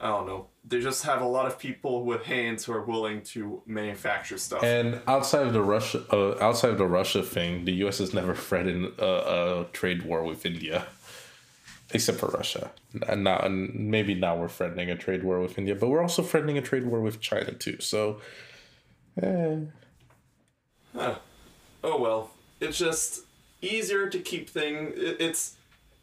I 0.00 0.08
don't 0.08 0.26
know 0.26 0.48
they 0.68 0.80
just 0.80 1.04
have 1.04 1.22
a 1.22 1.26
lot 1.26 1.46
of 1.46 1.58
people 1.58 2.04
with 2.04 2.24
hands 2.24 2.64
who 2.64 2.72
are 2.72 2.82
willing 2.82 3.22
to 3.22 3.62
manufacture 3.66 4.36
stuff. 4.36 4.64
And 4.64 5.00
outside 5.06 5.46
of 5.46 5.52
the 5.52 5.62
Russia, 5.62 6.02
uh, 6.10 6.36
outside 6.40 6.70
of 6.70 6.78
the 6.78 6.86
Russia 6.86 7.22
thing, 7.22 7.64
the 7.64 7.72
U.S. 7.74 7.98
has 7.98 8.12
never 8.12 8.34
threatened 8.48 8.86
a, 8.98 9.60
a 9.60 9.66
trade 9.72 10.02
war 10.02 10.24
with 10.24 10.44
India, 10.44 10.86
except 11.92 12.18
for 12.18 12.26
Russia. 12.28 12.72
And 13.08 13.24
now, 13.24 13.38
and 13.38 13.72
maybe 13.74 14.14
now 14.14 14.36
we're 14.36 14.48
threatening 14.48 14.90
a 14.90 14.96
trade 14.96 15.22
war 15.22 15.40
with 15.40 15.56
India, 15.56 15.76
but 15.76 15.88
we're 15.88 16.02
also 16.02 16.22
threatening 16.22 16.58
a 16.58 16.62
trade 16.62 16.86
war 16.86 17.00
with 17.00 17.20
China 17.20 17.52
too. 17.52 17.80
So, 17.80 18.20
eh. 19.22 19.58
Huh. 20.94 21.16
Oh 21.84 22.00
well, 22.00 22.32
it's 22.60 22.78
just 22.78 23.20
easier 23.62 24.08
to 24.08 24.18
keep 24.18 24.50
things. 24.50 24.94
It's 24.96 25.55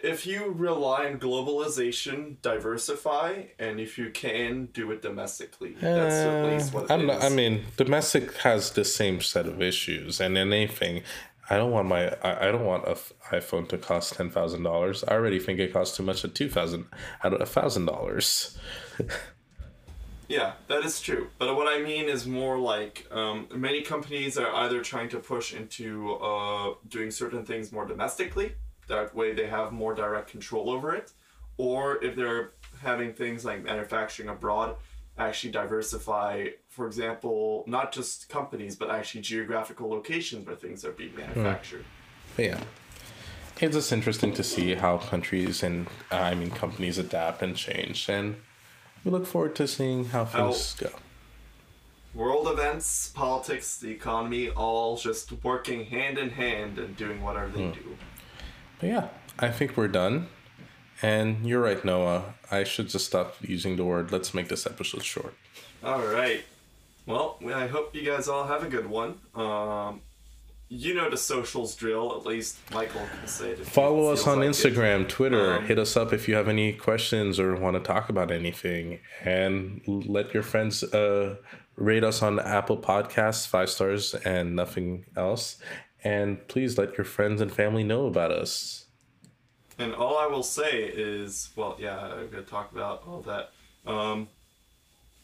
if 0.03 0.27
you 0.27 0.51
rely 0.51 1.05
on 1.07 1.17
globalization, 1.17 2.35
diversify, 2.41 3.43
and 3.57 3.79
if 3.79 3.97
you 3.97 4.09
can, 4.11 4.65
do 4.73 4.91
it 4.91 5.01
domestically. 5.01 5.75
That's 5.79 6.15
at 6.15 6.45
least 6.45 6.73
what 6.73 6.91
I'm 6.91 7.07
not, 7.07 7.23
I 7.23 7.29
mean, 7.29 7.63
domestic 7.77 8.33
has 8.39 8.71
the 8.71 8.83
same 8.83 9.21
set 9.21 9.47
of 9.47 9.61
issues, 9.61 10.19
and 10.19 10.37
anything. 10.37 11.03
I 11.49 11.57
don't 11.57 11.71
want 11.71 11.87
my 11.87 12.09
I, 12.21 12.49
I 12.49 12.51
don't 12.51 12.65
want 12.65 12.85
a 12.85 12.95
iPhone 13.35 13.67
to 13.69 13.77
cost 13.77 14.13
ten 14.15 14.29
thousand 14.29 14.63
dollars. 14.63 15.03
I 15.07 15.13
already 15.13 15.39
think 15.39 15.59
it 15.59 15.73
costs 15.73 15.95
too 15.95 16.03
much 16.03 16.23
at 16.25 16.35
two 16.35 16.49
thousand 16.49 16.85
at 17.23 17.33
a 17.33 17.45
thousand 17.45 17.85
dollars. 17.85 18.57
Yeah, 20.29 20.53
that 20.67 20.83
is 20.85 21.01
true. 21.01 21.27
But 21.37 21.55
what 21.55 21.67
I 21.67 21.81
mean 21.81 22.05
is 22.05 22.25
more 22.25 22.57
like 22.57 23.05
um, 23.11 23.47
many 23.53 23.81
companies 23.81 24.37
are 24.37 24.53
either 24.55 24.81
trying 24.81 25.09
to 25.09 25.19
push 25.19 25.53
into 25.53 26.15
uh, 26.15 26.73
doing 26.87 27.11
certain 27.11 27.45
things 27.45 27.71
more 27.71 27.85
domestically, 27.85 28.55
that 28.87 29.15
way 29.15 29.33
they 29.33 29.47
have 29.47 29.71
more 29.71 29.93
direct 29.93 30.29
control 30.29 30.69
over 30.69 30.93
it. 30.93 31.11
Or 31.57 32.03
if 32.03 32.15
they're 32.15 32.51
having 32.81 33.13
things 33.13 33.45
like 33.45 33.63
manufacturing 33.63 34.29
abroad, 34.29 34.75
actually 35.17 35.51
diversify, 35.51 36.47
for 36.69 36.87
example, 36.87 37.63
not 37.67 37.91
just 37.91 38.29
companies, 38.29 38.75
but 38.75 38.89
actually 38.89 39.21
geographical 39.21 39.89
locations 39.89 40.45
where 40.45 40.55
things 40.55 40.83
are 40.83 40.91
being 40.91 41.11
hmm. 41.11 41.19
manufactured. 41.19 41.85
Mm. 42.37 42.45
Yeah. 42.45 42.59
It's 43.61 43.75
just 43.75 43.93
interesting 43.93 44.33
to 44.33 44.43
see 44.43 44.73
how 44.73 44.97
countries 44.97 45.61
and, 45.61 45.87
uh, 46.11 46.15
I 46.15 46.33
mean, 46.33 46.49
companies 46.49 46.97
adapt 46.97 47.43
and 47.43 47.55
change. 47.55 48.09
And 48.09 48.35
we 49.03 49.11
look 49.11 49.27
forward 49.27 49.55
to 49.57 49.67
seeing 49.67 50.05
how 50.05 50.25
things 50.25 50.75
how 50.79 50.87
go. 50.87 50.95
World 52.15 52.47
events, 52.47 53.11
politics, 53.13 53.77
the 53.77 53.89
economy, 53.91 54.49
all 54.49 54.97
just 54.97 55.31
working 55.43 55.85
hand 55.85 56.17
in 56.17 56.31
hand 56.31 56.79
and 56.79 56.97
doing 56.97 57.21
whatever 57.21 57.49
they 57.49 57.61
mm. 57.61 57.73
do. 57.73 57.97
But 58.83 58.89
yeah, 58.89 59.07
I 59.39 59.49
think 59.49 59.77
we're 59.77 59.87
done. 59.87 60.27
And 61.01 61.47
you're 61.47 61.61
right, 61.61 61.83
Noah. 61.85 62.33
I 62.51 62.65
should 62.65 62.89
just 62.89 63.05
stop 63.05 63.37
using 63.41 63.77
the 63.77 63.85
word. 63.85 64.11
Let's 64.11 64.33
make 64.33 64.49
this 64.49 64.65
episode 64.65 65.03
short. 65.05 65.35
All 65.81 66.01
right. 66.01 66.43
Well, 67.05 67.39
I 67.55 67.67
hope 67.67 67.95
you 67.95 68.03
guys 68.03 68.27
all 68.27 68.45
have 68.45 68.61
a 68.61 68.67
good 68.67 68.89
one. 68.89 69.19
Um, 69.35 70.01
you 70.67 70.93
know 70.95 71.09
the 71.09 71.15
socials 71.15 71.75
drill. 71.75 72.13
At 72.17 72.25
least 72.25 72.57
Michael 72.73 73.07
can 73.19 73.25
say 73.25 73.51
it. 73.51 73.65
Follow 73.65 74.11
us 74.11 74.27
on 74.27 74.39
like 74.39 74.49
Instagram, 74.49 75.03
it. 75.03 75.09
Twitter. 75.09 75.53
Um, 75.59 75.65
Hit 75.65 75.79
us 75.79 75.95
up 75.95 76.11
if 76.11 76.27
you 76.27 76.35
have 76.35 76.49
any 76.49 76.73
questions 76.73 77.39
or 77.39 77.55
want 77.55 77.77
to 77.77 77.81
talk 77.81 78.09
about 78.09 78.31
anything. 78.31 78.99
And 79.23 79.81
let 79.87 80.33
your 80.33 80.43
friends 80.43 80.83
uh, 80.83 81.37
rate 81.77 82.03
us 82.03 82.21
on 82.21 82.37
Apple 82.37 82.77
Podcasts, 82.77 83.47
five 83.47 83.69
stars 83.69 84.13
and 84.13 84.57
nothing 84.57 85.05
else 85.15 85.57
and 86.03 86.47
please 86.47 86.77
let 86.77 86.97
your 86.97 87.05
friends 87.05 87.41
and 87.41 87.51
family 87.51 87.83
know 87.83 88.07
about 88.07 88.31
us. 88.31 88.85
And 89.79 89.93
all 89.93 90.17
I 90.17 90.27
will 90.27 90.43
say 90.43 90.83
is, 90.83 91.49
well, 91.55 91.77
yeah, 91.79 91.99
I'm 91.99 92.29
gonna 92.29 92.43
talk 92.43 92.71
about 92.71 93.03
all 93.07 93.21
that. 93.21 93.51
Um, 93.85 94.27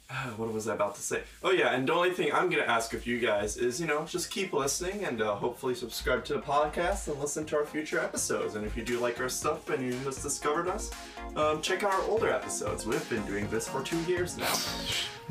what 0.38 0.52
was 0.52 0.68
I 0.68 0.74
about 0.74 0.96
to 0.96 1.02
say? 1.02 1.22
Oh 1.44 1.52
yeah, 1.52 1.74
and 1.74 1.88
the 1.88 1.94
only 1.94 2.12
thing 2.12 2.32
I'm 2.34 2.50
gonna 2.50 2.64
ask 2.64 2.94
of 2.94 3.06
you 3.06 3.20
guys 3.20 3.58
is, 3.58 3.80
you 3.80 3.88
know, 3.88 4.06
just 4.06 4.32
keep 4.32 4.54
listening 4.54 5.06
and 5.06 5.22
uh, 5.22 5.36
hopefully 5.36 5.76
subscribe 5.76 6.26
to 6.26 6.34
the 6.34 6.42
podcast 6.42 7.08
and 7.08 7.20
listen 7.20 7.46
to 7.46 7.58
our 7.58 7.66
future 7.66 8.00
episodes. 8.00 8.56
And 8.56 8.66
if 8.66 8.76
you 8.76 8.84
do 8.84 9.00
like 9.00 9.20
our 9.20 9.30
stuff 9.30 9.70
and 9.70 9.84
you 9.84 9.98
just 10.04 10.24
discovered 10.24 10.68
us, 10.68 10.90
um, 11.36 11.62
check 11.62 11.84
out 11.84 11.94
our 11.94 12.02
older 12.04 12.30
episodes. 12.30 12.86
We've 12.86 13.08
been 13.10 13.26
doing 13.26 13.48
this 13.50 13.68
for 13.68 13.84
two 13.84 14.00
years 14.04 14.38
now. 14.38 14.54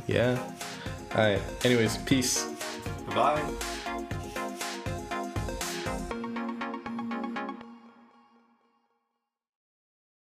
Yeah. 0.07 0.39
All 1.17 1.25
right. 1.25 1.41
Anyways, 1.65 1.97
peace. 1.99 2.47
Bye. 3.17 3.43